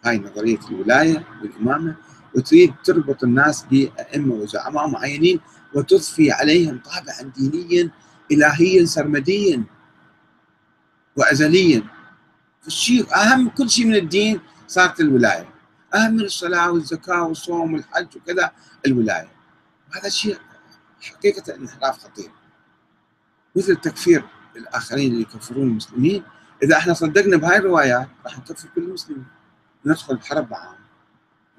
هاي 0.06 0.20
نظرية 0.20 0.60
الولاية 0.70 1.26
والامامه 1.42 1.96
وتريد 2.36 2.74
تربط 2.84 3.24
الناس 3.24 3.66
بأئمة 3.72 4.34
وزعماء 4.34 4.88
معينين 4.88 5.40
وتضفي 5.74 6.32
عليهم 6.32 6.80
طابعا 6.80 7.32
دينيا 7.38 7.90
الهيا 8.32 8.86
سرمديا 8.86 9.64
وازليا. 11.16 11.84
الشيء 12.68 13.16
أهم 13.16 13.50
كل 13.50 13.70
شيء 13.70 13.86
من 13.86 13.96
الدين 13.96 14.42
صارت 14.68 15.00
الولاية. 15.00 15.50
أهم 15.96 16.12
من 16.12 16.22
الصلاة 16.22 16.72
والزكاة 16.72 17.24
والصوم 17.24 17.74
والحج 17.74 18.08
وكذا 18.18 18.52
الولاية. 18.86 19.32
وهذا 19.92 20.10
شيء 20.10 20.38
حقيقة 21.02 21.56
انحراف 21.56 22.00
خطير. 22.00 22.32
مثل 23.56 23.76
تكفير 23.76 24.24
الآخرين 24.56 25.12
اللي 25.12 25.22
يكفرون 25.22 25.68
المسلمين 25.68 26.24
إذا 26.64 26.78
إحنا 26.78 26.94
صدقنا 26.94 27.38
بهاي 27.38 27.58
الروايات 27.58 28.08
راح 28.26 28.38
نكفر 28.38 28.68
كل 28.76 28.82
المسلمين. 28.84 29.26
ندخل 29.86 30.16
بحرب 30.16 30.52
معهم 30.52 30.81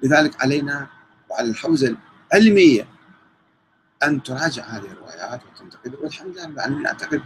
لذلك 0.03 0.43
علينا 0.43 0.87
وعلى 1.29 1.49
الحوزة 1.49 1.95
العلمية 2.33 2.87
أن 4.03 4.23
تراجع 4.23 4.63
هذه 4.63 4.85
الروايات 4.85 5.41
وتنتقدها 5.45 5.99
والحمد 5.99 6.37
لله 6.37 6.45
العالمين 6.45 6.85
أعتقد 6.85 7.21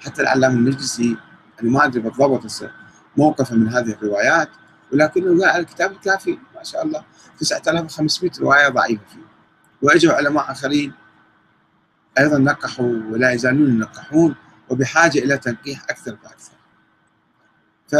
حتى 0.00 0.22
العلامه 0.22 0.54
المجلسي 0.54 1.16
أنا 1.62 1.70
ما 1.70 1.84
أدري 1.84 2.00
بالضبط 2.00 2.70
موقفه 3.16 3.56
من 3.56 3.68
هذه 3.68 3.92
الروايات 3.92 4.48
ولكنه 4.92 5.46
قال 5.46 5.60
الكتاب 5.60 5.92
الكافي 5.92 6.38
ما 6.54 6.62
شاء 6.62 6.82
الله 6.84 7.04
9500 7.38 8.30
رواية 8.40 8.68
ضعيفة 8.68 9.02
فيه 9.12 9.24
واجوا 9.82 10.12
علماء 10.12 10.52
آخرين 10.52 10.92
أيضا 12.18 12.38
نقحوا 12.38 13.00
ولا 13.10 13.32
يزالون 13.32 13.70
ينقحون 13.70 14.34
وبحاجة 14.68 15.18
إلى 15.18 15.38
تنقيح 15.38 15.82
أكثر 15.90 16.16
فاكثر. 16.16 16.52
ف 17.88 17.94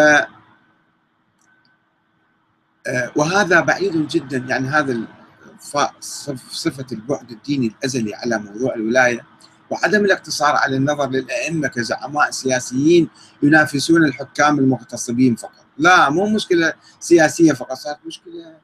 وهذا 3.17 3.61
بعيد 3.61 4.09
جدا 4.09 4.37
يعني 4.37 4.69
هذا 4.69 5.01
صفة 6.51 6.87
البعد 6.93 7.31
الديني 7.31 7.67
الأزلي 7.67 8.15
على 8.15 8.39
موضوع 8.39 8.75
الولاية 8.75 9.27
وعدم 9.71 10.05
الاقتصار 10.05 10.57
على 10.57 10.77
النظر 10.77 11.11
للأئمة 11.11 11.69
كزعماء 11.69 12.31
سياسيين 12.31 13.09
ينافسون 13.43 14.05
الحكام 14.05 14.59
المغتصبين 14.59 15.37
فقط. 15.37 15.65
لا 15.79 16.11
مو 16.11 16.27
مشكلة 16.27 16.73
سياسية 17.01 17.53
فقط 17.53 17.77
صارت 17.77 17.99
مشكلة 18.07 18.59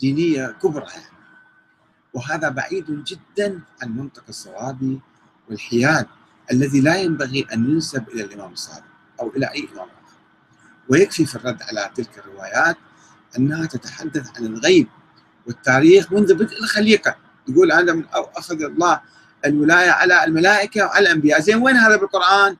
دينية 0.00 0.46
كبرى 0.62 0.86
يعني. 0.90 1.16
وهذا 2.14 2.48
بعيد 2.48 3.04
جدا 3.04 3.60
عن 3.82 3.96
منطق 3.96 4.24
الصواب 4.28 5.00
والحياد 5.48 6.06
الذي 6.52 6.80
لا 6.80 6.96
ينبغي 6.96 7.46
أن 7.52 7.70
ينسب 7.70 8.08
إلى 8.08 8.24
الإمام 8.24 8.52
الصادق 8.52 8.84
أو 9.20 9.28
إلى 9.36 9.46
أي 9.46 9.68
إمام. 9.74 9.88
ويكفي 10.90 11.26
في 11.26 11.36
الرد 11.36 11.62
على 11.62 11.90
تلك 11.94 12.18
الروايات 12.18 12.76
أنها 13.38 13.66
تتحدث 13.66 14.36
عن 14.36 14.46
الغيب 14.46 14.88
والتاريخ 15.46 16.12
منذ 16.12 16.34
بدء 16.34 16.58
الخليقة 16.62 17.16
يقول 17.48 17.72
أنا 17.72 17.92
من 17.92 18.04
أخذ 18.12 18.62
الله 18.62 19.00
الولاية 19.44 19.90
على 19.90 20.24
الملائكة 20.24 20.86
وعلى 20.86 21.06
الأنبياء 21.06 21.40
زين 21.40 21.56
وين 21.62 21.76
هذا 21.76 21.96
بالقرآن 21.96 22.56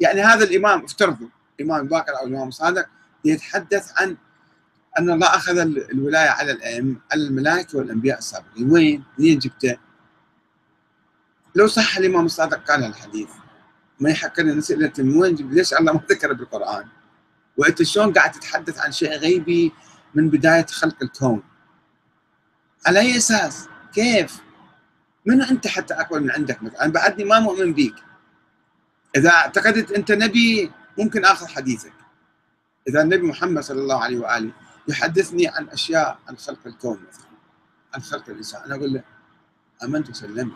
يعني 0.00 0.22
هذا 0.22 0.44
الإمام 0.44 0.84
افترضوا 0.84 1.28
الإمام 1.60 1.88
باكر 1.88 2.18
أو 2.20 2.26
الإمام 2.26 2.48
الصادق 2.48 2.86
يتحدث 3.24 3.92
عن 3.96 4.16
أن 4.98 5.10
الله 5.10 5.26
أخذ 5.26 5.58
الولاية 5.58 6.28
على 6.28 6.52
على 7.12 7.22
الملائكة 7.22 7.78
والأنبياء 7.78 8.18
السابقين 8.18 8.72
وين؟ 8.72 9.04
منين 9.18 9.38
جبته؟ 9.38 9.76
لو 11.54 11.66
صح 11.66 11.96
الإمام 11.96 12.26
الصادق 12.26 12.70
قال 12.70 12.84
الحديث 12.84 13.28
ما 14.00 14.10
يحق 14.10 14.40
لنا 14.40 14.54
نسألة 14.54 14.92
من 14.98 15.16
وين 15.16 15.34
ليش 15.34 15.74
الله 15.74 15.92
ما 15.92 16.00
ذكر 16.10 16.32
بالقرآن؟ 16.32 16.84
وأنت 17.60 17.82
شلون 17.82 18.12
قاعد 18.12 18.32
تتحدث 18.32 18.78
عن 18.78 18.92
شيء 18.92 19.12
غيبي 19.16 19.72
من 20.14 20.30
بداية 20.30 20.66
خلق 20.66 20.96
الكون؟ 21.02 21.42
على 22.86 23.00
أي 23.00 23.16
أساس؟ 23.16 23.68
كيف؟ 23.92 24.40
من 25.26 25.42
أنت 25.42 25.66
حتى 25.66 25.94
أقبل 25.94 26.22
من 26.22 26.30
عندك 26.30 26.62
مثلا؟ 26.62 26.84
أنا 26.84 26.92
بعدني 26.92 27.24
ما 27.24 27.40
مؤمن 27.40 27.72
بيك 27.72 27.94
إذا 29.16 29.30
اعتقدت 29.30 29.90
أنت 29.90 30.12
نبي 30.12 30.72
ممكن 30.98 31.24
آخذ 31.24 31.46
حديثك 31.46 31.92
إذا 32.88 33.02
النبي 33.02 33.26
محمد 33.26 33.62
صلى 33.62 33.80
الله 33.80 34.04
عليه 34.04 34.18
وآله 34.18 34.52
يحدثني 34.88 35.48
عن 35.48 35.68
أشياء 35.68 36.18
عن 36.28 36.36
خلق 36.36 36.66
الكون 36.66 37.00
مثلا 37.08 37.26
عن 37.94 38.00
خلق 38.02 38.28
الإنسان 38.28 38.62
أنا 38.62 38.74
أقول 38.74 38.92
له 38.92 39.02
آمنت 39.84 40.10
وسلمت 40.10 40.52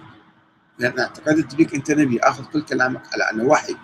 لأن 0.79 0.99
اعتقدت 1.01 1.55
بك 1.55 1.75
أنت 1.75 1.91
نبي 1.91 2.21
آخذ 2.21 2.45
كل 2.45 2.63
كلامك 2.63 3.03
على 3.13 3.31
أنه 3.31 3.45
وحي 3.45 3.77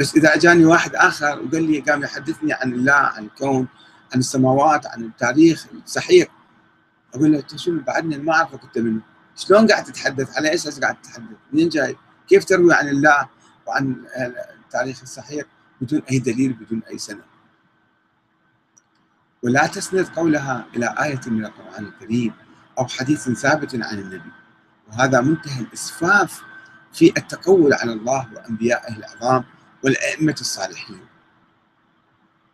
بس 0.00 0.16
إذا 0.16 0.34
أجاني 0.34 0.64
واحد 0.64 0.94
آخر 0.94 1.42
وقال 1.42 1.70
لي 1.70 1.80
قام 1.80 2.02
يحدثني 2.02 2.52
عن 2.52 2.72
الله 2.72 2.92
عن 2.92 3.24
الكون 3.24 3.68
عن 4.14 4.18
السماوات 4.18 4.86
عن 4.86 5.04
التاريخ 5.04 5.66
الصحيح 5.84 6.28
أقول 7.14 7.32
له 7.32 7.38
أنت 7.38 7.56
شنو 7.56 7.80
بعدني 7.82 8.18
ما 8.18 8.32
أعرفك 8.32 8.64
أنت 8.64 8.78
منه 8.78 9.00
شلون 9.36 9.66
قاعد 9.66 9.84
تتحدث؟ 9.84 10.36
على 10.36 10.54
أساس 10.54 10.80
قاعد 10.80 11.02
تتحدث؟ 11.02 11.36
منين 11.52 11.68
جاي؟ 11.68 11.96
كيف 12.28 12.44
تروي 12.44 12.74
عن 12.74 12.88
الله 12.88 13.28
وعن 13.66 14.04
التاريخ 14.64 15.02
الصحيح 15.02 15.44
بدون 15.80 16.02
أي 16.10 16.18
دليل 16.18 16.52
بدون 16.52 16.82
أي 16.90 16.98
سند؟ 16.98 17.22
ولا 19.42 19.66
تسند 19.66 20.06
قولها 20.06 20.66
إلى 20.76 20.94
آية 21.02 21.20
من 21.26 21.44
القرآن 21.44 21.84
الكريم 21.84 22.32
أو 22.78 22.86
حديث 22.86 23.28
ثابت 23.28 23.74
عن 23.74 23.98
النبي. 23.98 24.32
وهذا 24.88 25.20
منتهى 25.20 25.60
الإسفاف 25.60 26.42
في 26.92 27.12
التقول 27.16 27.72
على 27.72 27.92
الله 27.92 28.28
وأنبيائه 28.34 28.96
العظام. 28.96 29.44
والأئمة 29.84 30.36
الصالحين. 30.40 31.00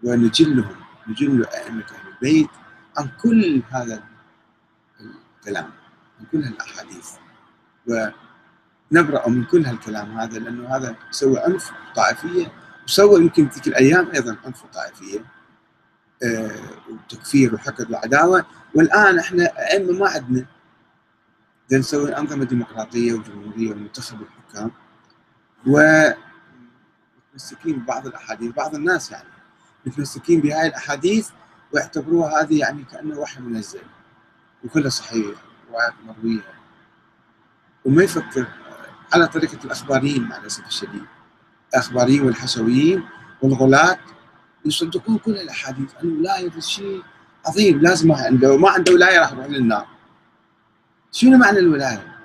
ونجلهم 0.02 0.76
نجل 1.08 1.46
أئمة 1.46 1.84
أهل 1.84 2.08
البيت 2.14 2.50
عن 2.96 3.08
كل 3.22 3.62
هذا 3.70 4.02
الكلام 5.38 5.70
عن 6.20 6.26
كل 6.32 6.38
الأحاديث 6.38 7.10
ونبرأ 7.86 9.28
من 9.28 9.44
كل 9.44 9.66
هالكلام 9.66 10.18
هذا 10.18 10.38
لأنه 10.38 10.76
هذا 10.76 10.96
يسوي 11.10 11.38
عنف 11.38 11.72
طائفية 11.96 12.52
وسوى 12.86 13.20
يمكن 13.20 13.50
تلك 13.50 13.68
الأيام 13.68 14.10
أيضا 14.14 14.36
عنف 14.44 14.64
طائفية 14.74 15.24
آه، 16.22 16.50
وتكفير 16.90 17.54
وحقد 17.54 17.90
وعداوة. 17.90 18.46
والآن 18.74 19.18
إحنا 19.18 19.44
أئمة 19.44 19.92
ما 19.92 20.08
عندنا. 20.08 20.46
نسوي 21.72 22.16
أنظمة 22.16 22.44
ديمقراطية 22.44 23.12
وجمهورية 23.12 23.70
ومنتخب 23.72 24.18
الحكام. 24.22 24.70
ومتمسكين 27.34 27.78
ببعض 27.78 28.06
الأحاديث 28.06 28.52
بعض 28.52 28.74
الناس 28.74 29.10
يعني. 29.10 29.28
متمسكين 29.86 30.40
بهاي 30.40 30.66
الأحاديث 30.66 31.28
ويعتبروها 31.72 32.42
هذه 32.42 32.58
يعني 32.58 32.84
كأنه 32.84 33.18
وحي 33.18 33.40
منزل. 33.40 33.80
وكلها 34.64 34.88
صحيح 34.90 35.36
روايات 35.70 35.92
مروية. 36.06 36.54
وما 37.84 38.02
يفكر 38.02 38.46
على 39.14 39.26
طريقة 39.26 39.58
الأخباريين 39.64 40.22
مع 40.22 40.36
الأسف 40.36 40.66
الشديد. 40.66 41.04
الأخباريين 41.74 42.22
والحشويين 42.22 43.08
والغلاة 43.42 43.98
يصدقون 44.64 45.18
كل 45.18 45.36
الأحاديث 45.36 45.94
ان 46.02 46.08
الولايه 46.08 46.60
شيء 46.60 47.02
عظيم 47.46 47.80
لازم 47.80 48.12
عنده 48.12 48.56
ما 48.56 48.70
عنده 48.70 48.92
ولاية 48.92 49.20
راح 49.20 49.32
يروح 49.32 49.46
للنار. 49.46 49.86
شنو 51.12 51.38
معنى 51.38 51.58
الولاية؟ 51.58 52.16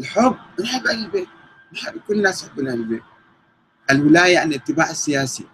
الحب 0.00 0.36
نحب 0.60 0.86
أهل 0.86 1.04
البيت 1.04 1.28
نحب 1.72 2.00
كل 2.08 2.14
الناس 2.14 2.44
يحبون 2.44 2.68
أهل 2.68 2.80
البيت. 2.80 3.02
الولاية 3.90 4.34
يعني 4.34 4.56
الاتباع 4.56 4.90
السياسي 4.90 5.46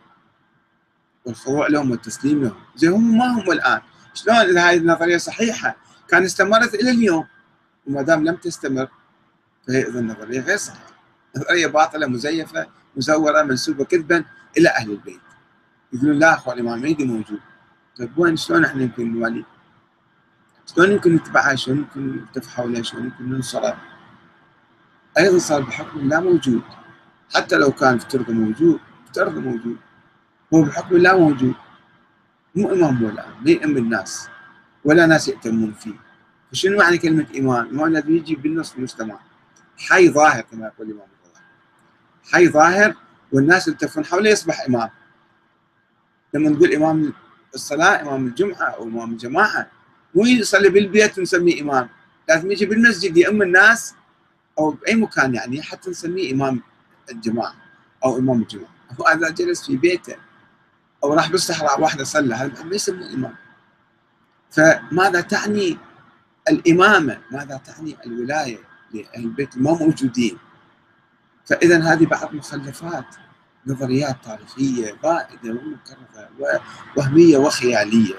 والخضوع 1.25 1.67
لهم 1.67 1.91
والتسليم 1.91 2.43
لهم. 2.43 2.57
زين 2.77 2.93
هم 2.93 3.19
ما 3.19 3.27
هم 3.27 3.51
الآن. 3.51 3.81
شلون 4.15 4.37
إذا 4.37 4.71
هذه 4.71 4.77
النظرية 4.77 5.17
صحيحة؟ 5.17 5.77
كان 6.09 6.25
استمرت 6.25 6.75
إلى 6.75 6.91
اليوم. 6.91 7.27
وما 7.87 8.03
دام 8.03 8.25
لم 8.25 8.35
تستمر 8.35 8.89
فهي 9.69 9.83
إذا 9.83 10.01
النظرية 10.01 10.41
غير 10.41 10.57
صحيحة. 10.57 10.93
نظرية 11.37 11.67
باطلة 11.67 12.07
مزيفة 12.07 12.67
مزورة 12.97 13.43
منسوبة 13.43 13.85
كذبا 13.85 14.25
إلى 14.59 14.69
أهل 14.69 14.91
البيت. 14.91 15.21
يقولون 15.93 16.19
لا 16.19 16.35
اخوان 16.35 16.59
الامام 16.59 16.85
المهدي 16.85 17.05
موجود. 17.05 17.41
طيب 17.99 18.19
وين؟ 18.19 18.37
شلون 18.37 18.65
إحنا 18.65 18.83
يمكن 18.83 19.21
نولي؟ 19.21 19.45
شلون 20.75 20.93
يمكن 20.93 21.15
نتبعها؟ 21.15 21.55
شلون 21.55 21.79
يمكن 21.79 22.17
نلتف 22.17 22.49
حوله؟ 22.49 22.83
شلون 22.83 23.05
يمكن 23.05 23.31
ننصره؟ 23.31 23.79
أيضا 25.19 25.39
صار 25.39 25.63
بحكم 25.63 25.99
الله 25.99 26.21
موجود. 26.21 26.63
حتى 27.35 27.57
لو 27.57 27.73
كان 27.73 27.95
افترض 27.95 28.31
موجود 28.31 28.81
افترض 29.07 29.39
موجود. 29.39 29.77
هو 30.55 30.63
بحكم 30.63 30.97
الله 30.97 31.19
موجود. 31.19 31.55
مو 32.55 32.73
إمام 32.73 33.05
ولا 33.05 33.27
ما 33.41 33.51
يأم 33.51 33.77
الناس 33.77 34.29
ولا 34.85 35.07
ناس 35.07 35.29
يأتمون 35.29 35.73
فيه. 35.73 35.95
فشنو 36.53 36.79
معنى 36.79 36.99
كلمة 36.99 37.27
إمام؟ 37.39 37.69
إمام 37.69 37.87
الذي 37.87 38.17
يجي 38.17 38.35
بالنص 38.35 38.75
المجتمع. 38.75 39.19
حي 39.79 40.09
ظاهر 40.09 40.41
كما 40.41 40.67
يقول 40.67 40.87
الإمام 40.87 41.09
حي 42.33 42.49
ظاهر 42.49 42.95
والناس 43.33 43.69
يلتفون 43.69 44.05
حوله 44.05 44.31
يصبح 44.31 44.61
إمام. 44.61 44.91
لما 46.35 46.49
نقول 46.51 46.75
إمام 46.75 47.13
الصلاة 47.55 48.03
إمام 48.03 48.27
الجمعة 48.27 48.69
أو 48.69 48.83
إمام 48.83 49.13
الجماعة 49.13 49.71
مو 50.15 50.25
يصلي 50.25 50.69
بالبيت 50.69 51.19
ونسميه 51.19 51.63
إمام. 51.63 51.89
لازم 52.29 52.51
يجي 52.51 52.67
بالمسجد 52.67 53.17
يؤم 53.17 53.43
الناس 53.43 53.95
أو 54.59 54.71
بأي 54.71 54.95
مكان 54.95 55.35
يعني 55.35 55.63
حتى 55.63 55.91
نسميه 55.91 56.33
إمام. 56.33 56.61
الجماعة 57.11 57.55
أو 58.05 58.19
إمام 58.19 58.43
الجمعه 58.43 58.69
هو 59.01 59.05
اذا 59.05 59.31
جلس 59.31 59.67
في 59.67 59.77
بيته 59.77 60.17
أو 61.05 61.15
راح 61.15 61.31
بالصحراء 61.31 61.81
واحدة 61.81 62.05
صلى 62.05 62.35
هذا 62.35 62.63
ما 62.63 62.75
يسمى 62.75 63.15
امام 63.15 63.35
فماذا 64.51 65.21
تعني 65.21 65.79
الإمامة؟ 66.49 67.19
ماذا 67.31 67.61
تعني 67.65 67.97
الولاية 68.07 68.59
لأهل 68.95 69.25
البيت 69.25 69.59
ما 69.59 69.73
موجودين؟ 69.73 70.39
فاذا 71.45 71.83
هذه 71.83 72.07
بعض 72.07 72.35
مخلفات 72.35 73.07
نظريات 73.67 74.17
تاريخية 74.25 74.93
بائدة 75.03 75.51
ومكررة 75.51 76.31
ووهميه 76.97 77.37
وخيالية 77.37 78.15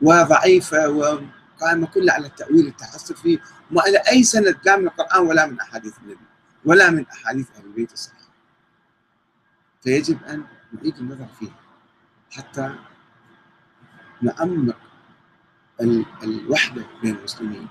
وضعيفة 0.00 0.88
وقائمة 0.88 1.86
كلها 1.86 2.14
على 2.14 2.26
التاويل 2.26 2.66
التعسفي 2.66 3.38
وما 3.70 3.86
إلى 3.86 3.98
أي 3.98 4.22
سند 4.22 4.56
لا 4.64 4.76
من 4.76 4.86
القرآن 4.86 5.26
ولا 5.26 5.46
من 5.46 5.60
أحاديث 5.60 5.92
النبي 6.02 6.26
ولا 6.64 6.90
من 6.90 7.06
أحاديث 7.06 7.46
أهل 7.56 7.64
البيت 7.64 7.92
الصحيح 7.92 8.23
فيجب 9.84 10.24
أن 10.24 10.44
نعيد 10.72 10.98
النظر 10.98 11.26
فيها. 11.38 11.54
حتى 12.30 12.74
نعمق 14.22 14.76
الوحدة 16.22 16.84
بين 17.02 17.16
المسلمين. 17.16 17.68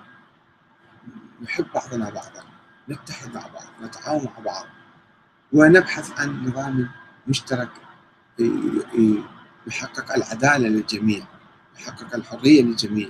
نحب 1.41 1.65
بعضنا 1.75 2.09
بعضا. 2.09 2.43
نتحد 2.89 3.35
مع 3.35 3.47
بعض. 3.47 3.67
نتعاون 3.81 4.25
مع 4.25 4.39
بعض. 4.39 4.65
ونبحث 5.53 6.19
عن 6.19 6.43
نظام 6.45 6.89
مشترك 7.27 7.69
يحقق 9.67 10.13
العدالة 10.13 10.67
للجميع. 10.67 11.25
يحقق 11.79 12.15
الحرية 12.15 12.61
للجميع. 12.61 13.09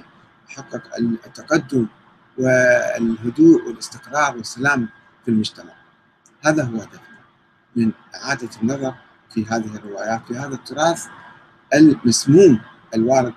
يحقق 0.49 0.95
التقدم 0.97 1.87
والهدوء 2.37 3.67
والاستقرار 3.67 4.37
والسلام 4.37 4.89
في 5.25 5.31
المجتمع. 5.31 5.73
هذا 6.41 6.63
هو 6.63 6.75
هدفنا. 6.75 7.12
من 7.76 7.91
إعادة 8.15 8.49
النظر 8.61 8.93
في 9.30 9.45
هذه 9.45 9.76
الروايات. 9.76 10.21
في 10.28 10.34
هذا 10.38 10.55
التراث 10.55 11.07
المسموم 11.74 12.59
الوارد 12.93 13.34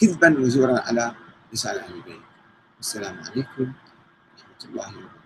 كذبا 0.00 0.38
وزورا 0.40 0.80
على 0.80 1.14
لسان 1.52 1.76
أهل 1.78 1.94
البيت. 1.94 2.22
السلام 2.80 3.16
عليكم 3.18 3.62
ورحمة 3.62 4.62
الله 4.64 4.88
وبركاته. 4.88 5.23